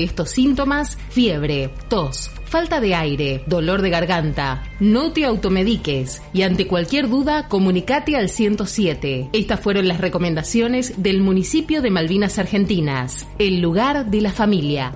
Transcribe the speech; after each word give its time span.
estos 0.00 0.30
síntomas, 0.30 0.96
fiebre, 1.10 1.74
tos, 1.88 2.30
falta 2.44 2.80
de 2.80 2.94
aire, 2.94 3.42
dolor 3.48 3.82
de 3.82 3.90
garganta, 3.90 4.62
no 4.78 5.10
te 5.10 5.24
automediques 5.24 6.22
y 6.32 6.42
ante 6.42 6.68
cualquier 6.68 7.08
duda 7.08 7.48
comunicate 7.48 8.14
al 8.14 8.28
107. 8.28 9.30
Estas 9.32 9.58
fueron 9.58 9.88
las 9.88 10.00
recomendaciones 10.00 11.02
del 11.02 11.20
municipio 11.20 11.82
de 11.82 11.90
Malvinas 11.90 12.38
Argentinas, 12.38 13.26
el 13.40 13.60
lugar 13.60 14.06
de 14.08 14.20
la 14.20 14.30
familia. 14.30 14.94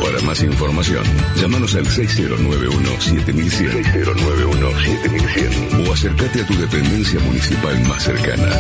Para 0.02 0.22
más 0.22 0.42
información, 0.42 1.04
llámanos 1.36 1.76
al 1.76 1.86
6091-7100 1.86 4.06
6091-7100 4.06 5.86
o 5.86 5.92
acércate 5.92 6.44
a 6.44 6.48
tu 6.48 6.56
dependencia 6.56 7.20
municipal 7.20 7.78
más 7.90 8.04
cercana. 8.04 8.56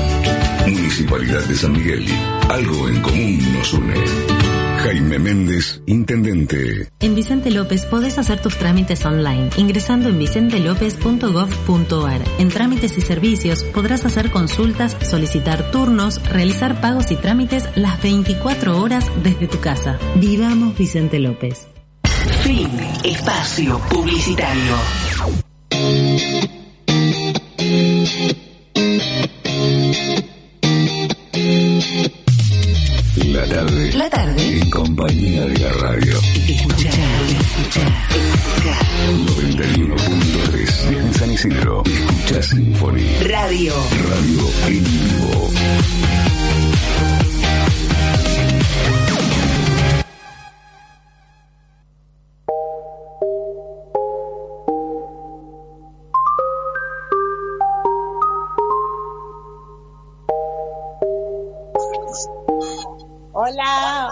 Municipalidad 0.67 1.45
de 1.45 1.55
San 1.55 1.71
Miguel. 1.71 2.05
Algo 2.49 2.89
en 2.89 3.01
común 3.01 3.39
nos 3.53 3.71
une. 3.71 3.93
Jaime 4.83 5.19
Méndez, 5.19 5.83
Intendente. 5.85 6.89
En 6.99 7.13
Vicente 7.13 7.51
López 7.51 7.85
podés 7.85 8.17
hacer 8.17 8.41
tus 8.41 8.57
trámites 8.57 9.05
online 9.05 9.51
ingresando 9.57 10.09
en 10.09 10.17
vicentelopez.gov.ar. 10.17 12.21
En 12.39 12.49
trámites 12.49 12.97
y 12.97 13.01
servicios 13.01 13.63
podrás 13.63 14.05
hacer 14.05 14.31
consultas, 14.31 14.97
solicitar 15.01 15.69
turnos, 15.69 16.27
realizar 16.27 16.81
pagos 16.81 17.11
y 17.11 17.15
trámites 17.15 17.69
las 17.75 18.01
24 18.01 18.81
horas 18.81 19.05
desde 19.21 19.47
tu 19.47 19.59
casa. 19.59 19.99
Vivamos 20.15 20.75
Vicente 20.75 21.19
López. 21.19 21.67
Fin. 22.41 22.67
Espacio 23.03 23.79
publicitario. 23.87 24.77
La 33.17 33.45
tarde. 33.45 33.91
La 33.91 34.09
tarde. 34.09 34.61
En 34.61 34.69
compañía 34.69 35.45
de 35.45 35.59
la 35.59 35.69
radio. 35.73 36.17
Escuchar, 36.47 36.93
escuchar, 37.27 37.91
escuchar. 38.09 38.85
91.3 39.35 40.97
en 40.97 41.13
San 41.13 41.31
Isidro. 41.31 41.83
Escucha 41.85 42.41
Symphony. 42.41 43.03
Radio. 43.27 43.73
Radio 44.07 44.49
en 44.67 44.83
vivo. 44.85 45.51
Hola, 63.51 64.09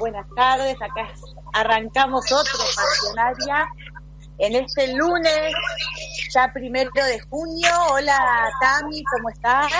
buenas 0.00 0.26
tardes. 0.34 0.74
Acá 0.82 1.12
arrancamos 1.52 2.24
otro 2.32 2.58
Pasionaria 2.74 3.68
en 4.38 4.56
este 4.56 4.92
lunes, 4.94 5.54
ya 6.34 6.50
primero 6.52 6.90
de 6.92 7.20
junio. 7.20 7.70
Hola, 7.92 8.50
Tami, 8.60 9.04
¿cómo 9.04 9.28
estás? 9.28 9.70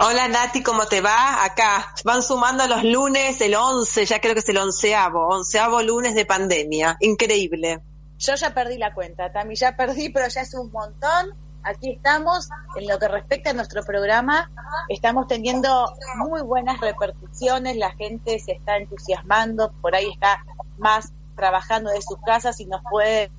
Hola 0.00 0.26
Nati, 0.26 0.64
¿cómo 0.64 0.86
te 0.86 1.00
va? 1.00 1.44
Acá 1.44 1.94
van 2.04 2.24
sumando 2.24 2.66
los 2.66 2.82
lunes, 2.82 3.40
el 3.40 3.54
11, 3.54 4.04
ya 4.04 4.20
creo 4.20 4.34
que 4.34 4.40
es 4.40 4.48
el 4.48 4.58
onceavo, 4.58 5.28
onceavo 5.28 5.80
lunes 5.82 6.16
de 6.16 6.26
pandemia. 6.26 6.96
Increíble. 6.98 7.80
Yo 8.18 8.34
ya 8.34 8.52
perdí 8.52 8.78
la 8.78 8.92
cuenta, 8.94 9.30
Tami, 9.30 9.54
ya 9.54 9.76
perdí, 9.76 10.08
pero 10.08 10.26
ya 10.26 10.40
es 10.40 10.54
un 10.54 10.72
montón. 10.72 11.36
Aquí 11.62 11.92
estamos, 11.92 12.48
en 12.76 12.88
lo 12.88 12.98
que 12.98 13.08
respecta 13.08 13.50
a 13.50 13.52
nuestro 13.52 13.82
programa, 13.82 14.50
estamos 14.88 15.26
teniendo 15.26 15.92
muy 16.16 16.42
buenas 16.42 16.80
repercusiones, 16.80 17.76
la 17.76 17.90
gente 17.92 18.38
se 18.38 18.52
está 18.52 18.76
entusiasmando, 18.76 19.72
por 19.80 19.94
ahí 19.94 20.10
está 20.10 20.42
más 20.78 21.12
trabajando 21.36 21.90
de 21.90 22.00
sus 22.02 22.18
casas 22.24 22.60
y 22.60 22.66
nos 22.66 22.82
puede 22.90 23.30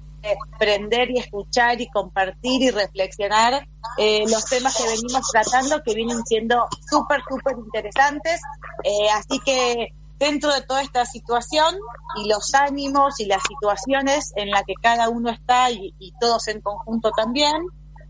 prender 0.59 1.09
y 1.11 1.19
escuchar 1.19 1.81
y 1.81 1.87
compartir 1.87 2.61
y 2.61 2.71
reflexionar 2.71 3.67
eh, 3.97 4.23
los 4.29 4.45
temas 4.45 4.77
que 4.77 4.83
venimos 4.83 5.27
tratando 5.31 5.81
que 5.83 5.95
vienen 5.95 6.23
siendo 6.25 6.67
súper, 6.89 7.21
súper 7.27 7.57
interesantes. 7.57 8.41
Eh, 8.83 9.09
así 9.15 9.39
que 9.39 9.93
dentro 10.19 10.53
de 10.53 10.61
toda 10.61 10.83
esta 10.83 11.05
situación 11.05 11.75
y 12.23 12.29
los 12.29 12.53
ánimos 12.53 13.19
y 13.19 13.25
las 13.25 13.41
situaciones 13.41 14.31
en 14.35 14.51
la 14.51 14.63
que 14.63 14.75
cada 14.79 15.09
uno 15.09 15.31
está 15.31 15.71
y, 15.71 15.95
y 15.97 16.13
todos 16.19 16.47
en 16.47 16.61
conjunto 16.61 17.11
también, 17.11 17.55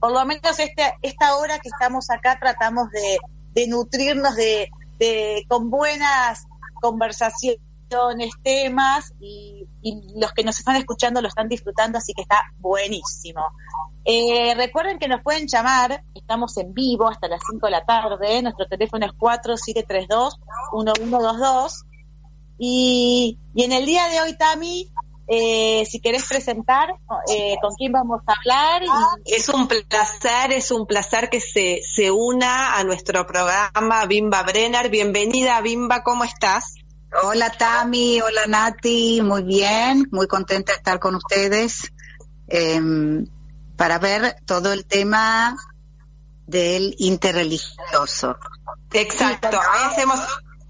por 0.02 0.12
lo 0.12 0.26
menos 0.26 0.60
este, 0.60 0.94
esta 1.04 1.38
hora 1.38 1.60
que 1.60 1.70
estamos 1.70 2.10
acá 2.10 2.38
tratamos 2.40 2.90
de, 2.90 3.20
nutrirnos 3.68 4.36
de, 4.36 4.72
con 5.48 5.70
buenas 5.70 6.48
conversaciones, 6.82 7.60
temas 8.42 9.14
y, 9.20 9.68
y, 9.84 10.20
los 10.20 10.32
que 10.32 10.44
nos 10.44 10.58
están 10.58 10.78
escuchando 10.78 11.22
lo 11.22 11.28
están 11.28 11.48
disfrutando, 11.48 12.00
así 12.00 12.16
que 12.16 12.24
está 12.24 12.42
buenísimo. 12.58 13.42
Eh, 14.04 14.56
recuerden 14.56 14.98
que 14.98 15.08
nos 15.08 15.22
pueden 15.22 15.48
llamar, 15.48 16.04
estamos 16.16 16.58
en 16.58 16.74
vivo 16.74 17.08
hasta 17.08 17.28
las 17.28 17.42
5 17.52 17.68
de 17.68 17.72
la 17.72 17.86
tarde, 17.86 18.42
nuestro 18.42 18.66
teléfono 18.68 19.06
es 19.06 19.12
4732-1122 19.12 21.86
y, 22.58 23.38
y 23.54 23.64
en 23.64 23.72
el 23.72 23.86
día 23.86 24.08
de 24.08 24.22
hoy, 24.22 24.36
Tami, 24.36 24.92
eh, 25.34 25.86
si 25.90 26.02
querés 26.02 26.26
presentar 26.28 26.90
eh, 27.30 27.56
con 27.62 27.74
quién 27.76 27.94
vamos 27.94 28.22
a 28.28 28.34
hablar. 28.34 28.84
Y... 28.84 29.34
Es 29.34 29.48
un 29.48 29.66
placer, 29.66 30.52
es 30.52 30.72
un 30.72 30.86
placer 30.86 31.30
que 31.30 31.40
se, 31.40 31.80
se 31.90 32.12
una 32.12 32.76
a 32.76 32.84
nuestro 32.84 33.26
programa 33.26 34.06
Bimba 34.08 34.44
Brenner. 34.44 34.90
Bienvenida 34.90 35.62
Bimba, 35.62 36.04
¿cómo 36.04 36.26
estás? 36.26 36.76
Hola 37.24 37.50
Tami, 37.50 38.20
hola 38.20 38.46
Nati, 38.48 39.22
muy 39.22 39.44
bien, 39.44 40.10
muy 40.12 40.28
contenta 40.28 40.74
de 40.74 40.78
estar 40.80 41.00
con 41.00 41.16
ustedes 41.16 41.94
eh, 42.50 42.82
para 43.78 44.00
ver 44.00 44.36
todo 44.46 44.74
el 44.74 44.86
tema 44.86 45.56
del 46.46 46.94
interreligioso. 47.00 48.36
Exacto, 48.92 49.48
ahí 49.48 49.92
hacemos, 49.92 50.20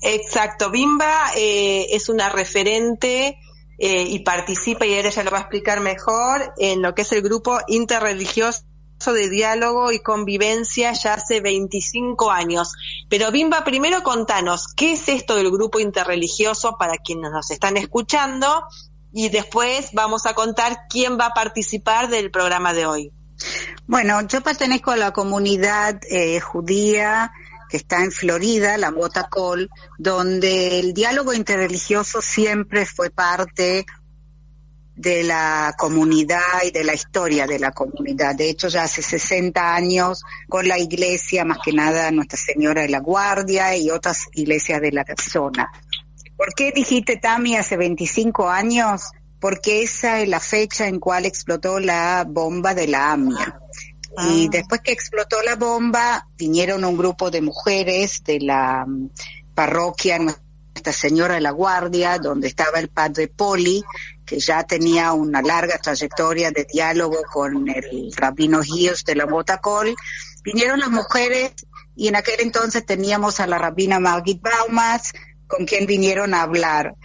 exacto, 0.01 0.69
Bimba 0.69 1.31
eh, 1.35 1.87
es 1.95 2.09
una 2.09 2.29
referente 2.29 3.39
eh, 3.83 4.03
y 4.03 4.19
participa, 4.19 4.85
y 4.85 4.93
ella 4.93 5.23
lo 5.23 5.31
va 5.31 5.39
a 5.39 5.41
explicar 5.41 5.79
mejor, 5.79 6.53
en 6.59 6.83
lo 6.83 6.93
que 6.93 7.01
es 7.01 7.11
el 7.13 7.23
grupo 7.23 7.57
interreligioso 7.67 8.63
de 9.11 9.27
diálogo 9.27 9.91
y 9.91 9.97
convivencia 9.97 10.91
ya 10.93 11.15
hace 11.15 11.41
25 11.41 12.29
años. 12.29 12.73
Pero 13.09 13.31
Bimba, 13.31 13.63
primero 13.63 14.03
contanos, 14.03 14.67
¿qué 14.75 14.91
es 14.91 15.09
esto 15.09 15.35
del 15.35 15.49
grupo 15.49 15.79
interreligioso 15.79 16.77
para 16.77 16.97
quienes 16.97 17.31
nos 17.31 17.49
están 17.49 17.75
escuchando? 17.75 18.65
Y 19.11 19.29
después 19.29 19.89
vamos 19.93 20.27
a 20.27 20.35
contar 20.35 20.81
quién 20.87 21.17
va 21.19 21.25
a 21.27 21.33
participar 21.33 22.07
del 22.07 22.29
programa 22.29 22.75
de 22.75 22.85
hoy. 22.85 23.11
Bueno, 23.87 24.21
yo 24.27 24.41
pertenezco 24.41 24.91
a 24.91 24.97
la 24.97 25.11
comunidad 25.11 25.99
eh, 26.07 26.39
judía 26.39 27.31
que 27.71 27.77
está 27.77 28.03
en 28.03 28.11
Florida, 28.11 28.77
la 28.77 28.91
Motacol, 28.91 29.69
donde 29.97 30.79
el 30.79 30.93
diálogo 30.93 31.33
interreligioso 31.33 32.21
siempre 32.21 32.85
fue 32.85 33.09
parte 33.09 33.85
de 34.93 35.23
la 35.23 35.73
comunidad 35.77 36.63
y 36.65 36.71
de 36.71 36.83
la 36.83 36.93
historia 36.93 37.47
de 37.47 37.59
la 37.59 37.71
comunidad. 37.71 38.35
De 38.35 38.49
hecho, 38.49 38.67
ya 38.67 38.83
hace 38.83 39.01
60 39.01 39.73
años 39.73 40.21
con 40.49 40.67
la 40.67 40.77
iglesia, 40.77 41.45
más 41.45 41.59
que 41.63 41.71
nada 41.71 42.11
Nuestra 42.11 42.37
Señora 42.37 42.81
de 42.81 42.89
la 42.89 42.99
Guardia 42.99 43.75
y 43.77 43.89
otras 43.89 44.27
iglesias 44.33 44.81
de 44.81 44.91
la 44.91 45.05
zona. 45.17 45.71
¿Por 46.35 46.53
qué 46.53 46.73
dijiste, 46.75 47.15
Tami, 47.15 47.55
hace 47.55 47.77
25 47.77 48.49
años? 48.49 49.03
Porque 49.39 49.83
esa 49.83 50.19
es 50.19 50.27
la 50.27 50.41
fecha 50.41 50.87
en 50.87 50.99
cual 50.99 51.25
explotó 51.25 51.79
la 51.79 52.25
bomba 52.27 52.73
de 52.73 52.87
la 52.87 53.13
AMIA. 53.13 53.59
Ah. 54.17 54.27
Y 54.29 54.49
después 54.49 54.81
que 54.81 54.91
explotó 54.91 55.41
la 55.41 55.55
bomba, 55.55 56.27
vinieron 56.37 56.83
un 56.83 56.97
grupo 56.97 57.31
de 57.31 57.41
mujeres 57.41 58.23
de 58.23 58.39
la 58.41 58.83
um, 58.85 59.09
parroquia 59.53 60.19
Nuestra 60.19 60.93
Señora 60.93 61.35
de 61.35 61.41
la 61.41 61.51
Guardia, 61.51 62.17
donde 62.17 62.47
estaba 62.47 62.79
el 62.79 62.89
padre 62.89 63.27
Poli, 63.27 63.83
que 64.25 64.39
ya 64.39 64.63
tenía 64.63 65.13
una 65.13 65.41
larga 65.41 65.77
trayectoria 65.77 66.51
de 66.51 66.65
diálogo 66.71 67.17
con 67.31 67.67
el 67.69 68.13
rabino 68.15 68.61
Gios 68.61 69.03
de 69.03 69.15
la 69.15 69.25
Motacol. 69.25 69.95
Vinieron 70.43 70.79
las 70.79 70.89
mujeres 70.89 71.53
y 71.95 72.07
en 72.07 72.15
aquel 72.15 72.39
entonces 72.39 72.85
teníamos 72.85 73.39
a 73.39 73.47
la 73.47 73.57
rabina 73.57 73.99
Margit 73.99 74.41
Baumas, 74.41 75.13
con 75.47 75.65
quien 75.65 75.85
vinieron 75.85 76.33
a 76.33 76.43
hablar. 76.43 76.95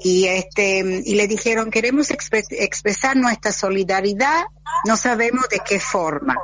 Y 0.00 0.26
este 0.26 1.02
y 1.04 1.14
le 1.14 1.26
dijeron 1.26 1.70
queremos 1.70 2.10
expresar 2.10 3.16
nuestra 3.16 3.52
solidaridad, 3.52 4.44
no 4.84 4.96
sabemos 4.96 5.48
de 5.48 5.60
qué 5.64 5.80
forma. 5.80 6.36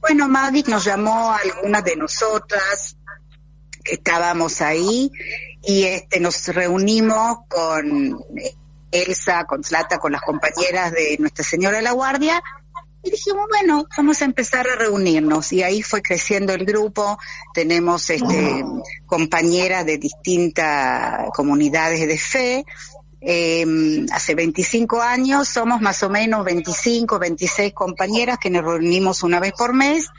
Bueno, 0.00 0.28
Mavic 0.28 0.68
nos 0.68 0.84
llamó 0.84 1.32
a 1.32 1.38
algunas 1.38 1.84
de 1.84 1.96
nosotras 1.96 2.96
que 3.82 3.94
estábamos 3.94 4.60
ahí 4.60 5.10
y 5.62 5.84
este 5.84 6.20
nos 6.20 6.46
reunimos 6.48 7.38
con 7.48 8.22
Elsa, 8.90 9.44
con 9.44 9.64
Flata, 9.64 9.98
con 9.98 10.12
las 10.12 10.22
compañeras 10.22 10.92
de 10.92 11.16
Nuestra 11.18 11.44
Señora 11.44 11.78
de 11.78 11.82
la 11.82 11.92
Guardia 11.92 12.42
y 13.04 13.10
dijimos, 13.10 13.46
bueno, 13.48 13.86
vamos 13.96 14.22
a 14.22 14.24
empezar 14.24 14.66
a 14.68 14.76
reunirnos. 14.76 15.52
Y 15.52 15.62
ahí 15.62 15.82
fue 15.82 16.02
creciendo 16.02 16.52
el 16.52 16.64
grupo. 16.64 17.18
Tenemos 17.52 18.08
este, 18.10 18.64
compañeras 19.06 19.84
de 19.84 19.98
distintas 19.98 21.28
comunidades 21.34 22.06
de 22.08 22.18
fe. 22.18 22.64
Eh, 23.20 24.06
hace 24.12 24.34
25 24.34 25.00
años 25.00 25.48
somos 25.48 25.80
más 25.80 26.02
o 26.02 26.10
menos 26.10 26.44
25, 26.44 27.18
26 27.18 27.72
compañeras 27.72 28.38
que 28.38 28.50
nos 28.50 28.64
reunimos 28.64 29.22
una 29.22 29.40
vez 29.40 29.52
por 29.52 29.72
mes 29.72 30.10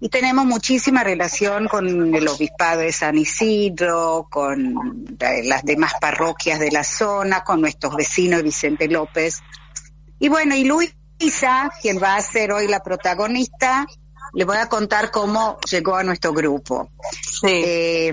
y 0.00 0.08
tenemos 0.08 0.46
muchísima 0.46 1.04
relación 1.04 1.68
con 1.68 2.14
el 2.14 2.26
obispado 2.26 2.80
de 2.80 2.90
San 2.90 3.18
Isidro, 3.18 4.26
con 4.30 5.06
eh, 5.20 5.42
las 5.44 5.62
demás 5.62 5.92
parroquias 6.00 6.58
de 6.58 6.70
la 6.70 6.84
zona, 6.84 7.44
con 7.44 7.60
nuestros 7.60 7.94
vecinos 7.94 8.42
Vicente 8.42 8.88
López. 8.88 9.42
Y 10.18 10.28
bueno, 10.28 10.56
y 10.56 10.64
Luisa, 11.20 11.70
quien 11.82 12.02
va 12.02 12.16
a 12.16 12.22
ser 12.22 12.50
hoy 12.50 12.66
la 12.66 12.82
protagonista, 12.82 13.86
le 14.32 14.44
voy 14.44 14.56
a 14.56 14.70
contar 14.70 15.10
cómo 15.10 15.58
llegó 15.70 15.96
a 15.96 16.02
nuestro 16.02 16.32
grupo. 16.32 16.90
Eh, 17.42 18.12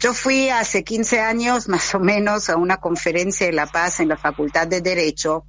yo 0.00 0.12
fui 0.12 0.48
hace 0.48 0.82
15 0.82 1.20
años 1.20 1.68
más 1.68 1.94
o 1.94 2.00
menos 2.00 2.50
a 2.50 2.56
una 2.56 2.78
conferencia 2.78 3.46
de 3.46 3.52
La 3.52 3.66
Paz 3.66 4.00
en 4.00 4.08
la 4.08 4.16
Facultad 4.16 4.66
de 4.66 4.80
Derecho 4.80 5.44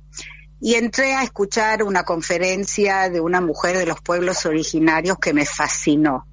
y 0.62 0.76
entré 0.76 1.16
a 1.16 1.24
escuchar 1.24 1.82
una 1.82 2.04
conferencia 2.04 3.10
de 3.10 3.22
una 3.22 3.42
mujer 3.42 3.78
de 3.78 3.88
los 3.88 4.02
pueblos 4.02 4.46
originarios 4.46 5.18
que 5.18 5.34
me 5.34 5.46
fascinó. 5.46 6.28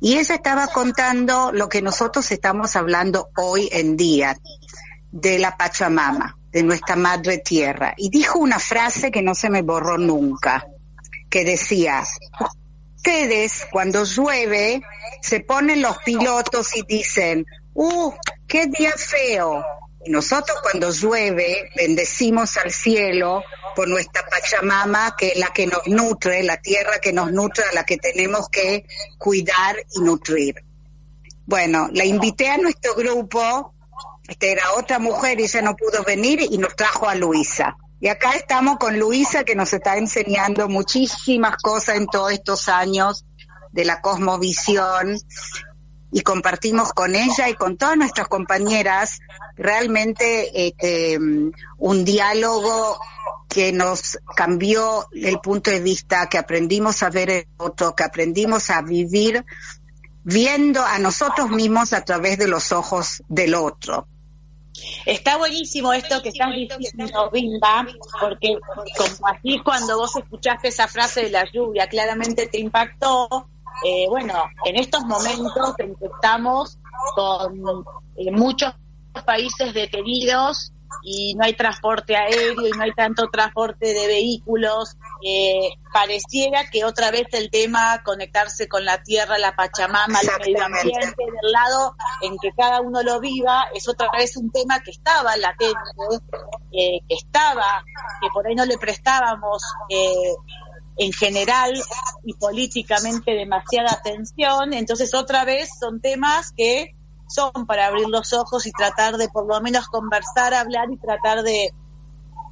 Y 0.00 0.18
ella 0.18 0.34
estaba 0.34 0.66
contando 0.68 1.52
lo 1.52 1.68
que 1.68 1.82
nosotros 1.82 2.30
estamos 2.32 2.74
hablando 2.74 3.28
hoy 3.36 3.68
en 3.70 3.96
día, 3.96 4.36
de 5.12 5.38
la 5.38 5.56
Pachamama, 5.56 6.36
de 6.54 6.62
nuestra 6.62 6.94
madre 6.94 7.38
tierra. 7.38 7.94
Y 7.96 8.08
dijo 8.10 8.38
una 8.38 8.60
frase 8.60 9.10
que 9.10 9.22
no 9.22 9.34
se 9.34 9.50
me 9.50 9.62
borró 9.62 9.98
nunca, 9.98 10.64
que 11.28 11.44
decía, 11.44 12.04
ustedes 12.94 13.66
cuando 13.72 14.04
llueve 14.04 14.80
se 15.20 15.40
ponen 15.40 15.82
los 15.82 15.98
pilotos 15.98 16.76
y 16.76 16.82
dicen, 16.86 17.44
¡uh, 17.74 18.12
qué 18.46 18.68
día 18.68 18.92
feo! 18.96 19.64
Y 20.04 20.10
nosotros 20.10 20.56
cuando 20.62 20.92
llueve 20.92 21.70
bendecimos 21.74 22.56
al 22.56 22.70
cielo 22.70 23.42
por 23.74 23.88
nuestra 23.88 24.24
Pachamama, 24.24 25.16
que 25.18 25.30
es 25.30 25.38
la 25.38 25.48
que 25.48 25.66
nos 25.66 25.88
nutre, 25.88 26.44
la 26.44 26.58
tierra 26.58 27.00
que 27.00 27.12
nos 27.12 27.32
nutre, 27.32 27.64
a 27.64 27.74
la 27.74 27.84
que 27.84 27.96
tenemos 27.96 28.48
que 28.48 28.86
cuidar 29.18 29.74
y 29.96 30.00
nutrir. 30.02 30.54
Bueno, 31.46 31.88
la 31.92 32.04
invité 32.04 32.48
a 32.48 32.58
nuestro 32.58 32.94
grupo, 32.94 33.73
este 34.28 34.52
era 34.52 34.74
otra 34.76 34.98
mujer 34.98 35.40
y 35.40 35.44
ella 35.44 35.62
no 35.62 35.76
pudo 35.76 36.02
venir 36.04 36.40
y 36.40 36.58
nos 36.58 36.74
trajo 36.76 37.08
a 37.08 37.14
Luisa. 37.14 37.76
Y 38.00 38.08
acá 38.08 38.32
estamos 38.32 38.78
con 38.78 38.98
Luisa 38.98 39.44
que 39.44 39.54
nos 39.54 39.72
está 39.72 39.96
enseñando 39.96 40.68
muchísimas 40.68 41.56
cosas 41.56 41.96
en 41.96 42.06
todos 42.06 42.32
estos 42.32 42.68
años 42.68 43.24
de 43.72 43.84
la 43.84 44.00
cosmovisión 44.00 45.18
y 46.12 46.20
compartimos 46.20 46.92
con 46.92 47.14
ella 47.14 47.48
y 47.48 47.54
con 47.54 47.76
todas 47.76 47.96
nuestras 47.96 48.28
compañeras 48.28 49.18
realmente 49.56 50.68
este, 50.68 51.18
un 51.18 52.04
diálogo 52.04 52.98
que 53.48 53.72
nos 53.72 54.18
cambió 54.36 55.08
el 55.12 55.38
punto 55.40 55.70
de 55.70 55.80
vista, 55.80 56.28
que 56.28 56.38
aprendimos 56.38 57.02
a 57.02 57.10
ver 57.10 57.30
el 57.30 57.46
otro, 57.56 57.94
que 57.94 58.04
aprendimos 58.04 58.70
a 58.70 58.82
vivir 58.82 59.44
viendo 60.24 60.84
a 60.84 60.98
nosotros 60.98 61.50
mismos 61.50 61.92
a 61.92 62.04
través 62.04 62.38
de 62.38 62.48
los 62.48 62.72
ojos 62.72 63.22
del 63.28 63.54
otro. 63.54 64.08
Está 65.06 65.36
buenísimo 65.38 65.92
esto 65.92 66.20
que 66.22 66.30
estás 66.30 66.50
diciendo, 66.78 67.30
Bimba, 67.30 67.86
porque 68.20 68.58
como 68.96 69.28
así 69.28 69.60
cuando 69.64 69.98
vos 69.98 70.16
escuchaste 70.16 70.68
esa 70.68 70.88
frase 70.88 71.22
de 71.22 71.30
la 71.30 71.44
lluvia, 71.50 71.86
claramente 71.86 72.48
te 72.48 72.58
impactó. 72.58 73.48
Eh, 73.84 74.06
bueno, 74.08 74.34
en 74.64 74.76
estos 74.76 75.04
momentos 75.04 75.74
en 75.78 75.94
que 75.96 76.06
estamos 76.06 76.78
con 77.14 77.84
eh, 78.16 78.30
muchos 78.30 78.72
países 79.24 79.74
detenidos 79.74 80.72
y 81.02 81.34
no 81.34 81.44
hay 81.44 81.54
transporte 81.54 82.16
aéreo 82.16 82.66
y 82.66 82.70
no 82.70 82.82
hay 82.82 82.92
tanto 82.92 83.28
transporte 83.30 83.92
de 83.92 84.06
vehículos, 84.06 84.96
eh, 85.24 85.70
pareciera 85.92 86.68
que 86.70 86.84
otra 86.84 87.10
vez 87.10 87.26
el 87.32 87.50
tema 87.50 88.02
conectarse 88.04 88.68
con 88.68 88.84
la 88.84 89.02
tierra, 89.02 89.38
la 89.38 89.54
Pachamama, 89.54 90.20
el 90.20 90.52
medio 90.52 90.64
ambiente, 90.64 91.14
del 91.18 91.52
lado 91.52 91.96
en 92.22 92.36
que 92.38 92.50
cada 92.56 92.80
uno 92.80 93.02
lo 93.02 93.20
viva, 93.20 93.66
es 93.74 93.88
otra 93.88 94.08
vez 94.16 94.36
un 94.36 94.50
tema 94.50 94.80
que 94.80 94.90
estaba 94.90 95.36
latente, 95.36 95.74
eh, 96.72 97.00
que 97.08 97.14
estaba, 97.14 97.84
que 98.20 98.28
por 98.32 98.46
ahí 98.46 98.54
no 98.54 98.64
le 98.64 98.78
prestábamos 98.78 99.62
eh, 99.88 100.34
en 100.96 101.12
general 101.12 101.72
y 102.24 102.34
políticamente 102.34 103.32
demasiada 103.32 103.92
atención, 103.92 104.72
entonces 104.72 105.14
otra 105.14 105.44
vez 105.44 105.68
son 105.80 106.00
temas 106.00 106.52
que 106.56 106.94
son 107.28 107.66
para 107.66 107.86
abrir 107.86 108.08
los 108.08 108.32
ojos 108.32 108.66
y 108.66 108.72
tratar 108.72 109.16
de 109.16 109.28
por 109.28 109.46
lo 109.46 109.60
menos 109.60 109.88
conversar, 109.88 110.54
hablar 110.54 110.88
y 110.90 110.96
tratar 110.98 111.42
de, 111.42 111.72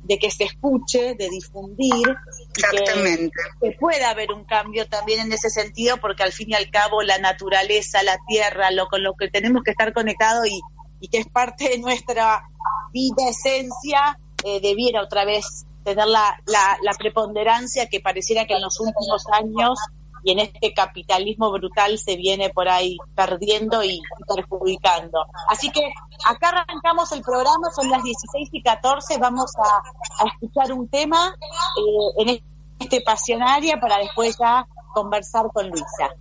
de 0.02 0.18
que 0.18 0.30
se 0.30 0.44
escuche, 0.44 1.14
de 1.14 1.28
difundir, 1.30 2.16
y 2.56 2.62
que, 2.62 3.30
que, 3.60 3.76
pueda 3.78 4.10
haber 4.10 4.32
un 4.32 4.44
cambio 4.44 4.88
también 4.88 5.20
en 5.20 5.32
ese 5.32 5.50
sentido, 5.50 5.98
porque 5.98 6.22
al 6.22 6.32
fin 6.32 6.50
y 6.50 6.54
al 6.54 6.70
cabo 6.70 7.02
la 7.02 7.18
naturaleza, 7.18 8.02
la 8.02 8.18
tierra, 8.26 8.70
lo 8.70 8.86
con 8.88 9.02
lo 9.02 9.14
que 9.14 9.28
tenemos 9.28 9.62
que 9.62 9.70
estar 9.70 9.92
conectados 9.92 10.46
y, 10.46 10.60
y 11.00 11.08
que 11.08 11.18
es 11.18 11.28
parte 11.28 11.68
de 11.68 11.78
nuestra 11.78 12.42
vida, 12.92 13.28
esencia, 13.28 14.18
eh, 14.44 14.60
debiera 14.60 15.02
otra 15.02 15.24
vez 15.24 15.66
tener 15.84 16.06
la, 16.06 16.40
la, 16.46 16.78
la 16.82 16.92
preponderancia 16.94 17.88
que 17.88 18.00
pareciera 18.00 18.46
que 18.46 18.54
en 18.54 18.62
los 18.62 18.78
últimos 18.80 19.24
años 19.32 19.78
y 20.22 20.32
en 20.32 20.38
este 20.40 20.72
capitalismo 20.72 21.50
brutal 21.50 21.98
se 21.98 22.16
viene 22.16 22.50
por 22.50 22.68
ahí 22.68 22.96
perdiendo 23.14 23.82
y 23.82 24.00
perjudicando. 24.26 25.24
Así 25.48 25.70
que 25.70 25.92
acá 26.26 26.50
arrancamos 26.50 27.10
el 27.12 27.22
programa, 27.22 27.70
son 27.74 27.90
las 27.90 28.02
16 28.02 28.48
y 28.52 28.62
14, 28.62 29.18
vamos 29.18 29.52
a, 29.56 30.26
escuchar 30.26 30.72
un 30.72 30.88
tema 30.88 31.34
eh, 31.76 32.22
en 32.22 32.42
este 32.78 33.00
pasionaria 33.00 33.78
para 33.80 33.98
después 33.98 34.36
ya 34.38 34.66
conversar 34.94 35.46
con 35.52 35.68
Luisa. 35.68 36.14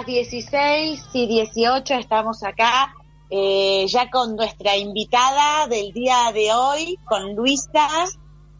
Las 0.00 0.06
16 0.06 1.02
y 1.12 1.26
18, 1.26 1.94
estamos 1.94 2.42
acá 2.42 2.94
eh, 3.28 3.84
ya 3.86 4.08
con 4.08 4.34
nuestra 4.34 4.76
invitada 4.76 5.66
del 5.66 5.92
día 5.92 6.32
de 6.32 6.52
hoy, 6.54 6.98
con 7.04 7.34
Luisa, 7.34 7.86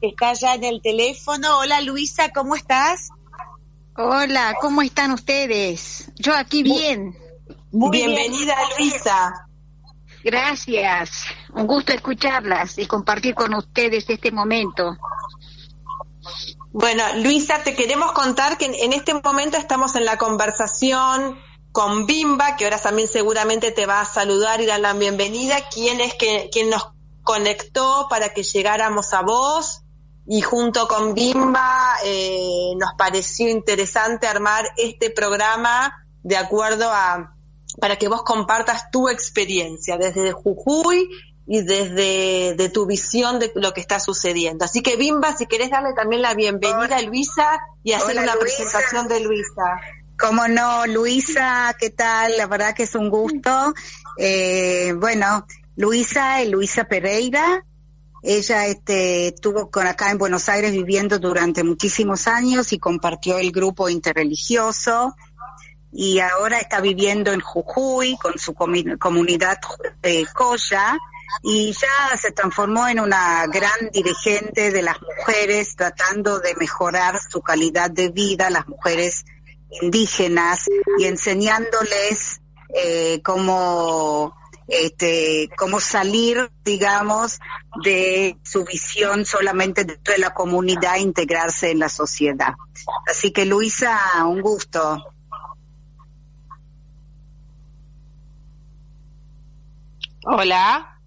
que 0.02 0.09
está 0.09 0.35
ya 0.35 0.54
en 0.54 0.64
el 0.64 0.82
teléfono. 0.82 1.61
Hola 1.61 1.80
Luisa, 1.80 2.30
¿cómo 2.30 2.56
estás? 2.56 3.09
Hola, 3.97 4.54
¿cómo 4.61 4.82
están 4.82 5.12
ustedes? 5.12 6.12
Yo 6.16 6.35
aquí 6.35 6.62
bien. 6.62 7.16
Muy 7.73 7.90
bien. 7.90 8.11
Bienvenida, 8.11 8.56
Luisa. 8.78 9.32
Gracias. 10.23 11.25
Un 11.54 11.66
gusto 11.66 11.94
escucharlas 11.94 12.76
y 12.78 12.87
compartir 12.87 13.35
con 13.35 13.54
ustedes 13.54 14.11
este 14.11 14.30
momento. 14.30 14.94
Bueno, 16.73 17.03
Luisa, 17.17 17.65
te 17.65 17.75
queremos 17.75 18.12
contar 18.12 18.57
que 18.57 18.67
en, 18.67 18.93
este 18.93 19.12
momento 19.15 19.57
estamos 19.57 19.97
en 19.97 20.05
la 20.05 20.19
conversación 20.19 21.37
con 21.73 22.07
Bimba, 22.07 22.57
que 22.57 22.65
ahora 22.65 22.79
también 22.79 23.09
seguramente 23.09 23.73
te 23.73 23.87
va 23.87 24.00
a 24.00 24.05
saludar 24.05 24.61
y 24.61 24.67
dar 24.67 24.79
la 24.79 24.93
bienvenida, 24.93 25.69
quien 25.69 26.00
es 26.00 26.15
que, 26.15 26.49
quien 26.53 26.71
nos 26.71 26.93
conectó 27.25 28.07
para 28.09 28.29
que 28.29 28.45
llegáramos 28.45 29.12
a 29.15 29.23
vos. 29.23 29.83
Y 30.29 30.43
junto 30.43 30.87
con 30.87 31.15
Bimba 31.15 31.97
eh, 32.05 32.73
nos 32.77 32.91
pareció 32.97 33.49
interesante 33.49 34.29
armar 34.29 34.65
este 34.77 35.11
programa 35.11 35.93
de 36.23 36.37
acuerdo 36.37 36.89
a 36.89 37.35
para 37.81 37.97
que 37.97 38.09
vos 38.09 38.23
compartas 38.23 38.91
tu 38.91 39.09
experiencia 39.09 39.97
desde 39.97 40.33
Jujuy 40.33 41.09
y 41.52 41.62
desde 41.62 42.54
de 42.54 42.69
tu 42.69 42.87
visión 42.87 43.40
de 43.40 43.50
lo 43.57 43.73
que 43.73 43.80
está 43.80 43.99
sucediendo. 43.99 44.64
Así 44.64 44.83
que 44.83 44.95
Bimba, 44.95 45.37
si 45.37 45.47
querés 45.47 45.71
darle 45.71 45.95
también 45.97 46.23
la 46.23 46.35
bienvenida 46.35 46.97
a 46.97 47.02
Luisa 47.02 47.59
y 47.83 47.90
hacer 47.90 48.12
Hola, 48.12 48.23
una 48.23 48.35
Luisa. 48.37 48.57
presentación 48.57 49.09
de 49.09 49.19
Luisa. 49.19 49.80
Cómo 50.16 50.47
no, 50.47 50.87
Luisa, 50.87 51.75
¿qué 51.76 51.90
tal? 51.90 52.37
La 52.37 52.47
verdad 52.47 52.73
que 52.73 52.85
es 52.85 52.95
un 52.95 53.11
gusto. 53.11 53.75
Eh, 54.16 54.95
bueno, 54.97 55.45
Luisa, 55.75 56.45
Luisa 56.45 56.85
Pereira, 56.85 57.66
ella 58.23 58.66
este, 58.66 59.26
estuvo 59.26 59.73
con 59.73 59.88
acá 59.88 60.12
en 60.12 60.19
Buenos 60.19 60.49
Aires 60.49 60.71
viviendo 60.71 61.19
durante 61.19 61.64
muchísimos 61.64 62.28
años 62.28 62.73
y 62.73 62.78
compartió 62.78 63.38
el 63.38 63.50
grupo 63.50 63.88
interreligioso 63.88 65.16
y 65.90 66.21
ahora 66.21 66.61
está 66.61 66.80
viviendo 66.80 67.33
en 67.33 67.40
Jujuy 67.40 68.16
con 68.23 68.38
su 68.38 68.54
comunidad 68.54 69.59
eh, 70.04 70.25
Coya 70.33 70.97
y 71.43 71.73
ya 71.73 72.17
se 72.17 72.33
transformó 72.33 72.89
en 72.89 73.01
una 73.01 73.47
gran 73.47 73.91
dirigente 73.93 74.71
de 74.71 74.83
las 74.83 74.97
mujeres 75.01 75.77
tratando 75.77 76.41
de 76.41 76.55
mejorar 76.57 77.21
su 77.21 77.41
calidad 77.41 77.91
de 77.91 78.11
vida, 78.11 78.51
las 78.51 78.67
mujeres 78.69 79.25
indígenas 79.83 80.67
y 80.99 81.05
enseñándoles 81.05 82.41
eh, 82.75 83.21
cómo 83.23 84.35
este 84.67 85.49
cómo 85.57 85.81
salir 85.81 86.49
digamos 86.65 87.41
de 87.85 88.39
su 88.45 88.65
visión 88.65 89.25
solamente 89.25 89.85
dentro 89.85 90.15
de 90.15 90.21
la 90.21 90.33
comunidad 90.33 90.97
e 90.97 91.01
integrarse 91.01 91.73
en 91.73 91.81
la 91.81 91.89
sociedad 91.89 92.55
así 93.09 93.33
que 93.33 93.47
Luisa 93.47 93.99
un 94.25 94.41
gusto 94.41 95.03
Hola. 100.23 101.00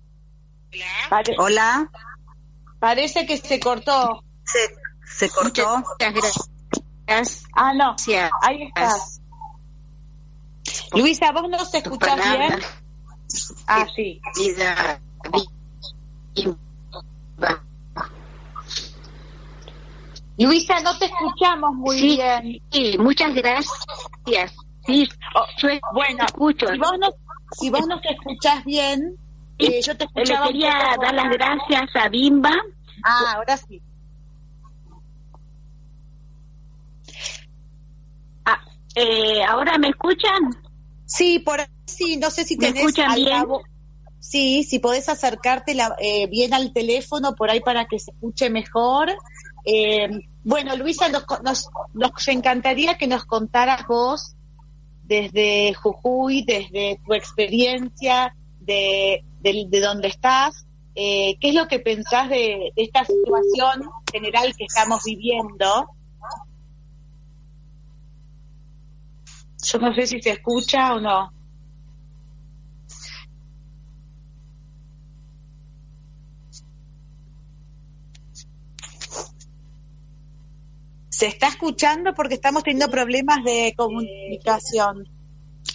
Pare- 1.09 1.35
hola 1.37 1.89
parece 2.79 3.25
que 3.25 3.37
se 3.37 3.59
cortó. 3.59 4.23
se, 4.43 4.59
se 5.05 5.29
cortó 5.29 5.77
Muchas 5.77 6.13
gracias. 6.13 7.43
Ah, 7.53 7.73
no, 7.73 7.91
Gracias. 7.91 8.31
ahí 8.41 8.63
estás. 8.63 9.21
Luisa, 10.93 11.31
¿vos 11.31 11.49
nos 11.49 11.73
escuchás 11.73 12.15
bien? 12.15 12.59
Ah, 13.67 13.85
sí. 13.95 14.21
Luisa, 20.37 20.79
no 20.81 20.97
te 20.97 21.05
escuchamos 21.05 21.73
muy 21.75 21.97
Sí, 21.99 22.07
bien. 22.17 22.61
sí, 22.71 22.97
muchas 22.97 23.33
gracias. 23.33 23.71
Sí, 24.85 25.07
Oh, 25.35 25.45
bueno, 25.93 26.25
escucho. 26.25 26.67
Si 26.67 26.77
vos, 26.77 26.91
no, 26.99 27.07
si 27.57 27.69
vos 27.69 27.87
nos 27.87 28.01
escuchás 28.03 28.63
bien, 28.65 29.15
eh, 29.57 29.81
yo 29.81 29.95
te 29.97 30.05
Le 30.15 30.21
escuchaba. 30.23 30.47
un 30.47 30.53
quería 30.53 30.73
dar 31.01 31.13
las 31.13 31.29
gracias 31.31 31.89
a 31.95 32.09
Bimba. 32.09 32.53
Ah, 33.03 33.33
ahora 33.35 33.57
sí. 33.57 33.81
Ah, 38.45 38.59
eh, 38.95 39.43
¿Ahora 39.43 39.77
me 39.77 39.89
escuchan? 39.89 40.55
Sí, 41.05 41.39
por 41.39 41.59
sí, 41.85 42.17
no 42.17 42.29
sé 42.29 42.43
si 42.45 42.57
¿Me 42.57 42.67
tenés 42.67 42.81
escuchan 42.81 43.15
bien? 43.15 43.45
Sí, 44.19 44.63
si 44.63 44.79
podés 44.79 45.09
acercarte 45.09 45.75
la- 45.75 45.95
eh, 45.99 46.27
bien 46.27 46.53
al 46.53 46.71
teléfono 46.71 47.35
por 47.35 47.49
ahí 47.49 47.59
para 47.59 47.85
que 47.85 47.99
se 47.99 48.11
escuche 48.11 48.49
mejor. 48.49 49.11
Eh, 49.65 50.09
bueno, 50.43 50.75
Luisa, 50.77 51.09
nos, 51.09 51.25
nos, 51.43 51.69
nos 51.93 52.27
encantaría 52.27 52.97
que 52.97 53.07
nos 53.07 53.25
contaras 53.25 53.85
vos 53.87 54.35
desde 55.03 55.73
Jujuy, 55.73 56.43
desde 56.45 56.99
tu 57.05 57.13
experiencia, 57.13 58.33
de, 58.61 59.25
de, 59.43 59.65
de 59.67 59.79
dónde 59.79 60.07
estás, 60.07 60.65
eh, 60.95 61.37
qué 61.39 61.49
es 61.49 61.55
lo 61.55 61.67
que 61.67 61.79
pensás 61.79 62.29
de, 62.29 62.71
de 62.75 62.83
esta 62.83 63.03
situación 63.03 63.89
general 64.11 64.53
que 64.57 64.65
estamos 64.65 65.03
viviendo. 65.03 65.89
Yo 69.63 69.79
no 69.79 69.93
sé 69.93 70.07
si 70.07 70.21
se 70.21 70.31
escucha 70.31 70.93
o 70.93 70.99
no. 70.99 71.31
Se 81.09 81.27
está 81.27 81.47
escuchando 81.47 82.13
porque 82.13 82.33
estamos 82.33 82.63
teniendo 82.63 82.89
problemas 82.89 83.43
de 83.43 83.73
comunicación. 83.77 85.07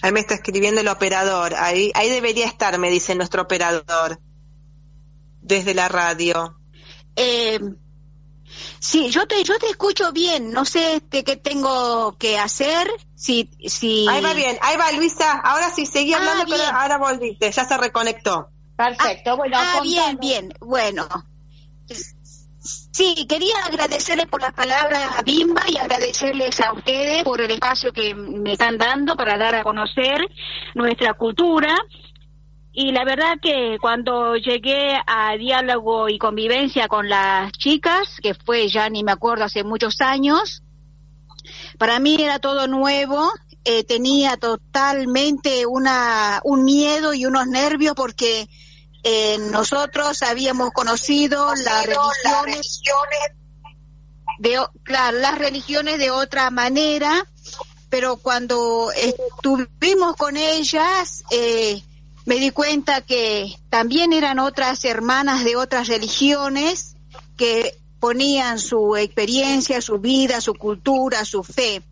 Ahí 0.03 0.13
me 0.13 0.21
está 0.21 0.35
escribiendo 0.35 0.81
el 0.81 0.89
operador. 0.89 1.55
Ahí, 1.55 1.91
ahí 1.95 2.09
debería 2.11 2.47
estar, 2.47 2.79
me 2.79 2.91
dice 2.91 3.15
nuestro 3.15 3.43
operador. 3.43 4.21
Desde 5.41 5.75
la 5.75 5.89
radio. 5.89 6.59
Eh, 7.17 7.59
sí, 8.79 9.11
yo 9.11 9.27
te, 9.27 9.43
yo 9.43 9.59
te 9.59 9.67
escucho 9.67 10.13
bien. 10.13 10.51
No 10.51 10.65
sé 10.65 10.97
este, 10.97 11.25
qué 11.25 11.37
tengo 11.37 12.17
que 12.19 12.39
hacer. 12.39 12.89
Si, 13.15 13.51
si... 13.67 14.07
Ahí 14.09 14.23
va 14.23 14.35
bien, 14.35 14.59
ahí 14.63 14.77
va 14.77 14.93
Luisa. 14.93 15.33
Ahora 15.33 15.71
sí, 15.75 15.87
seguí 15.87 16.13
Ah, 16.13 16.19
hablando, 16.19 16.45
pero 16.49 16.65
ahora 16.65 16.99
volviste. 16.99 17.51
Ya 17.51 17.65
se 17.65 17.77
reconectó. 17.77 18.51
Perfecto, 18.77 19.37
bueno, 19.37 19.57
Ah, 19.59 19.81
bien, 19.83 20.19
bien. 20.21 20.55
Bueno. 20.61 21.09
Sí, 22.91 23.27
quería 23.29 23.55
agradecerles 23.67 24.27
por 24.27 24.41
las 24.41 24.53
palabras 24.53 25.19
a 25.19 25.23
Bimba 25.23 25.63
y 25.69 25.77
agradecerles 25.77 26.61
a 26.61 26.73
ustedes 26.73 27.23
por 27.23 27.41
el 27.41 27.51
espacio 27.51 27.93
que 27.93 28.15
me 28.15 28.53
están 28.53 28.79
dando 28.79 29.15
para 29.15 29.37
dar 29.37 29.55
a 29.55 29.63
conocer 29.63 30.21
nuestra 30.75 31.15
cultura. 31.15 31.77
Y 32.73 32.93
la 32.93 33.05
verdad 33.05 33.39
que 33.43 33.77
cuando 33.81 34.37
llegué 34.37 34.97
a 35.07 35.37
diálogo 35.37 36.09
y 36.09 36.19
convivencia 36.19 36.89
con 36.89 37.09
las 37.09 37.53
chicas, 37.53 38.19
que 38.23 38.35
fue 38.35 38.69
ya 38.69 38.89
ni 38.89 39.05
me 39.05 39.13
acuerdo 39.13 39.45
hace 39.45 39.65
muchos 39.65 40.01
años, 40.01 40.63
para 41.79 41.99
mí 41.99 42.17
era 42.21 42.39
todo 42.39 42.69
nuevo, 42.69 43.31
eh, 43.65 43.85
tenía 43.85 44.37
totalmente 44.37 45.67
una, 45.67 46.41
un 46.45 46.65
miedo 46.65 47.15
y 47.15 47.27
unos 47.27 47.47
nervios 47.47 47.95
porque 47.95 48.49
eh, 49.11 49.39
nosotros 49.39 50.23
habíamos 50.23 50.71
conocido 50.73 51.55
las 51.65 51.87
religiones, 51.87 52.67
de, 54.39 54.59
claro, 54.83 55.19
las 55.19 55.39
religiones 55.39 55.99
de 55.99 56.11
otra 56.11 56.51
manera, 56.51 57.27
pero 57.89 58.19
cuando 58.19 58.93
estuvimos 58.93 60.15
con 60.15 60.37
ellas, 60.37 61.25
eh, 61.31 61.83
me 62.27 62.35
di 62.35 62.51
cuenta 62.51 63.01
que 63.01 63.57
también 63.71 64.13
eran 64.13 64.39
otras 64.39 64.85
hermanas 64.85 65.43
de 65.43 65.57
otras 65.57 65.89
religiones 65.89 66.95
que 67.39 67.79
ponían 68.01 68.59
su 68.59 68.95
experiencia, 68.95 69.81
su 69.81 70.01
vida, 70.01 70.43
su 70.43 70.53
cultura, 70.53 71.25
su 71.25 71.43
fe. 71.43 71.83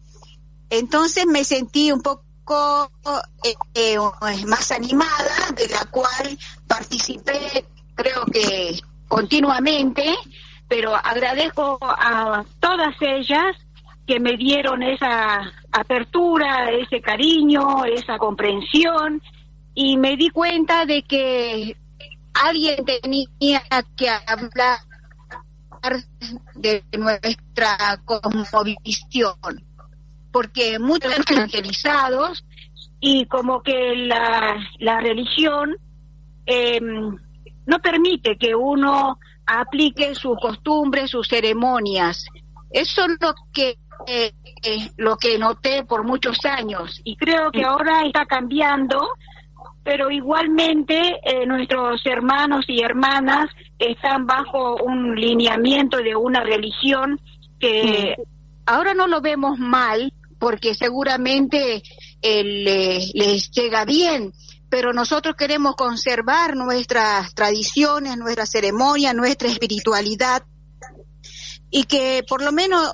Entonces 0.68 1.24
me 1.24 1.44
sentí 1.44 1.92
un 1.92 2.02
poco 2.02 2.25
eh, 3.44 3.54
eh, 3.74 3.98
más 4.46 4.70
animada, 4.70 5.50
de 5.56 5.68
la 5.68 5.84
cual 5.90 6.38
participé 6.66 7.64
creo 7.94 8.24
que 8.26 8.78
continuamente, 9.08 10.14
pero 10.68 10.94
agradezco 10.94 11.78
a 11.82 12.44
todas 12.60 12.94
ellas 13.00 13.56
que 14.06 14.20
me 14.20 14.36
dieron 14.36 14.82
esa 14.82 15.52
apertura, 15.72 16.70
ese 16.70 17.00
cariño, 17.00 17.84
esa 17.84 18.18
comprensión 18.18 19.20
y 19.74 19.96
me 19.96 20.16
di 20.16 20.30
cuenta 20.30 20.86
de 20.86 21.02
que 21.02 21.76
alguien 22.34 22.84
tenía 22.84 23.62
que 23.96 24.08
hablar 24.08 24.78
de 26.54 26.84
nuestra 26.96 28.00
cosmovisión, 28.04 29.34
porque 30.36 30.78
muchos 30.78 31.14
evangelizados 31.30 32.44
y 33.00 33.24
como 33.24 33.62
que 33.62 33.96
la, 33.96 34.58
la 34.80 35.00
religión 35.00 35.74
eh, 36.44 36.78
no 36.78 37.78
permite 37.78 38.36
que 38.36 38.54
uno 38.54 39.18
aplique 39.46 40.14
sus 40.14 40.38
costumbres, 40.38 41.10
sus 41.10 41.26
ceremonias. 41.26 42.26
Eso 42.70 43.06
es 43.06 43.16
lo 43.18 43.34
que 43.50 43.78
eh, 44.06 44.34
eh, 44.62 44.90
lo 44.98 45.16
que 45.16 45.38
noté 45.38 45.84
por 45.84 46.04
muchos 46.04 46.44
años. 46.44 47.00
Y 47.02 47.16
creo 47.16 47.50
que 47.50 47.64
ahora 47.64 48.02
está 48.02 48.26
cambiando, 48.26 49.08
pero 49.82 50.10
igualmente 50.10 51.18
eh, 51.24 51.46
nuestros 51.46 52.04
hermanos 52.04 52.66
y 52.68 52.82
hermanas 52.82 53.46
están 53.78 54.26
bajo 54.26 54.76
un 54.84 55.14
lineamiento 55.14 55.96
de 55.96 56.14
una 56.14 56.40
religión 56.40 57.18
que 57.58 58.16
ahora 58.66 58.92
no 58.92 59.06
lo 59.06 59.22
vemos 59.22 59.58
mal 59.58 60.12
porque 60.46 60.76
seguramente 60.76 61.82
les 62.22 63.50
llega 63.50 63.84
bien, 63.84 64.32
pero 64.70 64.92
nosotros 64.92 65.34
queremos 65.36 65.74
conservar 65.74 66.54
nuestras 66.54 67.34
tradiciones, 67.34 68.16
nuestra 68.16 68.46
ceremonia, 68.46 69.12
nuestra 69.12 69.48
espiritualidad 69.48 70.44
y 71.68 71.82
que 71.82 72.24
por 72.28 72.42
lo 72.42 72.52
menos 72.52 72.92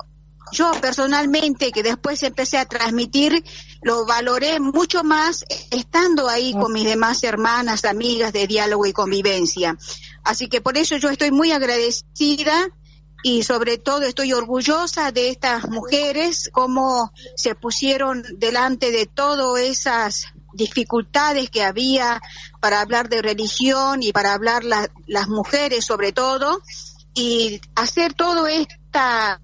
yo 0.51 0.71
personalmente, 0.81 1.71
que 1.71 1.83
después 1.83 2.23
empecé 2.23 2.57
a 2.57 2.65
transmitir, 2.65 3.43
lo 3.83 4.07
valoré 4.07 4.59
mucho 4.59 5.03
más 5.03 5.45
estando 5.69 6.29
ahí 6.29 6.53
con 6.53 6.73
mis 6.73 6.85
demás 6.85 7.23
hermanas, 7.23 7.85
amigas 7.85 8.33
de 8.33 8.47
diálogo 8.47 8.87
y 8.87 8.93
convivencia. 8.93 9.77
Así 10.23 10.47
que 10.47 10.59
por 10.59 10.75
eso 10.75 10.97
yo 10.97 11.11
estoy 11.11 11.29
muy 11.29 11.51
agradecida 11.51 12.71
y 13.23 13.43
sobre 13.43 13.77
todo 13.77 14.01
estoy 14.01 14.33
orgullosa 14.33 15.11
de 15.11 15.29
estas 15.29 15.69
mujeres, 15.69 16.49
cómo 16.51 17.11
se 17.35 17.55
pusieron 17.55 18.23
delante 18.37 18.91
de 18.91 19.05
todas 19.05 19.61
esas 19.61 20.25
dificultades 20.53 21.49
que 21.49 21.63
había 21.63 22.21
para 22.59 22.81
hablar 22.81 23.09
de 23.09 23.21
religión 23.21 24.03
y 24.03 24.11
para 24.11 24.33
hablar 24.33 24.63
las 24.63 25.27
mujeres 25.29 25.85
sobre 25.85 26.11
todo 26.11 26.61
y 27.13 27.61
hacer 27.75 28.13
toda 28.13 28.51
esta 28.51 29.41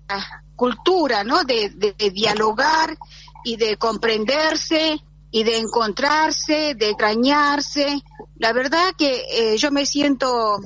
cultura, 0.55 1.23
¿no? 1.23 1.43
De, 1.45 1.69
dialogar 2.13 2.97
y 3.45 3.55
de 3.55 3.77
comprenderse 3.77 5.01
y 5.31 5.43
de 5.43 5.57
encontrarse, 5.57 6.75
de 6.75 6.89
extrañarse. 6.89 8.01
La 8.37 8.51
verdad 8.51 8.93
que 8.97 9.23
eh, 9.31 9.57
yo 9.57 9.71
me 9.71 9.85
siento 9.85 10.59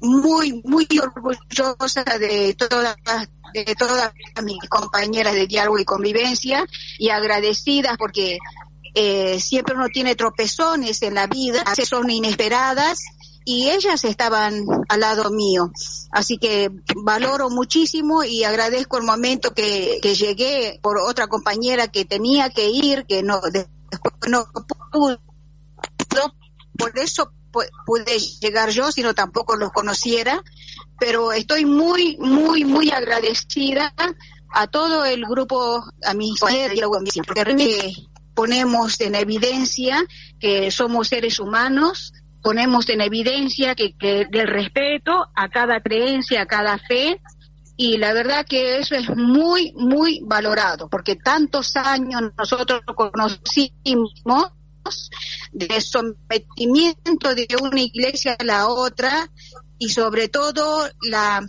muy, 0.00 0.62
muy 0.64 0.86
orgullosa 1.00 2.04
de 2.18 2.54
todas, 2.54 2.96
de 3.52 3.74
todas 3.74 4.12
mis 4.42 4.68
compañeras 4.68 5.34
de 5.34 5.46
diálogo 5.46 5.78
y 5.78 5.84
convivencia 5.84 6.66
y 6.98 7.10
agradecidas 7.10 7.96
porque 7.98 8.38
eh, 8.94 9.40
siempre 9.40 9.74
uno 9.74 9.88
tiene 9.88 10.14
tropezones 10.14 11.02
en 11.02 11.14
la 11.14 11.26
vida, 11.26 11.64
son 11.84 12.10
inesperadas 12.10 13.00
y 13.44 13.70
ellas 13.70 14.04
estaban 14.04 14.64
al 14.88 15.00
lado 15.00 15.30
mío. 15.30 15.72
Así 16.10 16.38
que 16.38 16.70
valoro 16.96 17.48
muchísimo 17.48 18.22
y 18.22 18.44
agradezco 18.44 18.98
el 18.98 19.04
momento 19.04 19.54
que, 19.54 20.00
llegué 20.02 20.78
por 20.82 20.98
otra 20.98 21.28
compañera 21.28 21.88
que 21.88 22.04
tenía 22.04 22.50
que 22.50 22.68
ir, 22.68 23.06
que 23.06 23.22
no, 23.22 23.40
después 23.40 24.14
no 24.28 24.46
pudo. 24.90 25.18
Por 26.76 26.98
eso 26.98 27.32
pude 27.86 28.18
llegar 28.40 28.70
yo, 28.70 28.90
sino 28.92 29.14
tampoco 29.14 29.56
los 29.56 29.70
conociera. 29.72 30.42
Pero 30.98 31.32
estoy 31.32 31.64
muy, 31.64 32.16
muy, 32.18 32.64
muy 32.64 32.90
agradecida 32.90 33.92
a 34.50 34.66
todo 34.66 35.04
el 35.04 35.24
grupo, 35.24 35.84
a 36.04 36.14
mis 36.14 36.40
compañeros, 36.40 36.90
porque 37.26 37.92
ponemos 38.34 39.00
en 39.00 39.14
evidencia 39.14 40.04
que 40.40 40.70
somos 40.70 41.08
seres 41.08 41.38
humanos, 41.38 42.12
ponemos 42.42 42.88
en 42.88 43.00
evidencia 43.00 43.74
que, 43.74 43.96
que 43.96 44.26
del 44.30 44.48
respeto 44.48 45.26
a 45.34 45.48
cada 45.48 45.80
creencia, 45.80 46.42
a 46.42 46.46
cada 46.46 46.78
fe, 46.78 47.20
y 47.80 47.96
la 47.96 48.12
verdad 48.12 48.44
que 48.44 48.78
eso 48.78 48.96
es 48.96 49.08
muy, 49.16 49.72
muy 49.76 50.20
valorado, 50.24 50.88
porque 50.88 51.14
tantos 51.14 51.76
años 51.76 52.22
nosotros 52.36 52.80
conocimos 52.96 54.52
de 55.52 55.80
sometimiento 55.80 57.34
de 57.34 57.48
una 57.60 57.80
iglesia 57.80 58.36
a 58.38 58.44
la 58.44 58.68
otra 58.68 59.30
y 59.78 59.90
sobre 59.90 60.28
todo 60.28 60.88
la, 61.02 61.44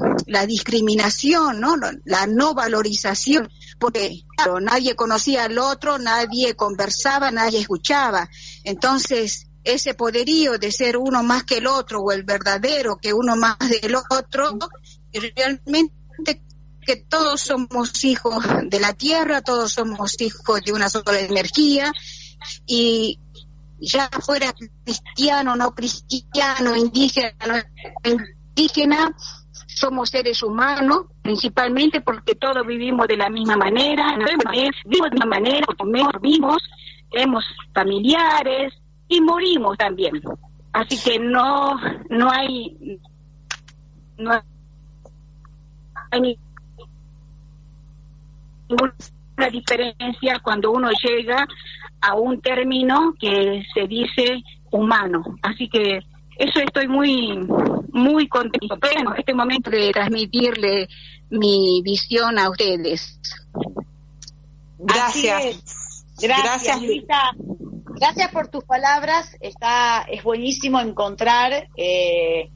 discriminación, 0.48 1.60
¿no? 1.60 1.76
la 2.06 2.28
no 2.28 2.54
valorización, 2.54 3.50
porque 3.80 4.24
nadie 4.62 4.96
conocía 4.96 5.46
al 5.46 5.58
otro, 5.58 5.98
nadie 5.98 6.56
conversaba, 6.56 7.32
nadie 7.32 7.60
escuchaba. 7.60 8.30
Entonces, 8.64 9.48
ese 9.64 9.94
poderío 9.94 10.58
de 10.58 10.72
ser 10.72 10.98
uno 10.98 11.24
más 11.24 11.44
que 11.44 11.58
el 11.58 11.68
otro 11.68 12.02
o 12.02 12.12
el 12.12 12.24
verdadero 12.24 12.98
que 12.98 13.14
uno 13.14 13.36
más 13.36 13.58
del 13.60 13.96
otro, 13.96 14.58
realmente 15.12 15.94
que 16.86 16.96
todos 16.96 17.42
somos 17.42 18.04
hijos 18.04 18.44
de 18.66 18.80
la 18.80 18.94
tierra, 18.94 19.42
todos 19.42 19.74
somos 19.74 20.20
hijos 20.22 20.62
de 20.62 20.72
una 20.72 20.90
sola 20.90 21.20
energía 21.20 21.92
y 22.66 23.20
ya 23.80 24.10
fuera 24.22 24.54
cristiano, 24.84 25.56
no 25.56 25.72
cristiano, 25.72 26.76
indígena, 26.76 27.34
no 27.44 27.56
indígena, 28.04 29.16
somos 29.68 30.10
seres 30.10 30.44
humanos, 30.44 31.06
principalmente 31.22 32.02
porque 32.02 32.36
todos 32.36 32.66
vivimos 32.66 33.08
de 33.08 33.18
la 33.18 33.30
misma 33.30 33.56
manera, 33.58 34.18
vivimos 34.18 34.44
de 34.84 35.00
la 35.00 35.10
misma 35.10 35.26
manera, 35.26 35.68
comemos, 35.78 36.14
vivimos, 36.22 36.58
tenemos 37.12 37.46
familiares, 37.74 38.74
y 39.10 39.20
morimos 39.20 39.78
también. 39.78 40.22
Así 40.72 40.98
que 41.02 41.20
no, 41.20 41.76
no 42.10 42.32
hay, 42.32 43.00
no 44.18 44.32
hay 46.12 46.40
ninguna 49.40 49.50
diferencia 49.50 50.40
cuando 50.44 50.72
uno 50.72 50.90
llega 50.92 51.48
a 52.02 52.16
un 52.16 52.42
término 52.42 53.14
que 53.20 53.64
se 53.74 53.88
dice 53.88 54.44
humano. 54.72 55.24
Así 55.42 55.70
que 55.70 56.00
eso 56.38 56.60
estoy 56.60 56.88
muy, 56.88 57.38
muy 57.92 58.28
contento. 58.28 58.78
Pero 58.80 59.12
en 59.12 59.20
este 59.20 59.34
momento 59.34 59.70
de 59.70 59.92
transmitirle 59.92 60.88
mi 61.30 61.82
visión 61.84 62.38
a 62.40 62.50
ustedes. 62.50 63.20
Gracias. 64.78 66.06
Gracias, 66.22 66.82
Luisa. 66.82 67.32
Gracias 68.00 68.32
por 68.32 68.48
tus 68.48 68.64
palabras. 68.64 69.36
Está, 69.42 70.06
es 70.10 70.24
buenísimo 70.24 70.80
encontrar 70.80 71.68
eh, 71.76 72.50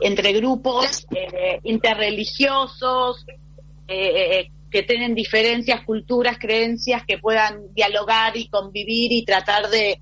entre 0.00 0.32
grupos 0.32 1.06
eh, 1.10 1.60
interreligiosos 1.64 3.24
eh, 3.88 4.50
que 4.70 4.82
tienen 4.82 5.14
diferencias, 5.14 5.82
culturas, 5.84 6.38
creencias, 6.38 7.02
que 7.06 7.18
puedan 7.18 7.72
dialogar 7.74 8.36
y 8.36 8.48
convivir 8.48 9.12
y 9.12 9.24
tratar 9.24 9.68
de, 9.68 10.00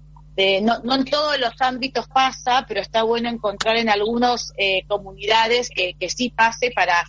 no, 0.62 0.94
en 0.94 1.04
todos 1.04 1.38
los 1.38 1.54
ámbitos 1.60 2.06
pasa, 2.08 2.64
pero 2.68 2.80
está 2.80 3.02
bueno 3.02 3.28
encontrar 3.28 3.76
en 3.76 3.88
algunas 3.88 4.52
comunidades 4.86 5.70
que, 5.70 5.94
que 5.98 6.08
sí 6.08 6.30
pase 6.30 6.70
para 6.74 7.04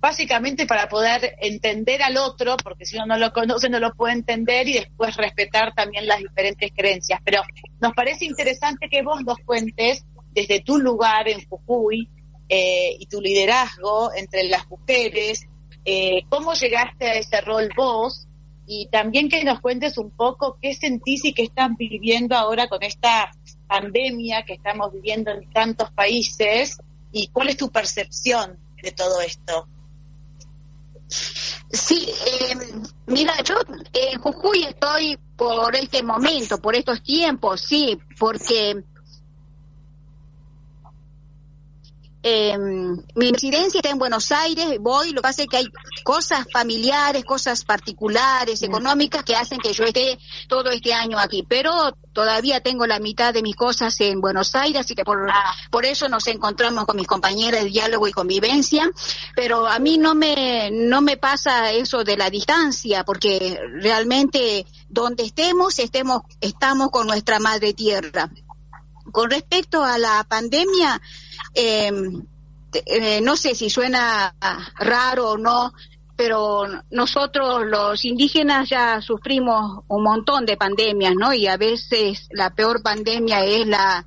básicamente 0.00 0.66
para 0.66 0.88
poder 0.88 1.36
entender 1.40 2.02
al 2.02 2.16
otro, 2.16 2.56
porque 2.62 2.84
si 2.84 2.96
uno 2.96 3.06
no 3.06 3.18
lo 3.18 3.32
conoce 3.32 3.68
no 3.68 3.80
lo 3.80 3.92
puede 3.94 4.14
entender 4.14 4.68
y 4.68 4.74
después 4.74 5.16
respetar 5.16 5.74
también 5.74 6.06
las 6.06 6.18
diferentes 6.18 6.70
creencias. 6.74 7.20
Pero 7.24 7.42
nos 7.80 7.92
parece 7.92 8.24
interesante 8.24 8.88
que 8.88 9.02
vos 9.02 9.22
nos 9.24 9.38
cuentes 9.38 10.04
desde 10.30 10.60
tu 10.60 10.78
lugar 10.78 11.28
en 11.28 11.44
Jujuy 11.48 12.08
eh, 12.48 12.96
y 12.98 13.06
tu 13.06 13.20
liderazgo 13.20 14.12
entre 14.14 14.44
las 14.44 14.68
mujeres, 14.68 15.46
eh, 15.86 16.24
cómo 16.28 16.52
llegaste 16.54 17.06
a 17.06 17.14
ese 17.14 17.40
rol 17.40 17.70
vos 17.76 18.26
y 18.66 18.88
también 18.88 19.28
que 19.28 19.44
nos 19.44 19.60
cuentes 19.60 19.96
un 19.98 20.10
poco 20.10 20.58
qué 20.60 20.74
sentís 20.74 21.24
y 21.24 21.32
qué 21.32 21.44
están 21.44 21.76
viviendo 21.76 22.34
ahora 22.34 22.66
con 22.68 22.82
esta 22.82 23.30
pandemia 23.68 24.44
que 24.44 24.54
estamos 24.54 24.92
viviendo 24.92 25.30
en 25.30 25.48
tantos 25.52 25.90
países 25.92 26.76
y 27.12 27.28
cuál 27.28 27.50
es 27.50 27.56
tu 27.56 27.70
percepción 27.70 28.58
de 28.82 28.90
todo 28.90 29.20
esto? 29.20 29.68
Sí, 31.08 32.12
eh, 32.26 32.56
mira, 33.06 33.34
yo 33.44 33.54
en 33.92 34.20
Jujuy 34.20 34.64
estoy 34.64 35.16
por 35.36 35.76
este 35.76 36.02
momento, 36.02 36.58
por 36.58 36.74
estos 36.74 37.00
tiempos, 37.02 37.60
sí, 37.60 37.96
porque 38.18 38.82
eh, 42.28 42.58
mi 43.14 43.30
residencia 43.30 43.78
está 43.78 43.90
en 43.90 44.00
Buenos 44.00 44.32
Aires, 44.32 44.78
voy, 44.80 45.10
lo 45.10 45.20
que 45.20 45.28
pasa 45.28 45.42
es 45.42 45.48
que 45.48 45.58
hay 45.58 45.68
cosas 46.02 46.44
familiares, 46.52 47.24
cosas 47.24 47.64
particulares, 47.64 48.62
económicas 48.62 49.22
que 49.22 49.36
hacen 49.36 49.60
que 49.60 49.72
yo 49.72 49.84
esté 49.84 50.18
todo 50.48 50.70
este 50.70 50.92
año 50.92 51.20
aquí, 51.20 51.46
pero 51.48 51.96
todavía 52.12 52.60
tengo 52.60 52.84
la 52.84 52.98
mitad 52.98 53.32
de 53.32 53.42
mis 53.42 53.54
cosas 53.54 54.00
en 54.00 54.20
Buenos 54.20 54.56
Aires, 54.56 54.80
así 54.80 54.96
que 54.96 55.04
por, 55.04 55.30
por 55.70 55.84
eso 55.84 56.08
nos 56.08 56.26
encontramos 56.26 56.84
con 56.84 56.96
mis 56.96 57.06
compañeras 57.06 57.62
de 57.62 57.70
diálogo 57.70 58.08
y 58.08 58.12
convivencia, 58.12 58.90
pero 59.36 59.68
a 59.68 59.78
mí 59.78 59.96
no 59.96 60.16
me, 60.16 60.72
no 60.72 61.02
me 61.02 61.16
pasa 61.18 61.70
eso 61.70 62.02
de 62.02 62.16
la 62.16 62.28
distancia, 62.28 63.04
porque 63.04 63.56
realmente 63.74 64.66
donde 64.88 65.22
estemos, 65.22 65.78
estemos, 65.78 66.22
estamos 66.40 66.90
con 66.90 67.06
nuestra 67.06 67.38
madre 67.38 67.72
tierra. 67.72 68.28
Con 69.12 69.30
respecto 69.30 69.84
a 69.84 69.98
la 69.98 70.24
pandemia, 70.28 71.00
eh, 71.56 71.90
eh, 72.84 73.20
no 73.22 73.36
sé 73.36 73.54
si 73.54 73.70
suena 73.70 74.34
raro 74.78 75.30
o 75.30 75.38
no, 75.38 75.72
pero 76.16 76.64
nosotros 76.90 77.64
los 77.66 78.04
indígenas 78.04 78.68
ya 78.68 79.00
sufrimos 79.00 79.84
un 79.88 80.02
montón 80.02 80.46
de 80.46 80.56
pandemias, 80.56 81.14
¿no? 81.14 81.32
Y 81.32 81.46
a 81.46 81.56
veces 81.56 82.28
la 82.30 82.54
peor 82.54 82.82
pandemia 82.82 83.44
es 83.44 83.66
la, 83.66 84.06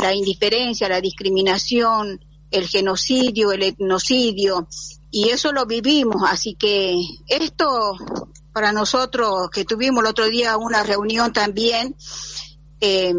la 0.00 0.14
indiferencia, 0.14 0.88
la 0.88 1.00
discriminación, 1.00 2.24
el 2.50 2.66
genocidio, 2.66 3.52
el 3.52 3.62
etnocidio, 3.62 4.68
y 5.10 5.30
eso 5.30 5.52
lo 5.52 5.66
vivimos, 5.66 6.22
así 6.28 6.54
que 6.54 6.94
esto 7.26 7.96
para 8.52 8.72
nosotros 8.72 9.48
que 9.50 9.64
tuvimos 9.64 10.02
el 10.02 10.10
otro 10.10 10.26
día 10.26 10.56
una 10.56 10.82
reunión 10.82 11.32
también, 11.32 11.94
eh, 12.80 13.14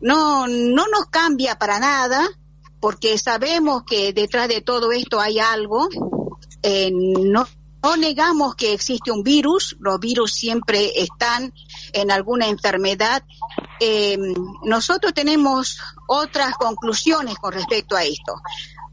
no, 0.00 0.46
no 0.46 0.86
nos 0.88 1.06
cambia 1.10 1.56
para 1.56 1.78
nada, 1.78 2.26
porque 2.80 3.18
sabemos 3.18 3.82
que 3.84 4.12
detrás 4.12 4.48
de 4.48 4.60
todo 4.60 4.92
esto 4.92 5.20
hay 5.20 5.38
algo. 5.38 5.88
Eh, 6.62 6.90
no, 6.92 7.46
negamos 7.96 8.54
que 8.54 8.72
existe 8.72 9.10
un 9.10 9.22
virus, 9.22 9.76
los 9.80 9.98
virus 9.98 10.32
siempre 10.32 10.92
están 11.00 11.52
en 11.92 12.10
alguna 12.10 12.46
enfermedad. 12.46 13.22
Eh, 13.80 14.18
nosotros 14.64 15.14
tenemos 15.14 15.78
otras 16.06 16.54
conclusiones 16.56 17.36
con 17.36 17.52
respecto 17.52 17.96
a 17.96 18.04
esto, 18.04 18.34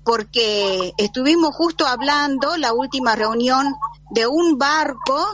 porque 0.04 0.93
estuvimos 0.98 1.56
justo 1.56 1.86
hablando 1.86 2.58
la 2.58 2.74
última 2.74 3.15
reunión 3.15 3.76
de 4.12 4.28
un 4.28 4.58
barco 4.58 5.28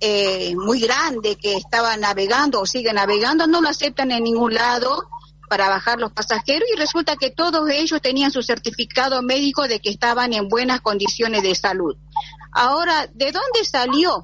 eh, 0.00 0.54
muy 0.56 0.80
grande 0.80 1.36
que 1.36 1.56
estaba 1.56 1.96
navegando 1.96 2.60
o 2.60 2.66
sigue 2.66 2.92
navegando, 2.92 3.46
no 3.46 3.60
lo 3.60 3.68
aceptan 3.68 4.12
en 4.12 4.24
ningún 4.24 4.54
lado 4.54 5.08
para 5.50 5.68
bajar 5.68 5.98
los 5.98 6.12
pasajeros 6.12 6.68
y 6.72 6.78
resulta 6.78 7.16
que 7.16 7.32
todos 7.32 7.68
ellos 7.70 8.00
tenían 8.00 8.30
su 8.30 8.40
certificado 8.40 9.20
médico 9.20 9.66
de 9.66 9.80
que 9.80 9.90
estaban 9.90 10.32
en 10.32 10.48
buenas 10.48 10.80
condiciones 10.80 11.42
de 11.42 11.56
salud. 11.56 11.96
Ahora, 12.52 13.08
¿de 13.12 13.32
dónde 13.32 13.64
salió? 13.64 14.22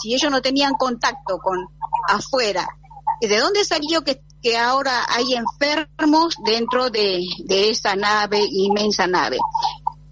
Si 0.00 0.14
ellos 0.14 0.30
no 0.30 0.40
tenían 0.40 0.74
contacto 0.74 1.38
con 1.38 1.66
afuera, 2.08 2.68
¿de 3.20 3.38
dónde 3.40 3.64
salió 3.64 4.04
que, 4.04 4.22
que 4.40 4.56
ahora 4.56 5.04
hay 5.08 5.34
enfermos 5.34 6.36
dentro 6.44 6.90
de, 6.90 7.24
de 7.46 7.70
esa 7.70 7.96
nave, 7.96 8.46
inmensa 8.48 9.08
nave? 9.08 9.38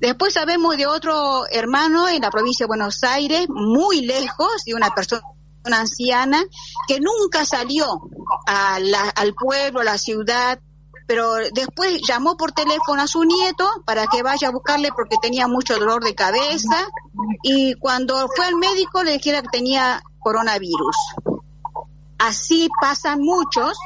Después 0.00 0.34
sabemos 0.34 0.76
de 0.76 0.88
otro 0.88 1.46
hermano 1.48 2.08
en 2.08 2.22
la 2.22 2.30
provincia 2.30 2.64
de 2.64 2.68
Buenos 2.68 3.04
Aires, 3.04 3.46
muy 3.48 4.00
lejos, 4.00 4.64
de 4.66 4.74
una 4.74 4.92
persona 4.92 5.22
anciana 5.74 6.42
que 6.88 7.00
nunca 7.00 7.44
salió 7.44 7.86
a 8.46 8.78
la- 8.80 9.10
al 9.10 9.34
pueblo, 9.34 9.80
a 9.80 9.84
la 9.84 9.98
ciudad, 9.98 10.60
pero 11.06 11.34
después 11.54 12.00
llamó 12.06 12.36
por 12.36 12.52
teléfono 12.52 13.00
a 13.02 13.06
su 13.06 13.22
nieto 13.24 13.68
para 13.84 14.06
que 14.08 14.22
vaya 14.22 14.48
a 14.48 14.52
buscarle 14.52 14.90
porque 14.94 15.16
tenía 15.22 15.46
mucho 15.46 15.78
dolor 15.78 16.02
de 16.02 16.14
cabeza 16.14 16.86
y 17.42 17.74
cuando 17.74 18.28
fue 18.34 18.46
al 18.46 18.56
médico 18.56 19.02
le 19.04 19.12
dijera 19.12 19.42
que 19.42 19.48
tenía 19.48 20.02
coronavirus. 20.18 20.96
Así 22.18 22.68
pasan 22.80 23.20
muchos 23.20 23.78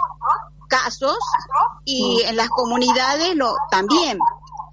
casos 0.69 1.19
y 1.85 2.23
en 2.25 2.37
las 2.37 2.49
comunidades 2.49 3.35
lo 3.37 3.55
también. 3.71 4.19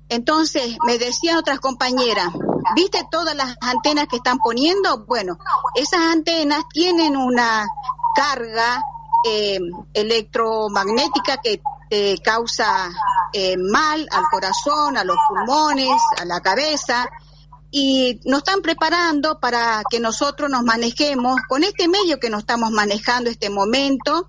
Entonces, 0.10 0.78
me 0.86 0.98
decían 0.98 1.38
otras 1.38 1.60
compañeras, 1.60 2.30
¿viste 2.76 3.08
todas 3.10 3.36
las 3.36 3.56
antenas 3.62 4.08
que 4.08 4.18
están 4.18 4.40
poniendo? 4.40 5.06
Bueno, 5.06 5.38
esas 5.76 6.02
antenas 6.02 6.64
tienen 6.72 7.16
una 7.16 7.68
carga 8.16 8.84
eh, 9.26 9.60
electromagnética 9.94 11.38
que 11.38 11.62
eh, 11.90 12.18
causa 12.22 12.90
eh, 13.34 13.56
mal 13.58 14.08
al 14.12 14.24
corazón, 14.30 14.98
a 14.98 15.04
los 15.04 15.18
pulmones, 15.30 16.02
a 16.18 16.26
la 16.26 16.42
cabeza, 16.42 17.10
y 17.72 18.20
nos 18.26 18.40
están 18.40 18.62
preparando 18.62 19.40
para 19.40 19.84
que 19.90 20.00
nosotros 20.00 20.50
nos 20.50 20.64
manejemos 20.64 21.36
con 21.48 21.64
este 21.64 21.88
medio 21.88 22.20
que 22.20 22.30
nos 22.30 22.40
estamos 22.42 22.72
manejando 22.72 23.30
este 23.30 23.50
momento, 23.50 24.28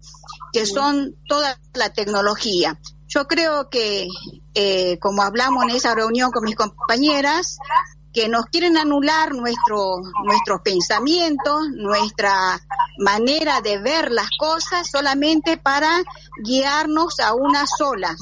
que 0.53 0.67
son 0.67 1.17
toda 1.27 1.59
la 1.75 1.91
tecnología. 1.91 2.79
Yo 3.09 3.27
creo 3.27 3.71
que, 3.71 4.07
eh, 4.55 4.99
como 4.99 5.23
hablamos 5.23 5.65
en 5.65 5.71
esa 5.71 5.95
reunión 5.95 6.31
con 6.31 6.45
mis 6.45 6.57
compañeras, 6.57 7.59
que 8.13 8.29
nos 8.29 8.47
quieren 8.47 8.77
anular 8.77 9.35
nuestro, 9.35 10.01
nuestros 10.25 10.61
pensamientos, 10.63 11.69
nuestra 11.75 12.61
manera 12.99 13.61
de 13.61 13.79
ver 13.79 14.11
las 14.11 14.31
cosas 14.39 14.91
solamente 14.91 15.57
para 15.57 16.03
guiarnos 16.43 17.21
a 17.21 17.35
una 17.35 17.67
sola 17.67 18.17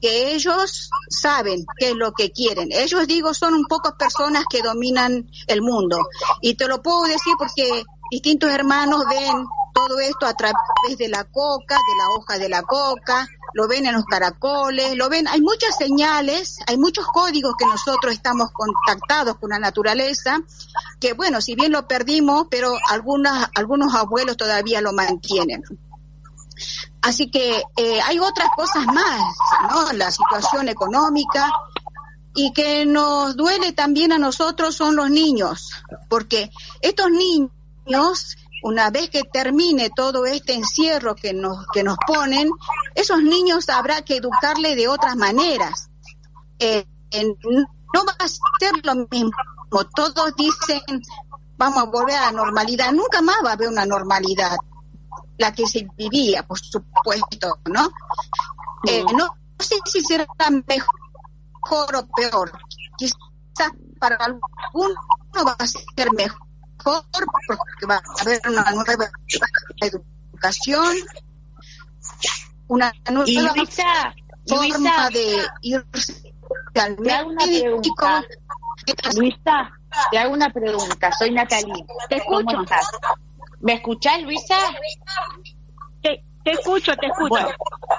que 0.00 0.34
ellos 0.34 0.88
saben 1.08 1.66
qué 1.78 1.90
es 1.90 1.94
lo 1.94 2.12
que 2.12 2.30
quieren. 2.32 2.68
Ellos, 2.72 3.06
digo, 3.06 3.34
son 3.34 3.54
un 3.54 3.66
pocas 3.66 3.92
personas 3.98 4.44
que 4.48 4.62
dominan 4.62 5.30
el 5.46 5.60
mundo. 5.60 5.98
Y 6.40 6.54
te 6.54 6.66
lo 6.68 6.80
puedo 6.82 7.02
decir 7.02 7.34
porque 7.38 7.84
distintos 8.10 8.50
hermanos 8.50 9.04
ven 9.08 9.44
todo 9.74 10.00
esto 10.00 10.26
a 10.26 10.34
través 10.34 10.56
de 10.98 11.08
la 11.08 11.24
coca, 11.24 11.74
de 11.74 11.96
la 11.98 12.10
hoja 12.10 12.38
de 12.38 12.48
la 12.48 12.62
coca, 12.62 13.28
lo 13.54 13.68
ven 13.68 13.86
en 13.86 13.94
los 13.94 14.04
caracoles, 14.04 14.96
lo 14.96 15.08
ven, 15.08 15.26
hay 15.28 15.40
muchas 15.40 15.76
señales, 15.76 16.58
hay 16.66 16.78
muchos 16.78 17.06
códigos 17.06 17.54
que 17.58 17.66
nosotros 17.66 18.12
estamos 18.12 18.50
contactados 18.52 19.36
con 19.36 19.50
la 19.50 19.58
naturaleza, 19.58 20.38
que 21.00 21.12
bueno, 21.14 21.40
si 21.40 21.54
bien 21.54 21.72
lo 21.72 21.88
perdimos, 21.88 22.46
pero 22.50 22.72
algunas, 22.88 23.50
algunos 23.54 23.94
abuelos 23.94 24.36
todavía 24.36 24.80
lo 24.80 24.92
mantienen. 24.92 25.62
Así 27.02 27.30
que 27.30 27.62
eh, 27.76 28.00
hay 28.02 28.18
otras 28.18 28.48
cosas 28.54 28.84
más, 28.86 29.20
¿no? 29.70 29.92
La 29.92 30.10
situación 30.10 30.68
económica 30.68 31.50
y 32.34 32.52
que 32.52 32.86
nos 32.86 33.36
duele 33.36 33.72
también 33.72 34.12
a 34.12 34.18
nosotros 34.18 34.76
son 34.76 34.96
los 34.96 35.10
niños, 35.10 35.70
porque 36.08 36.50
estos 36.80 37.10
niños, 37.10 38.36
una 38.62 38.90
vez 38.90 39.10
que 39.10 39.22
termine 39.24 39.90
todo 39.90 40.26
este 40.26 40.54
encierro 40.54 41.14
que 41.14 41.32
nos 41.32 41.66
que 41.72 41.82
nos 41.82 41.96
ponen, 42.06 42.50
esos 42.94 43.22
niños 43.22 43.68
habrá 43.68 44.02
que 44.02 44.16
educarle 44.16 44.76
de 44.76 44.88
otras 44.88 45.16
maneras. 45.16 45.88
Eh, 46.58 46.86
en- 47.10 47.36
no 47.92 48.04
va 48.04 48.14
a 48.18 48.28
ser 48.28 48.72
lo 48.84 48.94
mismo. 49.10 49.30
Todos 49.94 50.34
dicen 50.36 50.80
vamos 51.56 51.78
a 51.82 51.84
volver 51.86 52.16
a 52.16 52.26
la 52.26 52.32
normalidad. 52.32 52.92
Nunca 52.92 53.20
más 53.22 53.36
va 53.44 53.50
a 53.50 53.52
haber 53.54 53.68
una 53.68 53.84
normalidad 53.86 54.56
la 55.38 55.52
que 55.52 55.66
se 55.66 55.86
vivía, 55.96 56.42
por 56.42 56.58
supuesto, 56.58 57.58
¿no? 57.66 57.88
Eh, 58.86 59.02
no, 59.12 59.26
no 59.26 59.34
sé 59.58 59.76
si 59.86 60.00
será 60.02 60.26
mejor 60.66 61.96
o 61.96 62.06
peor. 62.14 62.52
Quizás 62.98 63.16
para 63.98 64.16
algunos 64.16 64.96
va 65.46 65.56
a 65.58 65.66
ser 65.66 66.12
mejor 66.12 66.40
porque 66.82 67.86
va 67.88 67.96
a 67.96 68.20
haber 68.22 68.40
una 68.48 68.70
nueva 68.72 69.10
educación, 69.80 70.96
una 72.68 72.92
nueva 73.10 73.54
Luisa, 73.54 74.14
forma 74.46 74.68
Luisa, 74.68 75.10
de 75.10 75.46
irse 75.62 76.34
al 76.74 76.98
médico. 76.98 77.82
pregunta. 77.82 78.24
Luisa, 79.14 79.70
te 80.10 80.18
hago 80.18 80.32
una 80.32 80.50
pregunta. 80.50 81.12
Soy 81.12 81.30
Natalie. 81.32 81.84
Te 82.08 82.20
¿Cómo 82.24 82.40
escucho. 82.40 82.62
estás? 82.62 82.90
¿Me 83.60 83.74
escuchás, 83.74 84.22
Luisa? 84.22 84.56
Te, 86.02 86.24
te 86.44 86.52
escucho, 86.52 86.96
te 86.96 87.06
escucho. 87.06 87.28
Bueno, 87.28 87.50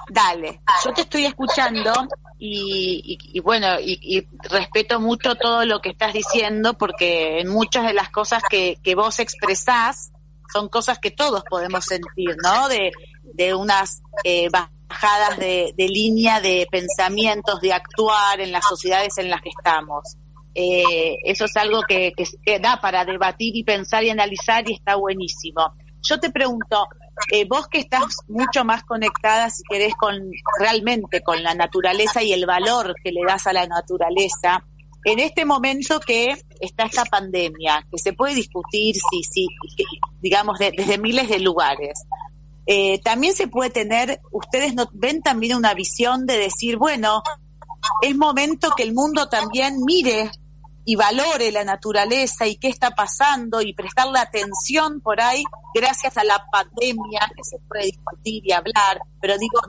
dale. 0.10 0.62
Yo 0.84 0.94
te 0.94 1.02
estoy 1.02 1.26
escuchando 1.26 1.94
y, 2.44 3.02
y- 3.06 3.38
y 3.38 3.40
bueno, 3.40 3.80
y, 3.80 4.00
y 4.02 4.28
respeto 4.50 5.00
mucho 5.00 5.36
todo 5.36 5.64
lo 5.66 5.80
que 5.80 5.90
estás 5.90 6.14
diciendo 6.14 6.74
porque 6.76 7.40
en 7.40 7.48
muchas 7.50 7.86
de 7.86 7.94
las 7.94 8.10
cosas 8.10 8.42
que, 8.50 8.78
que 8.84 8.96
vos 8.96 9.20
expresás 9.20 10.12
son 10.52 10.68
cosas 10.68 10.98
que 11.00 11.12
todos 11.12 11.44
podemos 11.50 11.86
sentir, 11.86 12.36
¿no? 12.44 12.68
De, 12.68 12.92
de 13.36 13.54
unas 13.54 14.02
eh, 14.24 14.50
bajadas 14.50 15.38
de, 15.38 15.74
de 15.78 15.88
línea 15.88 16.42
de 16.42 16.68
pensamientos, 16.70 17.62
de 17.62 17.74
actuar 17.74 18.42
en 18.42 18.52
las 18.52 18.66
sociedades 18.68 19.18
en 19.20 19.30
las 19.30 19.42
que 19.42 19.50
estamos. 19.50 20.18
eh, 20.56 21.16
eso 21.24 21.46
es 21.46 21.56
algo 21.56 21.84
que, 21.88 22.12
que, 22.44 22.60
da 22.60 22.82
para 22.82 23.06
debatir 23.06 23.56
y 23.56 23.64
pensar 23.64 24.04
y 24.04 24.10
analizar 24.10 24.68
y 24.70 24.74
está 24.74 24.96
buenísimo. 24.96 25.74
Yo 26.02 26.20
te 26.20 26.32
pregunto, 26.32 26.88
eh, 27.32 27.46
vos 27.46 27.68
que 27.68 27.80
estás 27.80 28.18
mucho 28.28 28.64
más 28.66 28.84
conectada, 28.84 29.50
si 29.50 29.64
querés, 29.70 29.96
con 29.96 30.32
realmente 30.60 31.22
con 31.22 31.44
la 31.44 31.54
naturaleza 31.54 32.24
y 32.24 32.34
el 32.34 32.46
valor 32.46 32.96
que 33.04 33.12
le 33.12 33.22
das 33.26 33.48
a 33.48 33.54
la 33.54 33.68
naturaleza, 33.68 34.64
en 35.04 35.20
este 35.20 35.46
momento 35.46 36.00
que 36.00 36.36
está 36.60 36.86
esta 36.86 37.06
pandemia, 37.06 37.86
que 37.92 37.98
se 37.98 38.14
puede 38.14 38.36
discutir, 38.36 38.96
sí, 38.96 39.24
sí, 39.24 39.48
digamos, 40.22 40.60
desde 40.60 40.98
miles 40.98 41.28
de 41.30 41.40
lugares, 41.40 42.04
eh, 42.68 43.00
también 43.00 43.34
se 43.34 43.48
puede 43.48 43.72
tener, 43.72 44.22
ustedes 44.32 44.76
no, 44.76 44.88
ven 44.94 45.22
también 45.22 45.58
una 45.58 45.74
visión 45.74 46.26
de 46.26 46.38
decir, 46.38 46.78
bueno, 46.78 47.24
es 48.04 48.16
momento 48.16 48.72
que 48.78 48.84
el 48.84 48.94
mundo 48.94 49.28
también 49.28 49.78
mire 49.84 50.32
y 50.84 50.96
valore 50.96 51.52
la 51.52 51.64
naturaleza 51.64 52.48
y 52.48 52.56
qué 52.56 52.68
está 52.68 52.92
pasando 52.92 53.62
y 53.62 53.74
prestarle 53.74 54.20
atención 54.20 55.00
por 55.02 55.22
ahí 55.22 55.44
gracias 55.74 56.18
a 56.18 56.24
la 56.24 56.44
pandemia 56.52 57.32
que 57.36 57.44
se 57.44 57.60
puede 57.68 57.86
discutir 57.86 58.44
y 58.46 58.52
hablar, 58.52 59.00
pero 59.20 59.38
digo, 59.38 59.60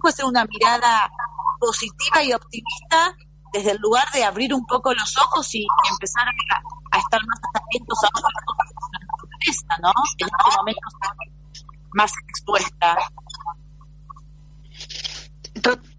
puede 0.00 0.14
ser 0.14 0.26
una 0.26 0.44
mirada 0.44 1.10
positiva 1.58 2.22
y 2.22 2.32
optimista 2.32 3.16
desde 3.52 3.72
el 3.72 3.78
lugar 3.78 4.06
de 4.12 4.24
abrir 4.24 4.52
un 4.52 4.64
poco 4.66 4.92
los 4.92 5.16
ojos 5.18 5.54
y 5.54 5.66
empezar 5.90 6.28
a, 6.28 6.98
estar 6.98 7.20
más 7.26 7.40
atentos 7.54 7.98
a 8.04 8.08
la 8.14 8.28
naturaleza, 9.00 9.78
¿no? 9.82 9.92
En 10.18 10.26
este 10.26 10.56
momento 10.56 10.80
más 11.94 12.12
expuesta. 12.28 12.96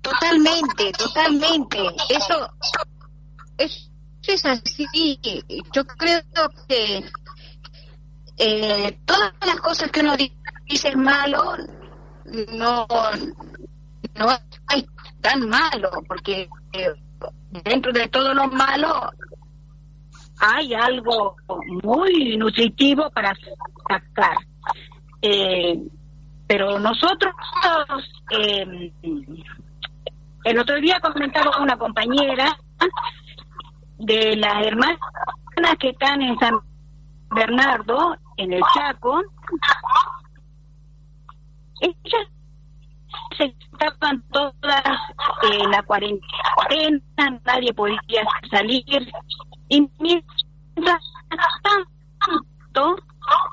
Totalmente, 0.02 0.92
totalmente. 0.94 1.80
Eso, 2.10 2.50
eso 3.58 3.89
es 4.34 4.46
así. 4.46 5.20
Yo 5.74 5.86
creo 5.86 6.22
que 6.68 7.04
eh, 8.38 9.00
todas 9.06 9.34
las 9.46 9.60
cosas 9.62 9.92
que 9.92 10.00
uno 10.00 10.16
dice 10.66 10.96
malo 10.96 11.56
no 12.54 12.88
no 14.16 14.32
es 14.32 14.86
tan 15.22 15.50
malo 15.50 15.90
porque 16.08 16.48
eh, 16.74 16.94
dentro 17.64 17.92
de 17.92 18.08
todo 18.08 18.34
lo 18.34 18.48
malo 18.48 19.12
hay 20.40 20.74
algo 20.74 21.36
muy 21.84 22.38
nutritivo 22.38 23.10
para 23.12 23.34
sacar 23.90 24.38
eh, 25.22 25.78
pero 26.48 26.80
nosotros 26.80 27.34
eh, 28.32 28.92
el 30.44 30.60
otro 30.60 30.80
día 30.80 31.00
comentaba 31.02 31.62
una 31.62 31.78
compañera 31.78 32.58
de 34.00 34.36
las 34.38 34.66
hermanas 34.66 34.98
que 35.80 35.90
están 35.90 36.22
en 36.22 36.38
San 36.40 36.60
Bernardo, 37.36 38.16
en 38.38 38.54
el 38.54 38.62
Chaco, 38.74 39.22
ellas 41.82 42.28
se 43.38 43.56
estaban 43.72 44.24
todas 44.32 44.84
en 45.44 45.72
la 45.72 45.84
cuarentena, 45.84 47.40
nadie 47.46 47.74
podía 47.74 48.26
salir, 48.50 48.84
y 49.68 49.90
mientras 50.00 51.04
tanto 51.62 52.96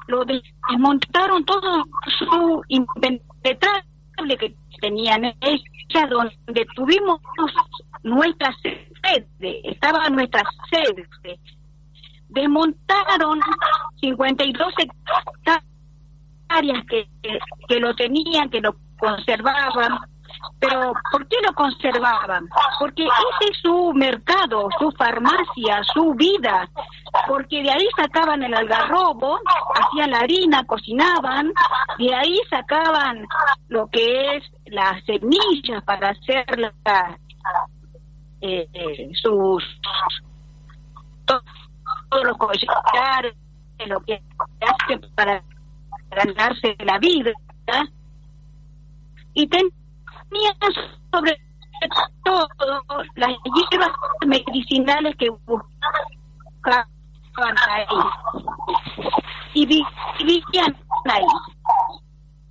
lo 0.07 0.25
desmontaron 0.25 1.45
todo 1.45 1.85
su 2.19 2.63
impenetrable 2.69 3.96
que 4.39 4.55
tenían 4.81 5.25
ella, 5.41 6.07
donde 6.09 6.67
tuvimos 6.75 7.21
nuestra 8.03 8.55
sede, 9.03 9.61
estaba 9.65 10.09
nuestra 10.09 10.43
sede. 10.71 11.07
Desmontaron 12.29 13.41
52 14.01 14.75
hectáreas 14.79 15.65
que, 16.89 17.09
que 17.69 17.81
lo 17.81 17.95
tenían, 17.95 18.51
que 18.51 18.61
lo 18.61 18.77
conservaban, 18.99 19.99
pero 20.59 20.93
¿por 21.11 21.27
qué 21.29 21.37
lo 21.47 21.55
conservaban? 21.55 22.49
Porque 22.79 23.05
ese 23.05 23.51
es 23.53 23.59
su 23.63 23.93
mercado, 23.95 24.69
su 24.79 24.91
farmacia, 24.93 25.83
su 25.93 26.15
vida. 26.15 26.69
Porque 27.27 27.63
de 27.63 27.71
ahí 27.71 27.87
sacaban 27.97 28.43
el 28.43 28.55
algarrobo, 28.55 29.39
hacían 29.75 30.11
la 30.11 30.19
harina, 30.19 30.65
cocinaban, 30.65 31.53
de 31.99 32.15
ahí 32.15 32.39
sacaban 32.51 33.27
lo 33.69 33.89
que 33.89 34.37
es 34.37 34.45
las 34.67 35.03
semillas 35.05 35.83
para 35.85 36.11
hacer 36.11 36.45
la, 36.59 37.19
eh, 38.41 38.69
eh, 38.73 39.11
sus 39.15 39.65
todos, 41.25 41.43
los 42.25 42.37
collares, 42.37 43.35
lo 43.87 44.01
que 44.01 44.23
hacen 44.61 45.01
para 45.15 45.43
ganarse 46.11 46.77
la 46.85 46.99
vida 46.99 47.33
y 49.35 49.47
ten 49.49 49.69
sobre 51.13 51.39
todo 52.25 52.49
las 53.17 53.31
hierbas 53.71 53.91
medicinales 54.27 55.15
que 55.17 55.31
buscaban 55.31 56.87
ahí 57.71 57.87
y 59.55 59.67
vivían 59.67 60.77
ahí. 61.05 61.25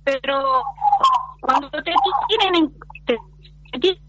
Pero 0.04 0.62
cuando 1.40 1.68
te 1.70 1.82
tienen, 2.28 2.72
te, 3.04 3.18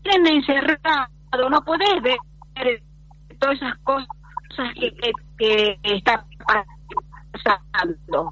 tienen 0.04 0.28
encerrado, 0.28 1.50
no 1.50 1.62
puedes 1.64 2.02
ver 2.02 2.18
todas 3.40 3.56
esas 3.56 3.78
cosas 3.80 4.08
que, 4.76 4.92
que, 5.38 5.80
que 5.84 5.96
están 5.96 6.24
pasando. 7.34 8.32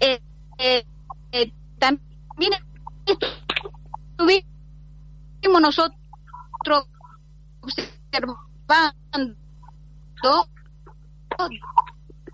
Eh, 0.00 0.20
eh, 0.58 0.84
eh, 1.32 1.52
también 1.78 2.52
estuvimos 4.18 5.60
nosotros 5.60 5.98
observando 7.60 8.34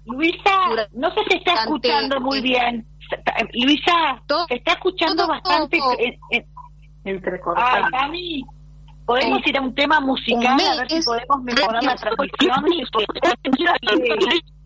Luisa, 0.05 0.51
no 0.93 1.11
se 1.15 1.37
está 1.37 1.55
escuchando 1.55 2.21
muy 2.21 2.41
bien. 2.41 2.87
Luisa, 3.55 4.23
se 4.49 4.55
está 4.55 4.73
escuchando 4.73 5.27
bastante 5.27 5.79
entrecortado. 7.05 7.87
Ay, 7.93 8.45
podemos 9.07 9.47
ir 9.47 9.57
a 9.57 9.61
un 9.61 9.75
tema 9.75 10.01
musical 10.01 10.61
a 10.61 10.77
ver 10.77 10.91
si 10.91 11.03
podemos 11.03 11.43
mejorar 11.43 11.83
la 11.83 11.97
transmisión. 11.97 12.65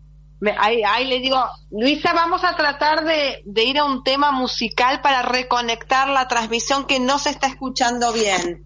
Ahí, 0.57 0.83
ahí, 0.83 1.07
le 1.07 1.19
digo, 1.19 1.43
Luisa, 1.71 2.13
vamos 2.13 2.43
a 2.43 2.55
tratar 2.55 3.05
de, 3.05 3.41
de, 3.45 3.63
ir 3.63 3.79
a 3.79 3.85
un 3.85 4.03
tema 4.03 4.31
musical 4.31 5.01
para 5.01 5.21
reconectar 5.21 6.09
la 6.09 6.27
transmisión 6.27 6.85
que 6.85 6.99
no 6.99 7.19
se 7.19 7.29
está 7.29 7.47
escuchando 7.47 8.11
bien. 8.11 8.65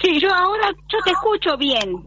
Sí, 0.00 0.20
yo 0.20 0.32
ahora, 0.32 0.70
yo 0.70 0.98
te 1.04 1.10
escucho 1.10 1.56
bien. 1.56 2.04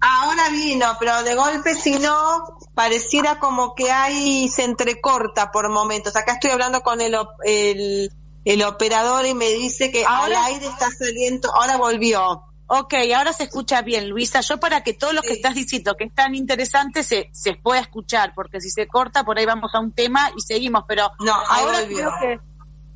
Ahora 0.00 0.48
vino, 0.50 0.86
pero 0.98 1.22
de 1.22 1.34
golpe 1.34 1.74
si 1.74 1.98
no, 1.98 2.44
pareciera 2.74 3.38
como 3.38 3.74
que 3.74 3.90
hay, 3.90 4.48
se 4.48 4.64
entrecorta 4.64 5.50
por 5.50 5.70
momentos. 5.70 6.16
Acá 6.16 6.32
estoy 6.32 6.50
hablando 6.50 6.80
con 6.82 7.00
el, 7.00 7.16
el, 7.44 8.10
el 8.44 8.62
operador 8.64 9.26
y 9.26 9.34
me 9.34 9.48
dice 9.50 9.90
que 9.90 10.04
ahora, 10.04 10.48
el 10.48 10.54
aire 10.54 10.66
está 10.66 10.90
saliendo, 10.90 11.54
ahora 11.54 11.76
volvió. 11.76 12.42
Ok, 12.74 12.94
ahora 13.14 13.34
se 13.34 13.42
escucha 13.42 13.82
bien, 13.82 14.08
Luisa. 14.08 14.40
Yo 14.40 14.58
para 14.58 14.82
que 14.82 14.94
todo 14.94 15.12
lo 15.12 15.20
que 15.20 15.34
estás 15.34 15.54
diciendo, 15.54 15.94
que 15.94 16.04
es 16.04 16.14
tan 16.14 16.34
interesante, 16.34 17.02
se, 17.02 17.28
se 17.30 17.52
pueda 17.52 17.82
escuchar, 17.82 18.32
porque 18.34 18.62
si 18.62 18.70
se 18.70 18.88
corta, 18.88 19.24
por 19.24 19.38
ahí 19.38 19.44
vamos 19.44 19.74
a 19.74 19.78
un 19.78 19.92
tema 19.92 20.30
y 20.34 20.40
seguimos. 20.40 20.84
Pero 20.88 21.10
no, 21.20 21.34
ahora 21.34 21.80
creo 21.86 22.10
que 22.18 22.40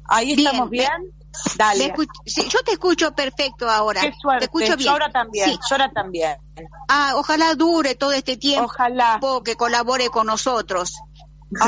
ahí 0.08 0.32
estamos 0.32 0.70
bien. 0.70 0.88
Dale. 1.58 1.92
yo 2.48 2.62
te 2.62 2.72
escucho 2.72 3.14
perfecto 3.14 3.68
ahora. 3.68 4.00
Qué 4.00 4.14
suerte. 4.18 4.38
Te 4.38 4.44
escucho 4.46 4.76
bien. 4.78 4.86
Yo 4.86 4.92
ahora 4.92 5.10
también. 5.10 5.50
Yo 5.50 5.58
ahora 5.70 5.90
también. 5.90 6.36
Ah, 6.88 7.12
ojalá 7.16 7.54
dure 7.54 7.94
todo 7.96 8.12
este 8.12 8.38
tiempo. 8.38 8.64
Ojalá. 8.64 9.20
Que 9.44 9.56
colabore 9.56 10.08
con 10.08 10.26
nosotros. 10.26 10.94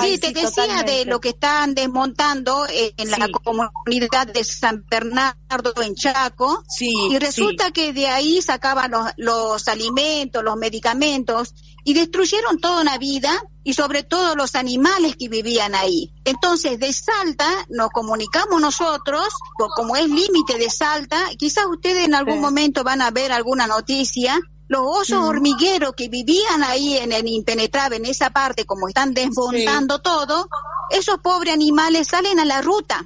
Sí, 0.02 0.18
te 0.18 0.32
decía 0.32 0.82
de 0.82 1.04
lo 1.04 1.20
que 1.20 1.30
están 1.30 1.74
desmontando 1.74 2.66
en 2.68 3.10
la 3.10 3.28
comunidad 3.28 4.26
de 4.26 4.42
San 4.42 4.84
Bernardo 4.90 5.72
en 5.82 5.94
Chaco. 5.94 6.64
Sí, 6.68 6.90
y 7.10 7.18
resulta 7.18 7.70
que 7.70 7.92
de 7.92 8.08
ahí 8.08 8.42
sacaban 8.42 8.90
los, 8.90 9.06
los, 9.16 9.68
alimentos, 9.68 10.42
los 10.42 10.56
medicamentos 10.56 11.54
y 11.84 11.94
destruyeron 11.94 12.58
toda 12.58 12.82
una 12.82 12.98
vida 12.98 13.30
y 13.62 13.74
sobre 13.74 14.02
todo 14.02 14.34
los 14.34 14.56
animales 14.56 15.16
que 15.16 15.28
vivían 15.28 15.74
ahí. 15.74 16.12
Entonces, 16.24 16.80
de 16.80 16.92
Salta 16.92 17.48
nos 17.68 17.90
comunicamos 17.90 18.60
nosotros, 18.60 19.28
como 19.76 19.94
es 19.94 20.08
límite 20.08 20.58
de 20.58 20.70
Salta, 20.70 21.18
quizás 21.38 21.66
ustedes 21.66 22.04
en 22.04 22.14
algún 22.14 22.40
momento 22.40 22.82
van 22.82 23.00
a 23.00 23.10
ver 23.10 23.30
alguna 23.30 23.66
noticia 23.66 24.38
los 24.68 24.83
osos 24.85 25.24
hormigueros 25.24 25.94
que 25.94 26.09
vivían 26.09 26.62
ahí 26.62 26.98
en 26.98 27.12
el 27.12 27.26
impenetrable, 27.26 27.96
en 27.96 28.04
esa 28.04 28.31
parte, 28.31 28.66
como 28.66 28.88
están 28.88 29.14
desmontando 29.14 30.00
todo, 30.00 30.48
esos 30.90 31.18
pobres 31.18 31.54
animales 31.54 32.09
salen 32.09 32.38
a 32.38 32.44
la 32.44 32.61
ruta. 32.62 33.04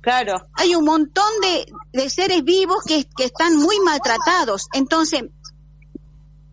Claro. 0.00 0.46
Hay 0.54 0.74
un 0.74 0.84
montón 0.84 1.30
de, 1.42 1.72
de 1.92 2.08
seres 2.08 2.42
vivos 2.44 2.82
que, 2.86 3.04
que 3.16 3.24
están 3.24 3.56
muy 3.56 3.80
maltratados. 3.80 4.68
Entonces, 4.72 5.24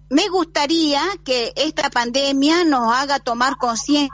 me 0.10 0.28
gustaría 0.30 1.02
que 1.24 1.54
esta 1.56 1.90
pandemia 1.90 2.66
nos 2.66 2.94
haga 2.94 3.20
tomar 3.20 3.58
conciencia 3.58 4.14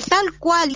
tal 0.00 0.38
cual 0.38 0.72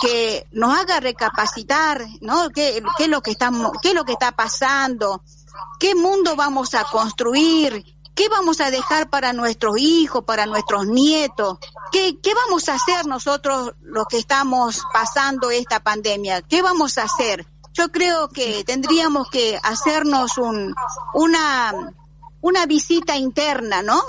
que 0.00 0.46
nos 0.50 0.76
haga 0.76 0.98
recapacitar, 0.98 2.04
¿no? 2.20 2.50
¿Qué, 2.50 2.82
qué 2.96 3.04
es 3.04 3.08
lo 3.08 3.22
que 3.22 3.30
estamos, 3.30 3.70
qué 3.80 3.90
es 3.90 3.94
lo 3.94 4.04
que 4.04 4.12
está 4.12 4.32
pasando? 4.32 5.22
¿Qué 5.78 5.94
mundo 5.94 6.36
vamos 6.36 6.74
a 6.74 6.84
construir? 6.84 7.84
¿Qué 8.14 8.28
vamos 8.28 8.60
a 8.60 8.70
dejar 8.72 9.08
para 9.10 9.32
nuestros 9.32 9.78
hijos, 9.78 10.24
para 10.24 10.44
nuestros 10.46 10.86
nietos? 10.86 11.58
¿Qué, 11.92 12.18
¿Qué 12.20 12.34
vamos 12.34 12.68
a 12.68 12.74
hacer 12.74 13.06
nosotros 13.06 13.74
los 13.80 14.06
que 14.06 14.18
estamos 14.18 14.82
pasando 14.92 15.52
esta 15.52 15.80
pandemia? 15.80 16.42
¿Qué 16.42 16.60
vamos 16.60 16.98
a 16.98 17.04
hacer? 17.04 17.46
Yo 17.74 17.92
creo 17.92 18.28
que 18.28 18.64
tendríamos 18.64 19.30
que 19.30 19.56
hacernos 19.62 20.36
un, 20.36 20.74
una, 21.14 21.72
una 22.40 22.66
visita 22.66 23.16
interna, 23.16 23.82
¿no? 23.82 24.02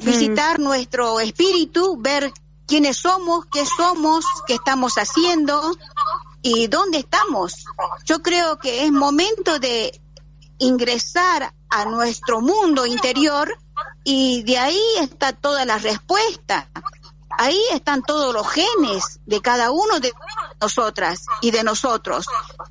Visitar 0.00 0.58
nuestro 0.58 1.20
espíritu, 1.20 1.96
ver 2.00 2.32
quiénes 2.66 2.96
somos, 2.96 3.46
qué 3.46 3.64
somos, 3.64 4.24
qué 4.48 4.54
estamos 4.54 4.94
haciendo 4.94 5.76
y 6.42 6.66
dónde 6.66 6.98
estamos. 6.98 7.64
Yo 8.04 8.22
creo 8.22 8.58
que 8.58 8.84
es 8.84 8.90
momento 8.90 9.60
de 9.60 10.01
ingresar 10.62 11.52
a 11.68 11.84
nuestro 11.84 12.40
mundo 12.40 12.86
interior 12.86 13.56
y 14.04 14.42
de 14.44 14.58
ahí 14.58 14.82
está 15.00 15.32
toda 15.32 15.64
la 15.64 15.78
respuesta. 15.78 16.68
Ahí 17.38 17.60
están 17.72 18.02
todos 18.02 18.34
los 18.34 18.46
genes 18.48 19.20
de 19.26 19.40
cada 19.40 19.70
uno 19.70 20.00
de 20.00 20.12
nosotras 20.60 21.24
y 21.40 21.50
de 21.50 21.64
nosotros. 21.64 22.26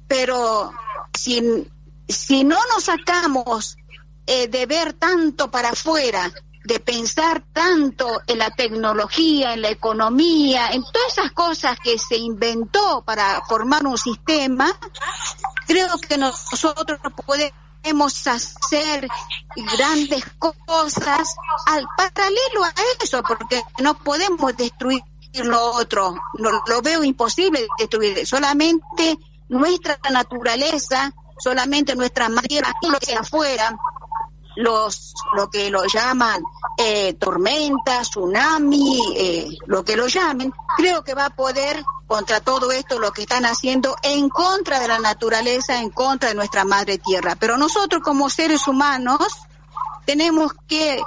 Pero 0.08 0.72
si, 1.18 1.68
si 2.08 2.44
no 2.44 2.58
nos 2.74 2.84
sacamos 2.84 3.78
eh, 4.28 4.48
de 4.48 4.66
ver 4.66 4.94
tanto 4.94 5.50
para 5.50 5.70
afuera 5.70 6.32
de 6.64 6.80
pensar 6.80 7.44
tanto 7.54 8.22
en 8.28 8.38
la 8.38 8.52
tecnología, 8.52 9.54
en 9.54 9.62
la 9.62 9.70
economía, 9.70 10.70
en 10.70 10.84
todas 10.84 11.18
esas 11.18 11.32
cosas 11.32 11.78
que 11.84 11.98
se 11.98 12.18
inventó 12.18 13.04
para 13.04 13.42
formar 13.48 13.86
un 13.86 13.98
sistema, 13.98 14.72
creo 15.66 15.98
que 16.08 16.18
nosotros 16.18 17.00
podemos 17.26 17.61
hacer 17.84 19.08
grandes 19.78 20.24
cosas 20.38 21.36
al 21.68 21.86
paralelo 21.98 22.64
a 22.64 22.74
eso, 23.02 23.22
porque 23.24 23.62
no 23.80 23.96
podemos 23.98 24.56
destruir 24.56 25.04
lo 25.34 25.72
otro, 25.74 26.16
lo, 26.38 26.62
lo 26.68 26.82
veo 26.82 27.04
imposible 27.04 27.66
destruir, 27.78 28.26
solamente 28.28 29.18
nuestra 29.50 29.98
naturaleza, 30.12 31.14
solamente 31.40 31.96
nuestra 31.96 32.30
materia, 32.30 32.74
lo 32.82 33.00
que 33.00 33.16
afuera, 33.16 33.76
los 34.56 35.14
lo 35.34 35.50
que 35.50 35.70
lo 35.70 35.84
llaman 35.86 36.42
eh, 36.78 37.14
tormenta, 37.14 38.02
tsunami, 38.02 39.00
eh, 39.16 39.50
lo 39.68 39.84
que 39.84 39.96
lo 39.96 40.08
llamen, 40.08 40.54
creo 40.78 41.04
que 41.04 41.14
va 41.14 41.26
a 41.26 41.36
poder 41.36 41.84
contra 42.08 42.42
todo 42.42 42.72
esto 42.72 43.00
lo 43.00 43.12
que 43.12 43.22
están 43.22 43.46
haciendo 43.46 43.96
en 44.04 44.30
contra 44.30 44.80
de 44.80 44.88
la 44.88 45.00
naturaleza, 45.00 45.80
en 45.80 45.90
contra 45.90 46.30
de 46.30 46.36
nuestra 46.36 46.66
madre 46.66 46.98
tierra. 46.98 47.36
Pero 47.40 47.58
nosotros 47.58 48.02
como 48.04 48.30
seres 48.30 48.68
humanos 48.68 49.28
tenemos 50.06 50.54
que 50.68 51.02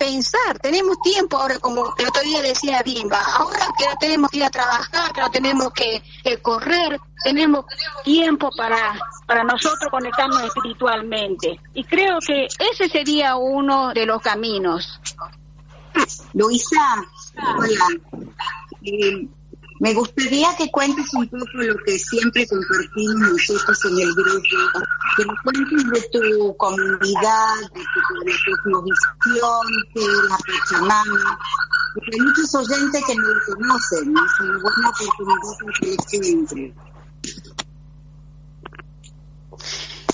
pensar, 0.00 0.58
tenemos 0.60 0.98
tiempo 1.02 1.36
ahora, 1.36 1.58
como 1.58 1.94
el 1.98 2.08
otro 2.08 2.22
día 2.22 2.40
decía 2.40 2.82
Bimba, 2.82 3.20
ahora 3.36 3.66
que 3.76 3.84
no 3.84 3.96
tenemos 4.00 4.30
que 4.30 4.38
ir 4.38 4.44
a 4.44 4.50
trabajar, 4.50 5.12
que 5.12 5.20
no 5.20 5.30
tenemos 5.30 5.72
que, 5.74 6.02
correr, 6.40 6.98
tenemos 7.22 7.66
tiempo 8.02 8.50
para, 8.56 8.98
para 9.26 9.44
nosotros 9.44 9.90
conectarnos 9.90 10.42
espiritualmente. 10.42 11.60
Y 11.74 11.84
creo 11.84 12.18
que 12.26 12.46
ese 12.72 12.88
sería 12.88 13.36
uno 13.36 13.92
de 13.92 14.06
los 14.06 14.22
caminos. 14.22 15.00
Luisa, 16.32 17.04
hola. 17.58 17.86
Eh, 18.82 19.28
me 19.80 19.94
gustaría 19.94 20.54
que 20.56 20.70
cuentes 20.70 21.06
un 21.14 21.26
poco 21.26 21.46
lo 21.54 21.74
que 21.86 21.98
siempre 21.98 22.46
compartimos 22.46 23.30
nosotros 23.32 23.84
en 23.86 23.98
el 23.98 24.12
grupo, 24.12 24.46
que 25.16 25.24
nos 25.24 25.40
cuentes 25.42 25.90
de 25.90 26.20
tu 26.20 26.56
comunidad, 26.58 27.54
de 27.72 27.80
tu, 27.80 28.00
cosmovisión, 28.62 29.66
de 29.94 30.28
la 30.28 30.36
Pachamama, 30.36 31.38
porque 31.94 32.10
hay 32.12 32.20
muchos 32.20 32.54
oyentes 32.54 33.04
que 33.06 33.14
no 33.14 33.22
lo 33.22 33.40
conocen, 33.56 34.14
es 34.14 34.40
una 34.40 34.58
buena 34.60 34.88
oportunidad 34.90 35.96
que. 36.10 36.74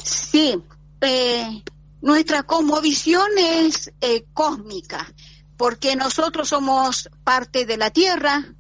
Sí, 0.05 0.63
eh, 1.01 1.65
nuestra 2.03 2.45
cosmovisión 2.45 3.27
es 3.37 3.93
eh, 4.01 4.27
cósmica, 4.33 5.13
porque 5.57 5.97
nosotros 5.97 6.51
somos 6.51 7.11
parte 7.25 7.67
de 7.67 7.77
la 7.79 7.91
Tierra, 7.91 8.56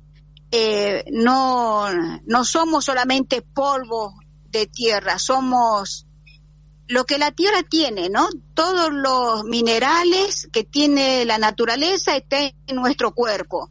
eh, 0.59 1.05
no, 1.12 1.87
no 2.25 2.45
somos 2.47 2.87
solamente 2.87 3.42
polvo 3.42 4.14
de 4.49 4.66
tierra, 4.66 5.19
somos 5.19 6.07
lo 6.88 7.05
que 7.05 7.19
la 7.19 7.31
tierra 7.31 7.62
tiene, 7.62 8.09
¿no? 8.09 8.27
Todos 8.55 8.90
los 8.90 9.45
minerales 9.45 10.49
que 10.51 10.64
tiene 10.64 11.27
la 11.27 11.37
naturaleza 11.37 12.16
están 12.16 12.53
en 12.66 12.77
nuestro 12.77 13.12
cuerpo. 13.12 13.71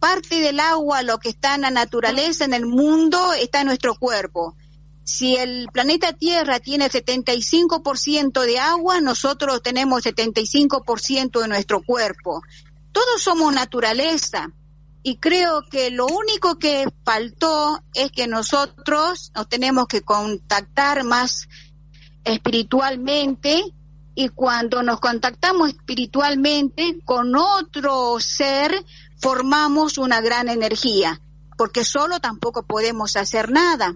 Parte 0.00 0.40
del 0.40 0.60
agua, 0.60 1.02
lo 1.02 1.18
que 1.18 1.28
está 1.28 1.56
en 1.56 1.62
la 1.62 1.70
naturaleza, 1.70 2.46
en 2.46 2.54
el 2.54 2.64
mundo, 2.64 3.34
está 3.34 3.60
en 3.60 3.66
nuestro 3.66 3.94
cuerpo. 3.94 4.56
Si 5.04 5.36
el 5.36 5.68
planeta 5.70 6.14
Tierra 6.14 6.58
tiene 6.58 6.88
75% 6.88 8.46
de 8.46 8.58
agua, 8.58 9.02
nosotros 9.02 9.62
tenemos 9.62 10.06
75% 10.06 11.42
de 11.42 11.48
nuestro 11.48 11.82
cuerpo. 11.82 12.40
Todos 12.92 13.20
somos 13.20 13.52
naturaleza 13.52 14.54
y 15.02 15.16
creo 15.16 15.62
que 15.70 15.90
lo 15.90 16.06
único 16.06 16.58
que 16.58 16.86
faltó 17.04 17.82
es 17.94 18.10
que 18.12 18.26
nosotros 18.26 19.32
nos 19.34 19.48
tenemos 19.48 19.86
que 19.86 20.02
contactar 20.02 21.04
más 21.04 21.48
espiritualmente 22.24 23.62
y 24.14 24.28
cuando 24.30 24.82
nos 24.82 25.00
contactamos 25.00 25.68
espiritualmente 25.68 26.98
con 27.04 27.36
otro 27.36 28.18
ser 28.20 28.84
formamos 29.20 29.98
una 29.98 30.20
gran 30.20 30.48
energía 30.48 31.20
porque 31.58 31.84
solo 31.84 32.20
tampoco 32.20 32.62
podemos 32.62 33.16
hacer 33.16 33.50
nada. 33.50 33.92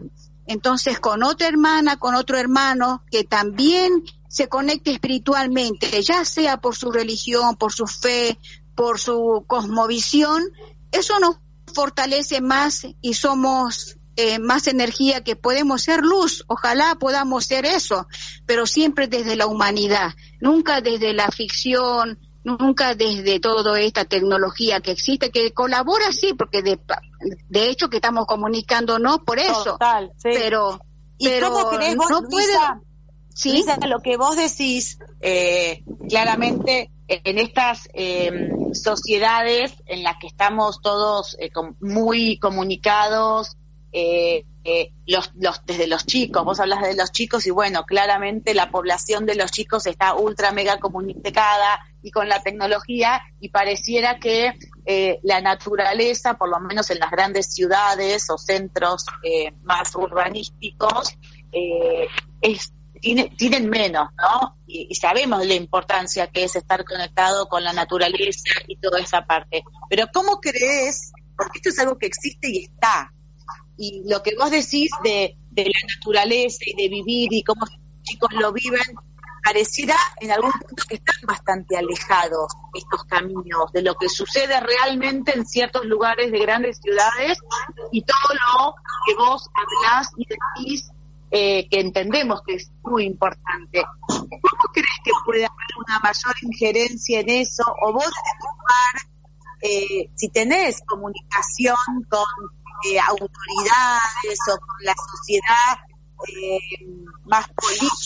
Entonces 0.47 0.99
con 0.99 1.23
otra 1.23 1.47
hermana, 1.47 1.97
con 1.97 2.17
otro 2.17 2.37
hermano 2.37 3.05
que 3.11 3.23
también 3.23 4.03
se 4.29 4.49
conecte 4.49 4.91
espiritualmente, 4.91 6.03
ya 6.03 6.25
sea 6.25 6.61
por 6.61 6.75
su 6.75 6.91
religión, 6.91 7.57
por 7.57 7.73
su 7.73 7.87
fe, 7.87 8.39
por 8.75 8.99
su 8.99 9.45
cosmovisión, 9.47 10.43
eso 10.93 11.19
nos 11.19 11.37
fortalece 11.75 12.41
más 12.41 12.87
y 13.01 13.15
somos 13.15 13.97
eh, 14.17 14.39
más 14.39 14.67
energía 14.67 15.25
que 15.25 15.37
podemos 15.37 15.83
ser 15.83 16.01
luz. 16.03 16.45
Ojalá 16.47 16.95
podamos 16.97 17.47
ser 17.47 17.65
eso, 17.65 18.07
pero 18.47 18.67
siempre 18.67 19.09
desde 19.09 19.37
la 19.37 19.47
humanidad, 19.47 20.13
nunca 20.41 20.83
desde 20.83 21.15
la 21.15 21.29
ficción, 21.31 22.19
nunca 22.45 22.95
desde 22.95 23.41
toda 23.41 23.81
esta 23.81 24.05
tecnología 24.05 24.81
que 24.81 24.91
existe, 24.91 25.31
que 25.31 25.53
colabora 25.53 26.13
sí, 26.13 26.35
porque 26.35 26.63
de, 26.63 26.79
de 27.49 27.69
hecho 27.71 27.89
que 27.89 27.97
estamos 27.97 28.27
comunicándonos 28.27 29.21
por 29.21 29.39
eso. 29.39 29.79
Pero, 30.23 30.79
pero 31.19 31.51
no 32.11 32.23
puede... 32.29 32.53
¿Sí? 33.35 33.65
lo 33.87 34.01
que 34.01 34.19
vos 34.19 34.37
decís, 34.37 34.99
eh, 35.23 35.83
claramente 36.07 36.91
en 37.09 37.39
estas 37.39 37.89
eh, 37.95 38.51
sociedades 38.73 39.75
en 39.87 40.03
las 40.03 40.17
que 40.19 40.29
estamos 40.29 40.81
todos 40.81 41.37
eh, 41.41 41.51
muy 41.81 42.39
comunicados, 42.39 43.57
eh, 43.95 44.45
los, 45.07 45.33
los, 45.35 45.67
desde 45.67 45.87
los 45.87 46.07
chicos, 46.07 46.45
vos 46.45 46.61
hablas 46.61 46.81
de 46.83 46.95
los 46.95 47.11
chicos 47.11 47.47
y 47.47 47.51
bueno, 47.51 47.85
claramente 47.85 48.55
la 48.55 48.71
población 48.71 49.27
de 49.27 49.35
los 49.35 49.51
chicos 49.51 49.87
está 49.87 50.15
ultra 50.15 50.53
mega 50.53 50.79
comunicada 50.79 51.81
y 52.01 52.11
con 52.13 52.29
la 52.29 52.43
tecnología 52.43 53.21
y 53.41 53.49
pareciera 53.49 54.19
que 54.21 54.53
la 55.25 55.41
naturaleza, 55.41 56.35
por 56.35 56.49
lo 56.49 56.61
menos 56.61 56.91
en 56.91 57.01
las 57.01 57.11
grandes 57.11 57.53
ciudades 57.53 58.31
o 58.31 58.39
centros 58.39 59.05
más 59.63 59.95
urbanísticos, 59.97 61.19
es 62.41 62.73
tienen 63.03 63.69
menos, 63.69 64.09
¿no? 64.17 64.57
Y, 64.67 64.95
sabemos 64.95 65.45
la 65.45 65.55
importancia 65.55 66.29
que 66.29 66.45
es 66.45 66.57
estar 66.57 66.85
conectado 66.85 67.49
con 67.49 67.65
la 67.65 67.73
naturaleza 67.73 68.55
y 68.69 68.77
toda 68.77 69.01
esa 69.01 69.27
parte. 69.27 69.65
Pero 69.91 70.07
¿cómo 70.15 70.41
crees? 70.41 71.13
Porque 71.37 71.59
esto 71.59 71.71
es 71.71 71.79
algo 71.81 71.99
que 71.99 72.07
existe 72.07 72.49
y 72.49 72.65
está. 72.65 73.13
Y 73.77 74.03
lo 74.09 74.23
que 74.23 74.37
vos 74.39 74.51
decís 74.51 74.91
de, 75.03 75.37
de 75.51 75.65
la 75.65 75.95
naturaleza 75.97 76.59
y 76.65 76.81
de 76.81 76.89
vivir 76.89 77.33
y 77.33 77.43
cómo 77.43 77.67
los 77.67 78.03
chicos 78.03 78.31
lo 78.35 78.53
viven, 78.53 78.83
pareciera 79.43 79.97
en 80.21 80.31
algún 80.31 80.53
punto 80.53 80.85
que 80.89 80.97
están 80.97 81.17
bastante 81.27 81.77
alejados 81.77 82.53
estos 82.75 83.05
caminos 83.05 83.73
de 83.73 83.83
lo 83.83 83.95
que 83.97 84.09
sucede 84.09 84.61
realmente 84.61 85.37
en 85.37 85.45
ciertos 85.45 85.85
lugares 85.87 86.31
de 86.31 86.39
grandes 86.39 86.79
ciudades 86.79 87.39
y 87.91 88.03
todo 88.03 88.35
lo 88.57 88.75
que 89.07 89.15
vos 89.17 89.49
hablás 89.55 90.09
y 90.17 90.27
decís 90.27 90.91
eh, 91.35 91.67
que 91.71 91.81
entendemos 91.81 92.43
que 92.47 92.57
es 92.57 92.71
muy 92.83 93.05
importante. 93.05 93.83
¿Cómo 94.07 94.65
crees 94.73 95.01
que 95.03 95.11
puede 95.25 95.47
haber 95.47 95.69
una 95.79 95.99
mayor 96.01 96.35
injerencia 96.43 97.21
en 97.21 97.31
eso, 97.31 97.65
o 97.83 97.93
vos 97.95 98.11
eh, 99.63 100.11
si 100.15 100.29
tenés 100.29 100.83
comunicación 100.87 101.77
con 102.11 102.25
eh, 102.85 103.01
autoridades 103.01 104.39
o 104.51 104.59
con 104.59 104.77
la 104.85 104.95
sociedad 105.11 105.79
eh, 106.29 106.85
más 107.25 107.49
política 107.49 107.97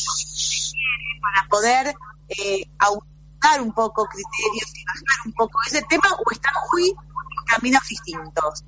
para 1.21 1.49
poder 1.49 1.95
eh, 2.29 2.63
aumentar 2.79 3.61
un 3.61 3.73
poco 3.73 4.07
criterios 4.07 4.73
y 4.73 4.85
bajar 4.85 5.27
un 5.27 5.33
poco 5.33 5.59
ese 5.67 5.83
tema 5.83 6.09
o 6.13 6.31
están 6.31 6.55
muy 6.73 6.91
en 6.91 7.45
caminos 7.47 7.83
distintos? 7.89 8.65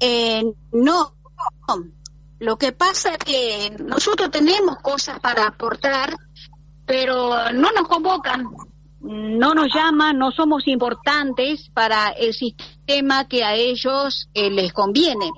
Eh, 0.00 0.42
no, 0.72 1.14
lo 2.40 2.56
que 2.56 2.72
pasa 2.72 3.10
es 3.10 3.18
que 3.18 3.76
nosotros 3.84 4.30
tenemos 4.30 4.76
cosas 4.78 5.18
para 5.20 5.46
aportar, 5.46 6.14
pero 6.86 7.52
no 7.52 7.72
nos 7.72 7.88
convocan, 7.88 8.46
no 9.00 9.54
nos 9.54 9.74
llaman, 9.74 10.18
no 10.18 10.30
somos 10.30 10.66
importantes 10.68 11.70
para 11.74 12.10
el 12.10 12.32
sistema 12.32 13.26
que 13.26 13.44
a 13.44 13.54
ellos 13.54 14.28
eh, 14.34 14.50
les 14.50 14.72
conviene. 14.72 15.30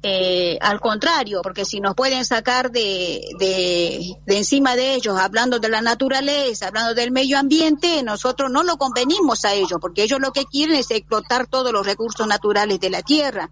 Eh, 0.00 0.56
al 0.60 0.78
contrario, 0.78 1.40
porque 1.42 1.64
si 1.64 1.80
nos 1.80 1.94
pueden 1.96 2.24
sacar 2.24 2.70
de, 2.70 3.20
de, 3.38 4.14
de, 4.24 4.36
encima 4.36 4.76
de 4.76 4.94
ellos, 4.94 5.18
hablando 5.18 5.58
de 5.58 5.68
la 5.68 5.82
naturaleza, 5.82 6.68
hablando 6.68 6.94
del 6.94 7.10
medio 7.10 7.36
ambiente, 7.36 8.02
nosotros 8.04 8.48
no 8.48 8.62
lo 8.62 8.76
convenimos 8.76 9.44
a 9.44 9.54
ellos, 9.54 9.78
porque 9.80 10.04
ellos 10.04 10.20
lo 10.20 10.32
que 10.32 10.44
quieren 10.44 10.76
es 10.76 10.92
explotar 10.92 11.48
todos 11.48 11.72
los 11.72 11.84
recursos 11.84 12.28
naturales 12.28 12.78
de 12.78 12.90
la 12.90 13.02
tierra. 13.02 13.50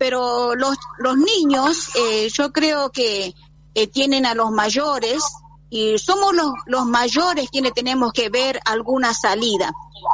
Pero 0.00 0.54
los, 0.54 0.78
los 0.96 1.18
niños, 1.18 1.90
eh, 1.94 2.30
yo 2.32 2.52
creo 2.52 2.88
que 2.88 3.34
eh, 3.74 3.86
tienen 3.86 4.24
a 4.24 4.34
los 4.34 4.50
mayores 4.50 5.22
y 5.68 5.98
somos 5.98 6.34
los, 6.34 6.52
los 6.64 6.86
mayores 6.86 7.50
quienes 7.50 7.74
tenemos 7.74 8.14
que 8.14 8.30
ver 8.30 8.58
alguna 8.64 9.12
salida, 9.12 9.70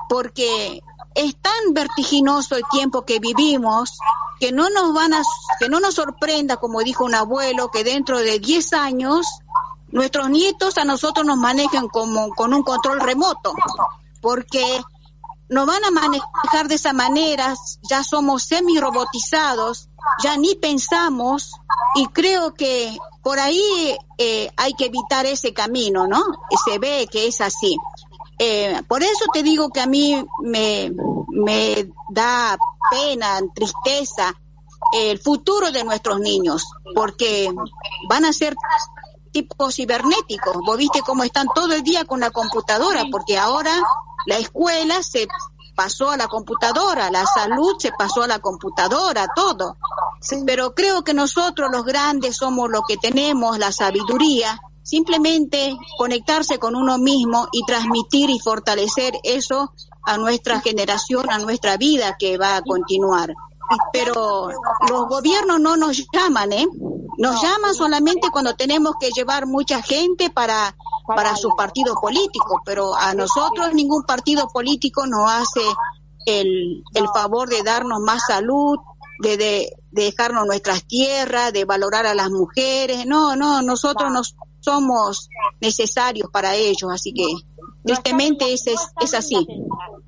porque 0.09 0.82
es 1.14 1.37
tan 1.41 1.72
vertiginoso 1.72 2.57
el 2.57 2.64
tiempo 2.72 3.05
que 3.05 3.20
vivimos 3.20 3.97
que 4.41 4.51
no 4.51 4.68
nos 4.70 4.93
van 4.93 5.14
a, 5.14 5.22
que 5.61 5.68
no 5.68 5.78
nos 5.78 5.95
sorprenda, 5.95 6.57
como 6.57 6.80
dijo 6.80 7.05
un 7.05 7.14
abuelo, 7.14 7.70
que 7.70 7.84
dentro 7.84 8.18
de 8.18 8.41
10 8.41 8.72
años 8.72 9.24
nuestros 9.93 10.28
nietos 10.30 10.78
a 10.78 10.84
nosotros 10.84 11.24
nos 11.24 11.39
manejen 11.39 11.87
como 11.87 12.30
con 12.30 12.53
un 12.53 12.64
control 12.64 13.01
remoto, 13.01 13.55
porque 14.20 14.82
nos 15.49 15.66
van 15.66 15.84
a 15.84 15.90
manejar 15.90 16.68
de 16.68 16.74
esa 16.74 16.92
manera, 16.92 17.55
ya 17.88 18.03
somos 18.03 18.44
semi 18.44 18.78
robotizados, 18.78 19.88
ya 20.22 20.36
ni 20.36 20.55
pensamos 20.55 21.53
y 21.94 22.07
creo 22.09 22.55
que 22.55 22.97
por 23.22 23.38
ahí 23.38 23.97
eh, 24.18 24.51
hay 24.57 24.74
que 24.74 24.86
evitar 24.86 25.26
ese 25.26 25.53
camino, 25.53 26.07
¿no? 26.07 26.22
Se 26.64 26.78
ve 26.78 27.09
que 27.11 27.26
es 27.26 27.40
así. 27.40 27.76
Eh, 28.38 28.82
por 28.88 29.03
eso 29.03 29.24
te 29.32 29.42
digo 29.42 29.70
que 29.70 29.80
a 29.80 29.86
mí 29.86 30.24
me, 30.42 30.92
me 31.28 31.88
da 32.11 32.59
pena, 32.90 33.40
tristeza 33.55 34.34
el 34.92 35.18
futuro 35.18 35.70
de 35.72 35.84
nuestros 35.84 36.20
niños, 36.20 36.64
porque 36.94 37.53
van 38.09 38.24
a 38.24 38.32
ser 38.32 38.55
tipos 39.37 39.74
cibernéticos. 39.74 40.57
Vos 40.64 40.78
viste 40.78 41.03
cómo 41.03 41.22
están 41.22 41.47
todo 41.55 41.74
el 41.74 41.82
día 41.82 42.07
con 42.07 42.20
la 42.20 42.30
computadora, 42.30 43.05
porque 43.11 43.37
ahora 43.37 43.72
la 44.26 44.39
escuela 44.39 45.03
se 45.03 45.28
pasó 45.74 46.11
a 46.11 46.16
la 46.16 46.26
computadora, 46.26 47.11
la 47.11 47.26
salud 47.26 47.76
se 47.78 47.93
pasó 47.93 48.22
a 48.22 48.26
la 48.26 48.39
computadora, 48.39 49.26
todo. 49.37 49.76
Pero 50.47 50.74
creo 50.74 51.05
que 51.05 51.12
nosotros 51.12 51.68
los 51.70 51.84
grandes 51.84 52.37
somos 52.37 52.70
los 52.70 52.82
que 52.89 52.97
tenemos 52.97 53.59
la 53.59 53.72
sabiduría 53.72 54.59
simplemente 54.82 55.76
conectarse 55.99 56.59
con 56.59 56.76
uno 56.76 56.97
mismo 56.97 57.49
y 57.53 57.62
transmitir 57.66 58.30
y 58.30 58.39
fortalecer 58.39 59.14
eso 59.24 59.72
a 60.05 60.16
nuestra 60.16 60.61
generación, 60.61 61.28
a 61.28 61.39
nuestra 61.39 61.76
vida 61.76 62.16
que 62.18 62.39
va 62.39 62.57
a 62.57 62.62
continuar. 62.62 63.34
Pero 63.93 64.49
los 64.89 65.09
gobiernos 65.09 65.61
no 65.61 65.76
nos 65.76 66.07
llaman, 66.12 66.53
¿eh? 66.53 66.66
Nos 67.19 67.43
llaman 67.43 67.75
solamente 67.75 68.31
cuando 68.31 68.55
tenemos 68.55 68.95
que 69.01 69.11
llevar 69.11 69.47
mucha 69.47 69.83
gente 69.83 70.31
para, 70.31 70.77
para 71.07 71.37
sus 71.37 71.55
partidos 71.57 71.97
políticos, 72.01 72.61
pero 72.65 72.95
a 72.95 73.15
nosotros 73.15 73.73
ningún 73.75 74.03
partido 74.05 74.49
político 74.49 75.07
nos 75.07 75.31
hace 75.31 75.63
el, 76.27 76.83
el 76.95 77.09
favor 77.15 77.49
de 77.49 77.63
darnos 77.63 78.01
más 78.01 78.23
salud, 78.27 78.79
de, 79.23 79.37
de, 79.37 79.73
de 79.91 80.03
dejarnos 80.05 80.47
nuestras 80.47 80.85
tierras, 80.85 81.53
de 81.53 81.65
valorar 81.65 82.07
a 82.07 82.15
las 82.15 82.31
mujeres. 82.31 83.07
No, 83.07 83.37
no, 83.37 83.63
nosotros 83.63 84.11
nos 84.13 84.35
somos 84.61 85.29
necesarios 85.61 86.29
para 86.33 86.57
ellos, 86.57 86.91
así 86.93 87.13
que 87.13 87.25
tristemente 87.87 88.53
es, 88.53 88.66
es, 88.66 88.93
es 89.01 89.14
así. 89.14 89.47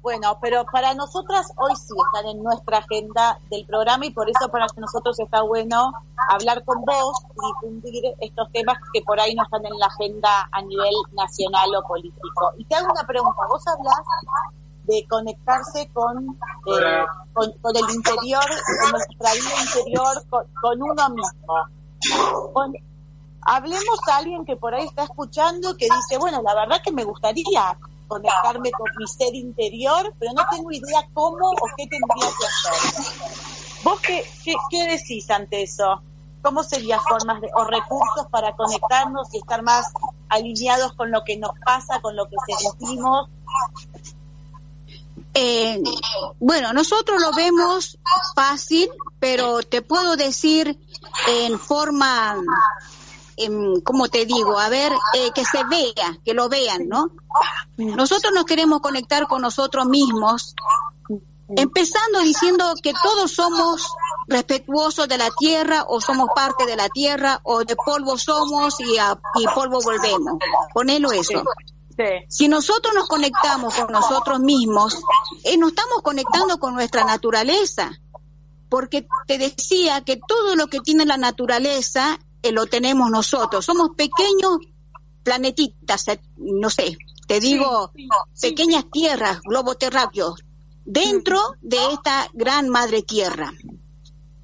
Bueno, 0.02 0.38
pero 0.40 0.64
para 0.64 0.94
nosotras 0.94 1.52
hoy 1.56 1.74
sí 1.76 1.94
están 2.06 2.28
en 2.30 2.42
nuestra 2.42 2.78
agenda 2.78 3.38
del 3.50 3.64
programa 3.66 4.06
y 4.06 4.10
por 4.10 4.28
eso 4.28 4.48
para 4.50 4.66
nosotros 4.76 5.18
está 5.20 5.42
bueno 5.42 5.92
hablar 6.28 6.64
con 6.64 6.84
vos 6.84 7.18
y 7.36 7.46
difundir 7.46 8.14
estos 8.20 8.50
temas 8.52 8.78
que 8.92 9.02
por 9.02 9.20
ahí 9.20 9.34
no 9.34 9.44
están 9.44 9.64
en 9.64 9.78
la 9.78 9.86
agenda 9.86 10.48
a 10.50 10.62
nivel 10.62 10.94
nacional 11.12 11.70
o 11.76 11.86
político. 11.86 12.52
Y 12.58 12.64
te 12.64 12.74
hago 12.74 12.90
una 12.90 13.06
pregunta, 13.06 13.40
vos 13.48 13.62
hablas 13.66 14.00
de 14.84 15.06
conectarse 15.08 15.88
con, 15.92 16.38
eh, 16.66 17.04
con, 17.32 17.52
con, 17.60 17.76
el 17.76 17.94
interior, 17.94 18.44
con 18.80 18.90
nuestra 18.90 19.32
vida 19.34 19.62
interior, 19.62 20.24
con, 20.30 20.44
con 20.60 20.82
uno 20.82 21.08
mismo. 21.10 22.52
Con, 22.52 22.72
hablemos 23.42 24.00
a 24.10 24.16
alguien 24.18 24.44
que 24.44 24.56
por 24.56 24.74
ahí 24.74 24.84
está 24.84 25.04
escuchando 25.04 25.76
que 25.76 25.86
dice, 25.86 26.18
bueno, 26.18 26.42
la 26.42 26.54
verdad 26.54 26.80
que 26.84 26.92
me 26.92 27.04
gustaría 27.04 27.78
conectarme 28.06 28.70
con 28.72 28.90
mi 28.98 29.06
ser 29.06 29.34
interior, 29.34 30.14
pero 30.18 30.32
no 30.32 30.42
tengo 30.50 30.72
idea 30.72 31.06
cómo 31.12 31.50
o 31.50 31.66
qué 31.76 31.86
tendría 31.86 32.28
que 32.38 32.46
hacer. 32.46 33.04
¿Vos 33.84 34.00
qué, 34.00 34.24
qué, 34.44 34.54
qué 34.70 34.86
decís 34.86 35.30
ante 35.30 35.62
eso? 35.62 36.02
¿Cómo 36.42 36.62
serían 36.62 37.00
formas 37.00 37.40
de, 37.40 37.50
o 37.54 37.64
recursos 37.64 38.26
para 38.30 38.54
conectarnos 38.56 39.32
y 39.34 39.38
estar 39.38 39.62
más 39.62 39.92
alineados 40.28 40.94
con 40.94 41.10
lo 41.10 41.22
que 41.24 41.36
nos 41.36 41.50
pasa, 41.64 42.00
con 42.00 42.16
lo 42.16 42.26
que 42.28 42.36
sentimos? 42.56 43.28
Eh, 45.34 45.80
bueno, 46.40 46.72
nosotros 46.72 47.20
lo 47.20 47.32
vemos 47.32 47.98
fácil, 48.34 48.88
pero 49.20 49.62
te 49.62 49.82
puedo 49.82 50.16
decir 50.16 50.78
en 51.28 51.58
forma 51.58 52.42
como 53.84 54.08
te 54.08 54.26
digo, 54.26 54.58
a 54.58 54.68
ver, 54.68 54.92
eh, 55.14 55.30
que 55.34 55.44
se 55.44 55.62
vea, 55.64 56.18
que 56.24 56.34
lo 56.34 56.48
vean, 56.48 56.88
¿no? 56.88 57.10
Nosotros 57.76 58.32
nos 58.34 58.44
queremos 58.44 58.80
conectar 58.80 59.26
con 59.28 59.42
nosotros 59.42 59.86
mismos, 59.86 60.54
empezando 61.56 62.20
diciendo 62.20 62.74
que 62.82 62.92
todos 63.02 63.32
somos 63.32 63.86
respetuosos 64.26 65.08
de 65.08 65.18
la 65.18 65.30
tierra 65.38 65.84
o 65.88 66.00
somos 66.00 66.28
parte 66.34 66.66
de 66.66 66.76
la 66.76 66.88
tierra 66.88 67.40
o 67.44 67.64
de 67.64 67.76
polvo 67.76 68.18
somos 68.18 68.80
y 68.80 68.98
a 68.98 69.18
y 69.36 69.46
polvo 69.54 69.80
volvemos. 69.80 70.38
Ponelo 70.74 71.12
eso. 71.12 71.42
Si 72.28 72.46
nosotros 72.46 72.94
nos 72.94 73.08
conectamos 73.08 73.74
con 73.74 73.90
nosotros 73.90 74.38
mismos, 74.38 74.98
eh, 75.42 75.56
nos 75.56 75.70
estamos 75.70 76.02
conectando 76.02 76.58
con 76.58 76.74
nuestra 76.74 77.04
naturaleza, 77.04 77.90
porque 78.68 79.06
te 79.26 79.38
decía 79.38 80.02
que 80.02 80.16
todo 80.16 80.54
lo 80.54 80.68
que 80.68 80.80
tiene 80.80 81.06
la 81.06 81.16
naturaleza 81.16 82.20
eh, 82.42 82.52
lo 82.52 82.66
tenemos 82.66 83.10
nosotros. 83.10 83.64
Somos 83.64 83.90
pequeños 83.96 84.58
planetitas, 85.22 86.08
eh, 86.08 86.20
no 86.36 86.70
sé, 86.70 86.96
te 87.26 87.40
digo, 87.40 87.90
sí, 87.94 88.08
sí, 88.32 88.48
pequeñas 88.48 88.84
sí. 88.84 88.90
tierras, 88.90 89.40
globoterráqueos, 89.42 90.42
dentro 90.84 91.38
de 91.60 91.92
esta 91.92 92.28
gran 92.32 92.68
madre 92.68 93.02
tierra. 93.02 93.52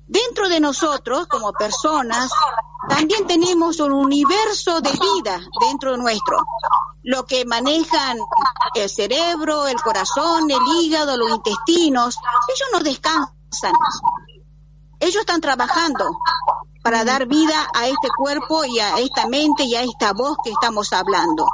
Dentro 0.06 0.50
de 0.50 0.60
nosotros, 0.60 1.26
como 1.28 1.52
personas, 1.52 2.30
también 2.88 3.26
tenemos 3.26 3.80
un 3.80 3.92
universo 3.92 4.80
de 4.82 4.90
vida 4.90 5.40
dentro 5.66 5.92
de 5.92 5.98
nuestro. 5.98 6.36
Lo 7.02 7.24
que 7.24 7.46
manejan 7.46 8.18
el 8.74 8.90
cerebro, 8.90 9.66
el 9.66 9.80
corazón, 9.80 10.50
el 10.50 10.60
hígado, 10.78 11.16
los 11.16 11.30
intestinos, 11.30 12.18
ellos 12.48 12.68
no 12.72 12.80
descansan. 12.80 13.72
Ellos 15.00 15.20
están 15.20 15.40
trabajando 15.40 16.04
para 16.84 17.02
dar 17.02 17.26
vida 17.26 17.66
a 17.74 17.86
este 17.86 18.08
cuerpo 18.14 18.62
y 18.66 18.78
a 18.78 18.98
esta 18.98 19.26
mente 19.26 19.64
y 19.64 19.74
a 19.74 19.80
esta 19.80 20.12
voz 20.12 20.36
que 20.44 20.50
estamos 20.50 20.92
hablando. 20.92 21.46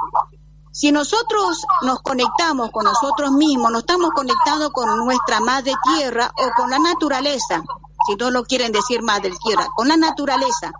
Si 0.73 0.91
nosotros 0.91 1.65
nos 1.83 2.01
conectamos 2.01 2.69
con 2.71 2.83
nosotros 2.83 3.31
mismos, 3.31 3.71
nos 3.71 3.79
estamos 3.79 4.11
conectando 4.13 4.73
con 4.73 5.05
nuestra 5.05 5.39
madre 5.39 5.71
tierra 5.95 6.29
o 6.37 6.51
con 6.57 6.69
la 6.69 6.79
naturaleza, 6.79 7.63
si 8.05 8.15
no 8.15 8.29
lo 8.29 8.43
quieren 8.43 8.73
decir 8.73 9.01
madre 9.03 9.31
tierra, 9.41 9.67
con 9.73 9.87
la 9.87 9.95
naturaleza, 9.95 10.73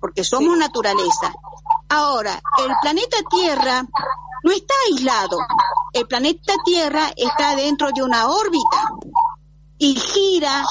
porque 0.00 0.24
somos 0.24 0.56
naturaleza. 0.56 1.34
Ahora, 1.90 2.40
el 2.58 2.72
planeta 2.80 3.18
Tierra 3.28 3.84
no 4.44 4.50
está 4.50 4.74
aislado. 4.88 5.36
El 5.92 6.06
planeta 6.06 6.54
Tierra 6.64 7.10
está 7.16 7.54
dentro 7.54 7.90
de 7.92 8.02
una 8.02 8.30
órbita 8.30 8.88
y 9.82 9.98
gira 9.98 10.62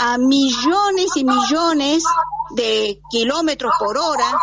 a 0.00 0.18
millones 0.18 1.16
y 1.16 1.24
millones 1.24 2.02
de 2.50 3.00
kilómetros 3.08 3.72
por 3.78 3.96
hora 3.96 4.36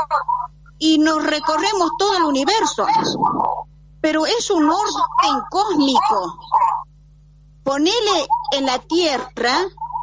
y 0.79 0.97
nos 0.99 1.21
recorremos 1.21 1.91
todo 1.99 2.15
el 2.15 2.23
universo. 2.23 2.87
Pero 3.99 4.25
es 4.25 4.49
un 4.49 4.69
orden 4.69 5.41
cósmico. 5.49 6.39
Ponele 7.63 8.27
en 8.53 8.65
la 8.65 8.79
tierra 8.79 9.57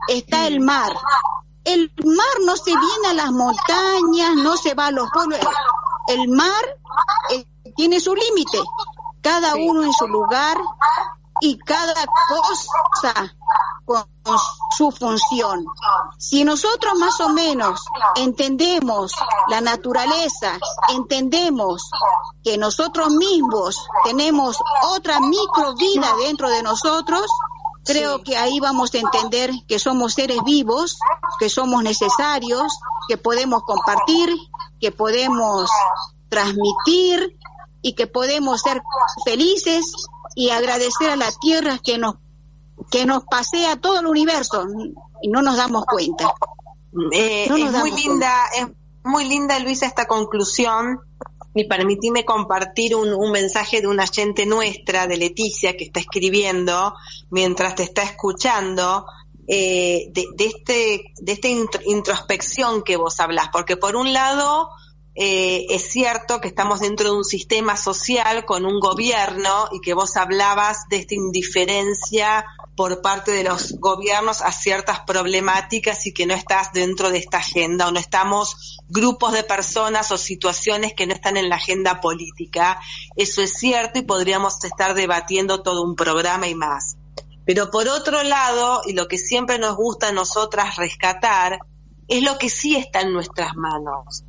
está 0.09 0.47
el 0.47 0.61
mar. 0.61 0.93
El 1.65 1.91
mar 2.05 2.37
no 2.45 2.55
se 2.57 2.71
viene 2.71 3.09
a 3.09 3.15
las 3.15 3.33
montañas, 3.33 4.35
no 4.37 4.59
se 4.59 4.75
va 4.75 4.89
a 4.89 4.91
los 4.91 5.09
pueblos. 5.11 5.41
El 6.09 6.29
mar 6.29 6.65
eh, 7.31 7.47
tiene 7.77 7.99
su 7.99 8.15
límite, 8.15 8.59
cada 9.23 9.55
uno 9.55 9.85
en 9.85 9.93
su 9.95 10.07
lugar 10.07 10.59
y 11.41 11.57
cada 11.59 12.05
cosa 12.29 13.37
con 13.85 14.05
su 14.77 14.91
función. 14.91 15.65
Si 16.19 16.45
nosotros 16.45 16.95
más 16.99 17.21
o 17.21 17.31
menos 17.31 17.81
entendemos 18.17 19.13
la 19.49 19.61
naturaleza, 19.61 20.59
entendemos 20.89 21.91
que 22.43 22.59
nosotros 22.59 23.11
mismos 23.11 23.85
tenemos 24.05 24.57
otra 24.91 25.21
micro 25.21 25.75
vida 25.75 26.15
dentro 26.25 26.49
de 26.49 26.63
nosotros, 26.63 27.27
creo 27.85 28.23
que 28.23 28.37
ahí 28.37 28.61
vamos 28.61 28.95
a 28.95 28.99
entender 28.99 29.51
que 29.67 29.79
somos 29.79 30.15
seres 30.15 30.39
vivos, 30.45 30.99
que 31.39 31.49
somos 31.49 31.83
necesarios, 31.83 32.73
que 33.09 33.19
podemos 33.19 33.63
compartir, 33.65 34.35
que 34.81 34.93
podemos 34.93 35.71
transmitir 36.29 37.37
y 37.83 37.95
que 37.95 38.07
podemos 38.07 38.61
ser 38.61 38.83
felices 39.25 39.85
y 40.35 40.51
agradecer 40.51 41.11
a 41.11 41.17
la 41.17 41.31
tierra 41.41 41.79
que 41.83 41.99
nos 41.99 42.15
que 42.93 43.07
nos 43.07 43.25
pasea 43.25 43.77
todo 43.77 44.01
el 44.01 44.07
universo 44.07 44.67
y 45.23 45.29
no 45.29 45.41
nos 45.41 45.57
damos 45.57 45.85
cuenta. 45.87 46.35
Eh, 47.11 47.45
es 47.45 47.73
muy 47.73 47.91
linda, 47.91 48.45
es 48.55 48.67
muy 49.03 49.25
linda 49.25 49.59
Luisa 49.59 49.87
esta 49.87 50.07
conclusión. 50.07 51.01
Y 51.55 51.65
permitime 51.65 52.25
compartir 52.25 52.95
un, 52.97 53.13
un, 53.13 53.31
mensaje 53.31 53.83
de 53.83 53.87
una 53.87 54.07
gente 54.07 54.47
nuestra, 54.47 55.07
de 55.07 55.19
Leticia, 55.19 55.77
que 55.77 55.85
está 55.85 56.01
escribiendo 56.01 56.95
mientras 57.29 57.75
te 57.75 57.83
está 57.83 58.03
escuchando, 58.03 59.05
eh, 59.47 60.07
de, 60.13 60.27
de, 60.35 60.47
este, 60.47 61.05
de 61.21 61.33
esta 61.33 61.49
introspección 61.49 62.83
que 62.83 62.97
vos 62.97 63.21
hablas, 63.21 63.49
porque 63.53 63.77
por 63.77 63.97
un 63.97 64.15
lado 64.15 64.71
eh, 65.15 65.67
es 65.69 65.91
cierto 65.91 66.41
que 66.41 66.49
estamos 66.49 66.81
dentro 66.81 67.11
de 67.11 67.17
un 67.19 67.25
sistema 67.25 67.77
social 67.77 68.47
con 68.47 68.65
un 68.65 68.81
gobierno 68.81 69.69
y 69.71 69.81
que 69.81 69.93
vos 69.93 70.17
hablabas 70.17 70.89
de 70.89 70.97
esta 70.97 71.15
indiferencia 71.15 72.47
por 72.77 73.03
parte 73.03 73.31
de 73.31 73.45
los 73.45 73.79
gobiernos 73.79 74.41
a 74.41 74.53
ciertas 74.53 75.01
problemáticas 75.01 76.07
y 76.07 76.15
que 76.15 76.25
no 76.25 76.33
estás 76.33 76.73
dentro 76.73 77.11
de 77.11 77.19
esta 77.19 77.39
agenda 77.39 77.89
o 77.89 77.93
no 77.93 78.01
estamos 78.01 78.79
grupos 78.89 79.35
de 79.35 79.45
personas 79.45 80.11
o 80.13 80.17
situaciones 80.17 80.95
que 80.95 81.07
no 81.07 81.13
están 81.13 81.37
en 81.37 81.51
la 81.51 81.57
agenda 81.57 82.01
política. 82.01 82.81
Eso 83.15 83.43
es 83.43 83.53
cierto 83.53 83.99
y 83.99 84.03
podríamos 84.03 84.65
estar 84.65 84.95
debatiendo 84.95 85.63
todo 85.63 85.83
un 85.83 85.95
programa 85.95 86.49
y 86.49 86.55
más. 86.55 86.97
Pero 87.45 87.71
por 87.71 87.87
otro 87.89 88.23
lado, 88.23 88.81
y 88.87 88.95
lo 88.95 89.09
que 89.09 89.19
siempre 89.19 89.59
nos 89.59 89.77
gusta 89.77 90.09
a 90.09 90.13
nosotras 90.13 90.77
rescatar, 90.77 91.59
es 92.09 92.23
lo 92.23 92.39
que 92.39 92.49
sí 92.49 92.77
está 92.77 93.03
en 93.03 93.13
nuestras 93.13 93.55
manos 93.57 94.25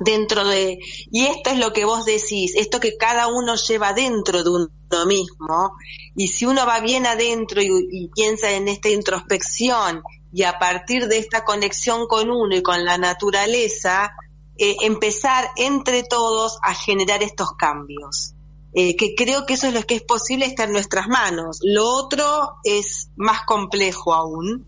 dentro 0.00 0.44
de, 0.44 0.78
y 1.10 1.26
esto 1.26 1.50
es 1.50 1.58
lo 1.58 1.72
que 1.72 1.84
vos 1.84 2.04
decís, 2.04 2.54
esto 2.56 2.80
que 2.80 2.96
cada 2.96 3.28
uno 3.28 3.56
lleva 3.56 3.92
dentro 3.92 4.42
de 4.42 4.50
uno 4.50 5.06
mismo, 5.06 5.76
y 6.14 6.28
si 6.28 6.46
uno 6.46 6.66
va 6.66 6.80
bien 6.80 7.06
adentro 7.06 7.60
y, 7.62 8.10
piensa 8.14 8.50
en 8.52 8.68
esta 8.68 8.88
introspección 8.88 10.02
y 10.32 10.42
a 10.42 10.58
partir 10.58 11.08
de 11.08 11.18
esta 11.18 11.44
conexión 11.44 12.06
con 12.06 12.30
uno 12.30 12.54
y 12.54 12.62
con 12.62 12.84
la 12.84 12.98
naturaleza, 12.98 14.14
eh, 14.58 14.76
empezar 14.82 15.50
entre 15.56 16.02
todos 16.02 16.58
a 16.62 16.74
generar 16.74 17.22
estos 17.22 17.52
cambios. 17.58 18.32
Eh, 18.78 18.94
que 18.94 19.14
creo 19.14 19.46
que 19.46 19.54
eso 19.54 19.68
es 19.68 19.74
lo 19.74 19.82
que 19.84 19.94
es 19.94 20.02
posible, 20.02 20.44
está 20.44 20.64
en 20.64 20.72
nuestras 20.72 21.08
manos. 21.08 21.60
Lo 21.62 21.88
otro 21.88 22.58
es 22.62 23.08
más 23.16 23.42
complejo 23.46 24.12
aún, 24.12 24.66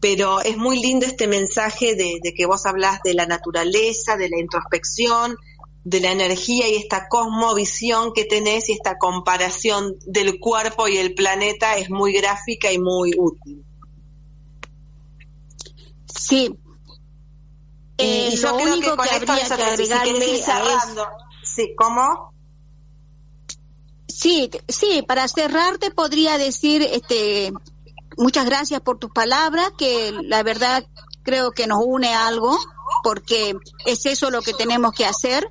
pero 0.00 0.40
es 0.40 0.56
muy 0.56 0.80
lindo 0.80 1.06
este 1.06 1.26
mensaje 1.26 1.94
de, 1.94 2.20
que 2.34 2.46
vos 2.46 2.66
hablas 2.66 3.00
de 3.02 3.14
la 3.14 3.26
naturaleza, 3.26 4.16
de 4.16 4.28
la 4.28 4.38
introspección, 4.38 5.36
de 5.84 6.00
la 6.00 6.12
energía 6.12 6.68
y 6.68 6.76
esta 6.76 7.08
cosmovisión 7.08 8.12
que 8.12 8.24
tenés 8.24 8.68
y 8.68 8.72
esta 8.72 8.98
comparación 8.98 9.96
del 10.06 10.38
cuerpo 10.38 10.86
y 10.86 10.98
el 10.98 11.14
planeta 11.14 11.76
es 11.76 11.90
muy 11.90 12.12
gráfica 12.12 12.70
y 12.70 12.78
muy 12.78 13.12
útil. 13.16 13.64
Sí. 16.14 16.54
Eh, 17.96 18.36
yo 18.36 18.56
creo 18.56 18.80
que 18.80 18.90
con 18.90 19.06
esto 19.06 19.54
agregarle 19.54 20.42
Sí, 21.42 21.74
¿cómo? 21.76 22.32
Sí, 24.06 24.50
sí, 24.68 25.02
para 25.06 25.26
cerrar 25.26 25.78
te 25.78 25.90
podría 25.90 26.38
decir 26.38 26.82
este 26.82 27.52
muchas 28.18 28.44
gracias 28.44 28.80
por 28.80 28.98
tus 28.98 29.10
palabras, 29.10 29.72
que 29.78 30.14
la 30.24 30.42
verdad 30.42 30.84
creo 31.22 31.52
que 31.52 31.66
nos 31.66 31.78
une 31.84 32.14
algo, 32.14 32.58
porque 33.02 33.56
es 33.86 34.06
eso 34.06 34.30
lo 34.30 34.42
que 34.42 34.52
tenemos 34.52 34.92
que 34.92 35.06
hacer, 35.06 35.50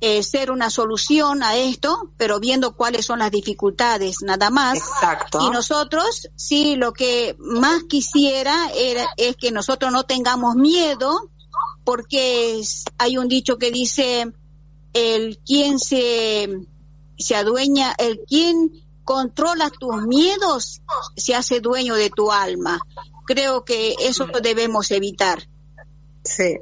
eh, 0.00 0.22
ser 0.22 0.50
una 0.50 0.70
solución 0.70 1.42
a 1.42 1.56
esto, 1.56 2.10
pero 2.16 2.38
viendo 2.40 2.76
cuáles 2.76 3.06
son 3.06 3.20
las 3.20 3.30
dificultades, 3.30 4.18
nada 4.22 4.50
más. 4.50 4.78
Exacto. 4.78 5.40
Y 5.40 5.50
nosotros, 5.50 6.28
sí, 6.36 6.76
lo 6.76 6.92
que 6.92 7.36
más 7.38 7.84
quisiera 7.84 8.70
era, 8.74 9.08
es 9.16 9.36
que 9.36 9.50
nosotros 9.50 9.92
no 9.92 10.04
tengamos 10.04 10.54
miedo, 10.54 11.30
porque 11.84 12.60
hay 12.98 13.16
un 13.16 13.28
dicho 13.28 13.58
que 13.58 13.70
dice, 13.70 14.32
el 14.92 15.38
quien 15.44 15.78
se, 15.78 16.48
se 17.18 17.36
adueña, 17.36 17.94
el 17.98 18.20
quien 18.28 18.70
controla 19.06 19.70
tus 19.70 20.02
miedos, 20.02 20.82
se 21.16 21.34
hace 21.34 21.60
dueño 21.60 21.94
de 21.94 22.10
tu 22.10 22.32
alma. 22.32 22.80
Creo 23.24 23.64
que 23.64 23.94
eso 24.00 24.26
lo 24.26 24.40
debemos 24.40 24.90
evitar. 24.90 25.48
Sí, 26.24 26.56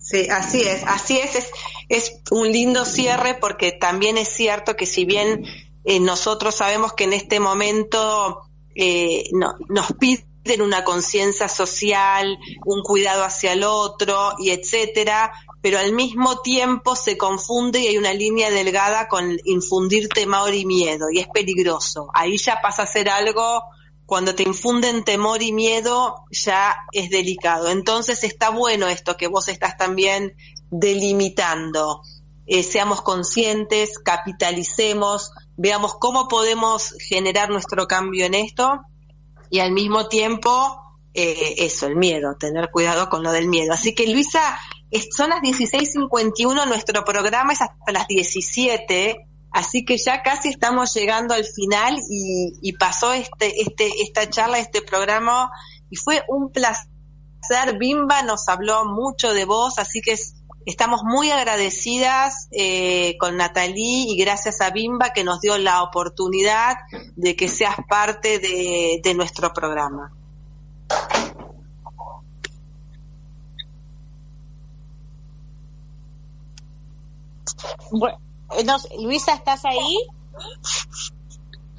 sí, 0.00 0.26
así 0.30 0.62
es, 0.62 0.82
así 0.86 1.18
es, 1.18 1.36
es, 1.36 1.50
es 1.90 2.12
un 2.30 2.50
lindo 2.50 2.86
cierre 2.86 3.34
porque 3.34 3.72
también 3.72 4.16
es 4.16 4.28
cierto 4.28 4.74
que 4.74 4.86
si 4.86 5.04
bien 5.04 5.44
eh, 5.84 6.00
nosotros 6.00 6.54
sabemos 6.54 6.94
que 6.94 7.04
en 7.04 7.12
este 7.12 7.40
momento 7.40 8.40
eh, 8.74 9.24
no, 9.32 9.54
nos 9.68 9.92
piden 9.92 10.62
una 10.62 10.84
conciencia 10.84 11.46
social, 11.46 12.38
un 12.64 12.82
cuidado 12.82 13.22
hacia 13.22 13.52
el 13.52 13.64
otro 13.64 14.32
y 14.38 14.50
etcétera, 14.50 15.30
pero 15.62 15.78
al 15.78 15.92
mismo 15.92 16.40
tiempo 16.40 16.96
se 16.96 17.16
confunde 17.16 17.78
y 17.78 17.86
hay 17.86 17.96
una 17.96 18.12
línea 18.12 18.50
delgada 18.50 19.06
con 19.08 19.38
infundir 19.44 20.08
temor 20.08 20.52
y 20.52 20.66
miedo, 20.66 21.06
y 21.10 21.20
es 21.20 21.28
peligroso. 21.28 22.08
Ahí 22.12 22.36
ya 22.36 22.60
pasa 22.60 22.82
a 22.82 22.86
ser 22.86 23.08
algo, 23.08 23.62
cuando 24.04 24.34
te 24.34 24.42
infunden 24.42 25.04
temor 25.04 25.40
y 25.40 25.52
miedo, 25.52 26.24
ya 26.30 26.76
es 26.90 27.08
delicado. 27.10 27.70
Entonces 27.70 28.24
está 28.24 28.50
bueno 28.50 28.88
esto 28.88 29.16
que 29.16 29.28
vos 29.28 29.48
estás 29.48 29.76
también 29.76 30.34
delimitando. 30.70 32.02
Eh, 32.46 32.64
seamos 32.64 33.00
conscientes, 33.00 34.00
capitalicemos, 34.00 35.30
veamos 35.56 35.94
cómo 35.94 36.26
podemos 36.26 36.94
generar 37.08 37.50
nuestro 37.50 37.86
cambio 37.86 38.26
en 38.26 38.34
esto 38.34 38.80
y 39.48 39.60
al 39.60 39.70
mismo 39.70 40.08
tiempo 40.08 40.82
eh, 41.14 41.54
eso, 41.58 41.86
el 41.86 41.96
miedo, 41.96 42.36
tener 42.38 42.70
cuidado 42.70 43.08
con 43.08 43.22
lo 43.22 43.30
del 43.30 43.48
miedo. 43.48 43.72
Así 43.72 43.94
que 43.94 44.06
Luisa, 44.08 44.58
son 45.10 45.30
las 45.30 45.40
16.51, 45.40 46.66
nuestro 46.66 47.04
programa 47.04 47.52
es 47.52 47.62
hasta 47.62 47.92
las 47.92 48.06
17, 48.08 49.26
así 49.50 49.84
que 49.84 49.96
ya 49.96 50.22
casi 50.22 50.50
estamos 50.50 50.94
llegando 50.94 51.34
al 51.34 51.44
final 51.44 51.98
y, 52.08 52.72
pasó 52.74 53.12
este, 53.12 53.62
este, 53.62 53.90
esta 54.02 54.28
charla, 54.28 54.58
este 54.58 54.82
programa, 54.82 55.50
y 55.90 55.96
fue 55.96 56.22
un 56.28 56.50
placer. 56.50 56.88
Bimba 57.78 58.22
nos 58.22 58.48
habló 58.48 58.84
mucho 58.84 59.34
de 59.34 59.44
vos, 59.44 59.78
así 59.78 60.00
que 60.00 60.16
estamos 60.64 61.02
muy 61.04 61.30
agradecidas 61.30 62.48
eh, 62.52 63.16
con 63.18 63.36
Natalí 63.36 64.12
y 64.12 64.16
gracias 64.16 64.60
a 64.60 64.70
Bimba 64.70 65.10
que 65.10 65.24
nos 65.24 65.40
dio 65.40 65.58
la 65.58 65.82
oportunidad 65.82 66.76
de 67.16 67.34
que 67.34 67.48
seas 67.48 67.76
parte 67.88 68.38
de 68.38 69.14
nuestro 69.14 69.52
programa. 69.52 70.12
Bueno, 77.90 78.18
Luisa, 79.00 79.34
¿estás 79.34 79.64
ahí? 79.64 79.96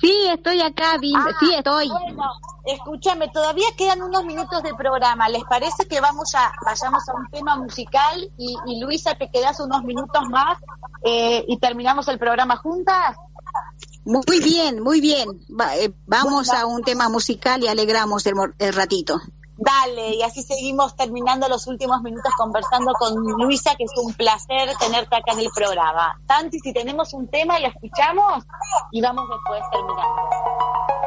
Sí, 0.03 0.13
estoy 0.33 0.59
acá, 0.61 0.97
sí, 0.99 1.13
ah, 1.15 1.25
estoy. 1.57 1.89
Bueno, 1.89 2.23
escúchame, 2.65 3.29
todavía 3.29 3.67
quedan 3.77 4.01
unos 4.01 4.25
minutos 4.25 4.61
de 4.61 4.73
programa. 4.73 5.29
¿Les 5.29 5.43
parece 5.45 5.85
que 5.87 6.01
vamos 6.01 6.35
a 6.35 6.51
vayamos 6.65 7.07
a 7.07 7.13
un 7.13 7.29
tema 7.29 7.55
musical 7.55 8.29
y, 8.37 8.57
Luisa 8.81 9.15
te 9.15 9.29
quedas 9.29 9.61
unos 9.61 9.83
minutos 9.83 10.23
más 10.29 10.57
eh, 11.03 11.45
y 11.47 11.57
terminamos 11.57 12.07
el 12.09 12.19
programa 12.19 12.57
juntas? 12.57 13.15
Muy 14.05 14.41
bien, 14.43 14.81
muy 14.81 14.99
bien. 14.99 15.29
Eh, 15.77 15.93
vamos 16.05 16.49
a 16.49 16.65
un 16.65 16.81
tema 16.81 17.07
musical 17.07 17.63
y 17.63 17.67
alegramos 17.67 18.25
el, 18.25 18.73
ratito. 18.73 19.21
Dale, 19.55 20.15
y 20.15 20.23
así 20.23 20.41
seguimos 20.41 20.95
terminando 20.95 21.47
los 21.47 21.67
últimos 21.67 22.01
minutos 22.01 22.31
conversando 22.37 22.91
con 22.93 23.15
Luisa, 23.15 23.75
que 23.75 23.83
es 23.83 23.91
un 24.03 24.13
placer 24.13 24.75
tenerte 24.79 25.15
acá 25.15 25.33
en 25.33 25.39
el 25.39 25.49
programa. 25.53 26.19
Tanti, 26.25 26.59
si 26.59 26.73
tenemos 26.73 27.13
un 27.13 27.27
tema, 27.27 27.59
lo 27.59 27.67
escuchamos 27.67 28.43
y 28.91 29.01
vamos 29.01 29.25
después 29.29 29.61
terminando. 29.71 31.02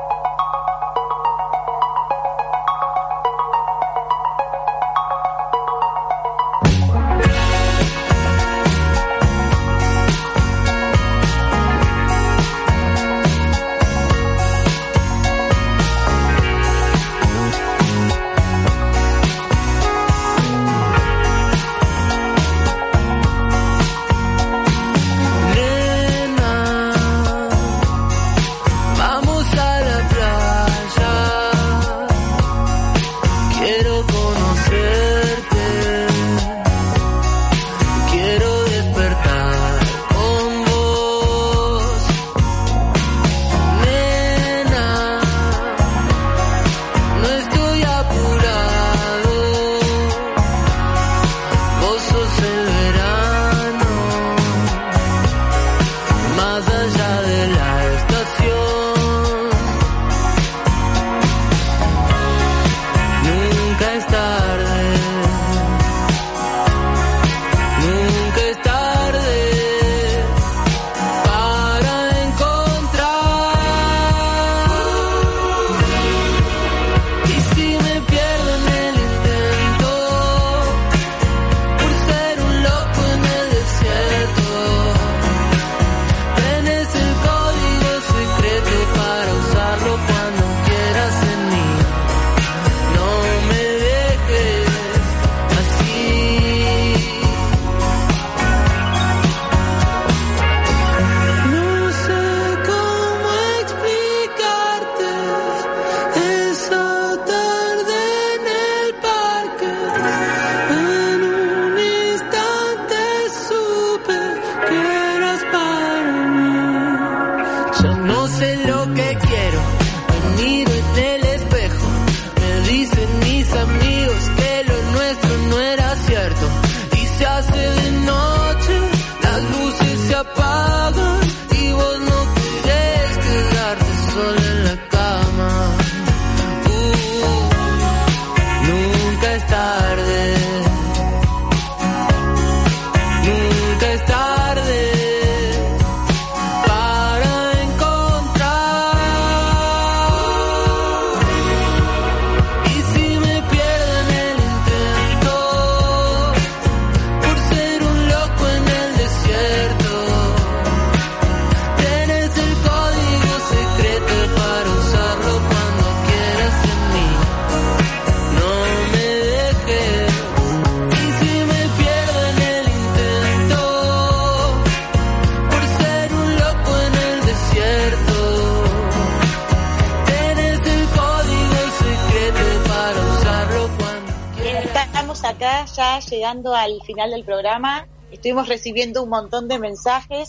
Al 186.45 186.81
final 186.83 187.11
del 187.11 187.25
programa. 187.25 187.87
Estuvimos 188.11 188.49
recibiendo 188.49 189.03
un 189.03 189.11
montón 189.11 189.49
de 189.49 189.59
mensajes 189.59 190.29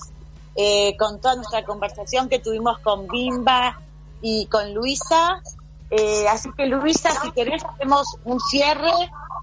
eh, 0.56 0.96
con 0.98 1.20
toda 1.20 1.36
nuestra 1.36 1.64
conversación 1.64 2.30
que 2.30 2.40
tuvimos 2.40 2.80
con 2.80 3.08
Bimba 3.08 3.80
y 4.22 4.46
con 4.48 4.74
Luisa. 4.74 5.42
Eh, 5.90 6.28
así 6.28 6.50
que 6.58 6.66
Luisa, 6.66 7.10
si 7.22 7.32
querés 7.32 7.64
hacemos 7.64 8.18
un 8.24 8.40
cierre. 8.40 8.92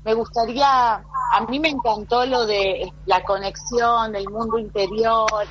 Me 0.05 0.15
gustaría, 0.15 0.67
a 0.67 1.41
mí 1.49 1.59
me 1.59 1.69
encantó 1.69 2.27
lo 2.27 2.47
de 2.47 2.93
la 3.07 3.23
conexión 3.25 4.13
del 4.13 4.29
mundo 4.29 4.59
interior, 4.59 5.47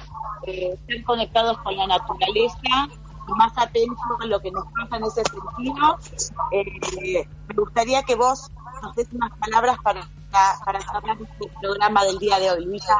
eh, 0.46 0.78
ser 0.86 1.04
conectados 1.04 1.58
con 1.60 1.76
la 1.76 1.88
naturaleza 1.88 2.88
y 3.28 3.32
más 3.34 3.54
atentos 3.56 3.98
a 4.22 4.26
lo 4.28 4.40
que 4.40 4.52
nos 4.52 4.66
pasa 4.66 4.98
en 4.98 5.04
ese 5.06 5.24
sentido. 5.24 5.98
me 7.48 7.56
gustaría 7.56 8.04
que 8.04 8.16
vos 8.16 8.52
nos 8.84 8.96
des 8.96 9.08
unas 9.14 9.32
palabras 9.40 9.78
para 9.82 10.08
para, 10.34 10.80
de 10.80 11.24
este 11.24 11.60
programa 11.62 12.04
del 12.04 12.18
día 12.18 12.40
de 12.40 12.52
hoy, 12.52 12.66
Luisa. 12.66 12.98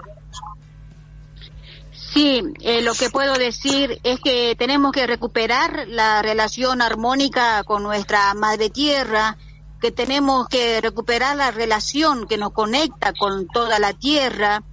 Sí, 1.92 2.44
eh, 2.62 2.82
lo 2.82 2.94
que 2.94 3.10
puedo 3.10 3.34
decir 3.34 4.00
es 4.04 4.20
que 4.20 4.56
tenemos 4.56 4.92
que 4.92 5.08
recuperar 5.08 5.88
la 5.88 6.22
relación 6.22 6.82
armónica 6.82 7.64
con 7.64 7.82
nuestra 7.82 8.34
madre 8.36 8.70
tierra, 8.70 9.38
que 9.82 9.92
tenemos 9.92 10.48
que 10.48 10.80
recuperar 10.80 11.36
la 11.36 11.52
relación 11.52 12.28
que 12.28 12.38
nos 12.38 12.52
conecta 12.52 13.14
con 13.14 13.48
toda 13.48 13.80
la 13.80 13.94
tierra, 13.94 14.64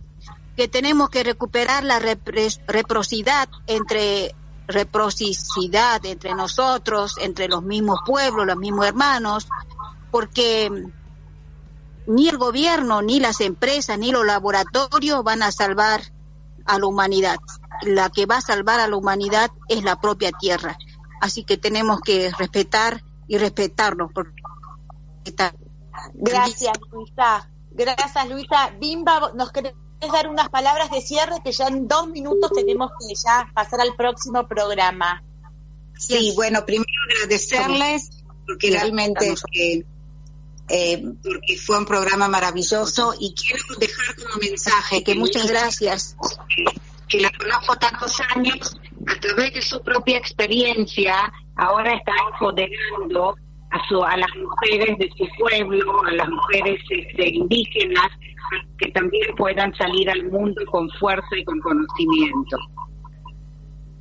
que 0.56 0.68
tenemos 0.68 1.08
que 1.08 1.24
recuperar 1.24 1.84
la 1.84 1.98
reciprocidad 1.98 3.48
entre 3.66 4.34
reciprocidad 4.66 6.04
entre 6.04 6.34
nosotros, 6.34 7.16
entre 7.18 7.48
los 7.48 7.62
mismos 7.62 8.00
pueblos, 8.06 8.46
los 8.46 8.56
mismos 8.56 8.86
hermanos, 8.86 9.48
porque 10.12 10.70
ni 12.06 12.28
el 12.28 12.38
gobierno, 12.38 13.02
ni 13.02 13.20
las 13.20 13.40
empresas, 13.40 13.98
ni 13.98 14.12
los 14.12 14.24
laboratorios 14.24 15.22
van 15.22 15.42
a 15.42 15.52
salvar 15.52 16.02
a 16.64 16.78
la 16.78 16.86
humanidad. 16.86 17.38
La 17.82 18.10
que 18.10 18.26
va 18.26 18.38
a 18.38 18.40
salvar 18.40 18.80
a 18.80 18.88
la 18.88 18.96
humanidad 18.96 19.50
es 19.68 19.82
la 19.82 20.00
propia 20.00 20.30
tierra. 20.32 20.76
Así 21.20 21.44
que 21.44 21.56
tenemos 21.56 22.00
que 22.00 22.30
respetar 22.38 23.02
y 23.28 23.38
respetarnos. 23.38 24.10
Gracias, 26.14 26.78
Luisa. 26.90 27.48
Gracias, 27.70 28.28
Luisa. 28.28 28.70
Bimba, 28.78 29.32
¿nos 29.34 29.52
querés 29.52 29.74
dar 30.12 30.28
unas 30.28 30.48
palabras 30.48 30.90
de 30.90 31.00
cierre 31.00 31.36
que 31.44 31.52
ya 31.52 31.68
en 31.68 31.86
dos 31.86 32.08
minutos 32.08 32.50
tenemos 32.54 32.90
que 32.98 33.14
ya 33.14 33.50
pasar 33.54 33.80
al 33.80 33.94
próximo 33.94 34.46
programa? 34.48 35.22
Sí, 35.96 36.32
bueno, 36.34 36.64
primero 36.64 36.90
agradecerles 37.14 38.10
porque 38.46 38.70
realmente 38.70 39.34
eh, 39.52 39.84
porque 41.22 41.56
fue 41.58 41.78
un 41.78 41.84
programa 41.84 42.28
maravilloso 42.28 43.14
y 43.18 43.34
quiero 43.34 43.64
dejar 43.78 44.14
como 44.16 44.36
mensaje 44.40 45.02
que 45.02 45.14
muchas 45.14 45.50
gracias, 45.50 46.16
que 47.08 47.20
la 47.20 47.30
conozco 47.30 47.76
tantos 47.76 48.20
años, 48.34 48.76
a 49.08 49.18
través 49.20 49.54
de 49.54 49.62
su 49.62 49.82
propia 49.82 50.18
experiencia, 50.18 51.32
ahora 51.56 51.94
está 51.94 52.12
empoderando 52.32 53.34
a, 53.70 53.88
su, 53.88 54.02
a 54.02 54.16
las 54.16 54.30
mujeres 54.36 54.98
de 54.98 55.10
su 55.16 55.26
pueblo, 55.38 56.02
a 56.06 56.12
las 56.12 56.28
mujeres 56.28 56.80
este, 56.88 57.28
indígenas, 57.28 58.08
que 58.78 58.90
también 58.92 59.34
puedan 59.36 59.74
salir 59.74 60.08
al 60.10 60.24
mundo 60.30 60.62
con 60.70 60.88
fuerza 61.00 61.36
y 61.36 61.44
con 61.44 61.60
conocimiento. 61.60 62.56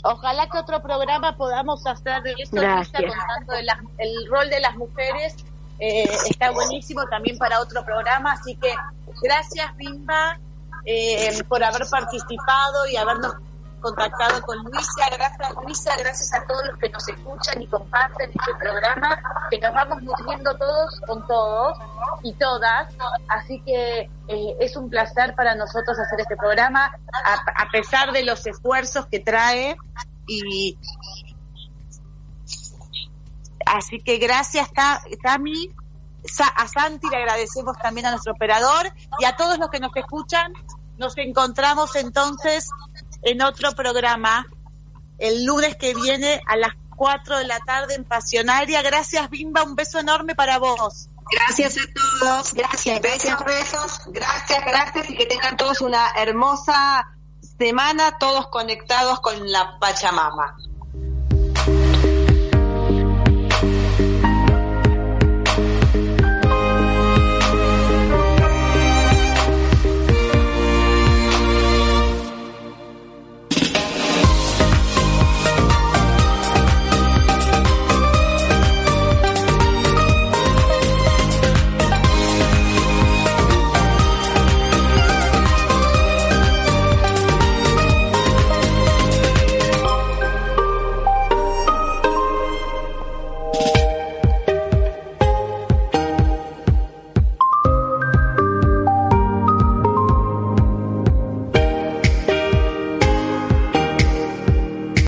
Ojalá 0.03 0.49
que 0.49 0.57
otro 0.57 0.81
programa 0.81 1.35
podamos 1.35 1.85
hacer 1.85 2.21
de 2.23 2.33
eso, 2.37 2.51
contando 2.51 3.53
el 3.97 4.29
rol 4.29 4.49
de 4.49 4.59
las 4.61 4.75
mujeres. 4.77 5.35
Eh, 5.79 6.09
está 6.29 6.51
buenísimo 6.51 7.05
también 7.05 7.37
para 7.37 7.61
otro 7.61 7.83
programa, 7.85 8.33
así 8.33 8.55
que 8.55 8.73
gracias 9.21 9.75
Bimba 9.77 10.37
eh, 10.85 11.43
por 11.47 11.63
haber 11.63 11.87
participado 11.89 12.87
y 12.87 12.97
habernos 12.97 13.35
contactado 13.79 14.41
con 14.41 14.57
Luisa. 14.63 15.05
Gracias, 15.11 15.55
Luisa. 15.63 15.95
Gracias 15.97 16.33
a 16.33 16.45
todos 16.45 16.65
los 16.67 16.77
que 16.77 16.89
nos 16.89 17.07
escuchan 17.07 17.61
y 17.61 17.67
comparten 17.67 18.29
este 18.29 18.55
programa, 18.59 19.21
que 19.49 19.59
nos 19.59 19.73
vamos 19.73 20.01
nutriendo 20.03 20.55
todos 20.57 21.01
con 21.07 21.25
todos 21.27 21.77
y 22.23 22.33
todas. 22.33 22.93
Así 23.27 23.61
que 23.61 24.09
eh, 24.27 24.55
es 24.59 24.75
un 24.75 24.89
placer 24.89 25.35
para 25.35 25.55
nosotros 25.55 25.97
hacer 25.99 26.21
este 26.21 26.35
programa, 26.35 26.91
a, 27.55 27.69
pesar 27.71 28.11
de 28.11 28.23
los 28.23 28.45
esfuerzos 28.45 29.05
que 29.07 29.19
trae. 29.19 29.77
Y 30.27 30.77
así 33.75 33.99
que 33.99 34.17
gracias, 34.17 34.69
Tami. 35.23 35.69
A 36.55 36.67
Santi 36.67 37.07
le 37.09 37.17
agradecemos 37.17 37.77
también 37.77 38.07
a 38.07 38.11
nuestro 38.11 38.33
operador 38.33 38.91
y 39.19 39.25
a 39.25 39.35
todos 39.35 39.57
los 39.57 39.69
que 39.69 39.79
nos 39.79 39.95
escuchan. 39.95 40.53
Nos 40.97 41.17
encontramos 41.17 41.95
entonces 41.95 42.69
en 43.21 43.41
otro 43.41 43.71
programa 43.71 44.45
el 45.17 45.45
lunes 45.45 45.75
que 45.77 45.93
viene 45.93 46.41
a 46.45 46.57
las 46.57 46.73
4 46.97 47.37
de 47.37 47.47
la 47.47 47.59
tarde 47.59 47.95
en 47.95 48.03
Pasionaria. 48.03 48.81
Gracias, 48.81 49.29
Bimba. 49.29 49.63
Un 49.63 49.75
beso 49.75 49.99
enorme 49.99 50.35
para 50.35 50.59
vos. 50.59 51.07
Gracias 51.31 51.77
a 51.77 52.19
todos. 52.19 52.53
Gracias. 52.53 53.01
Besos, 53.01 53.45
besos. 53.45 54.01
Gracias, 54.07 54.65
gracias. 54.65 55.09
Y 55.09 55.15
que 55.15 55.25
tengan 55.25 55.55
todos 55.55 55.79
una 55.81 56.11
hermosa 56.17 57.07
semana, 57.57 58.17
todos 58.17 58.47
conectados 58.47 59.19
con 59.21 59.49
la 59.51 59.77
Pachamama. 59.79 60.57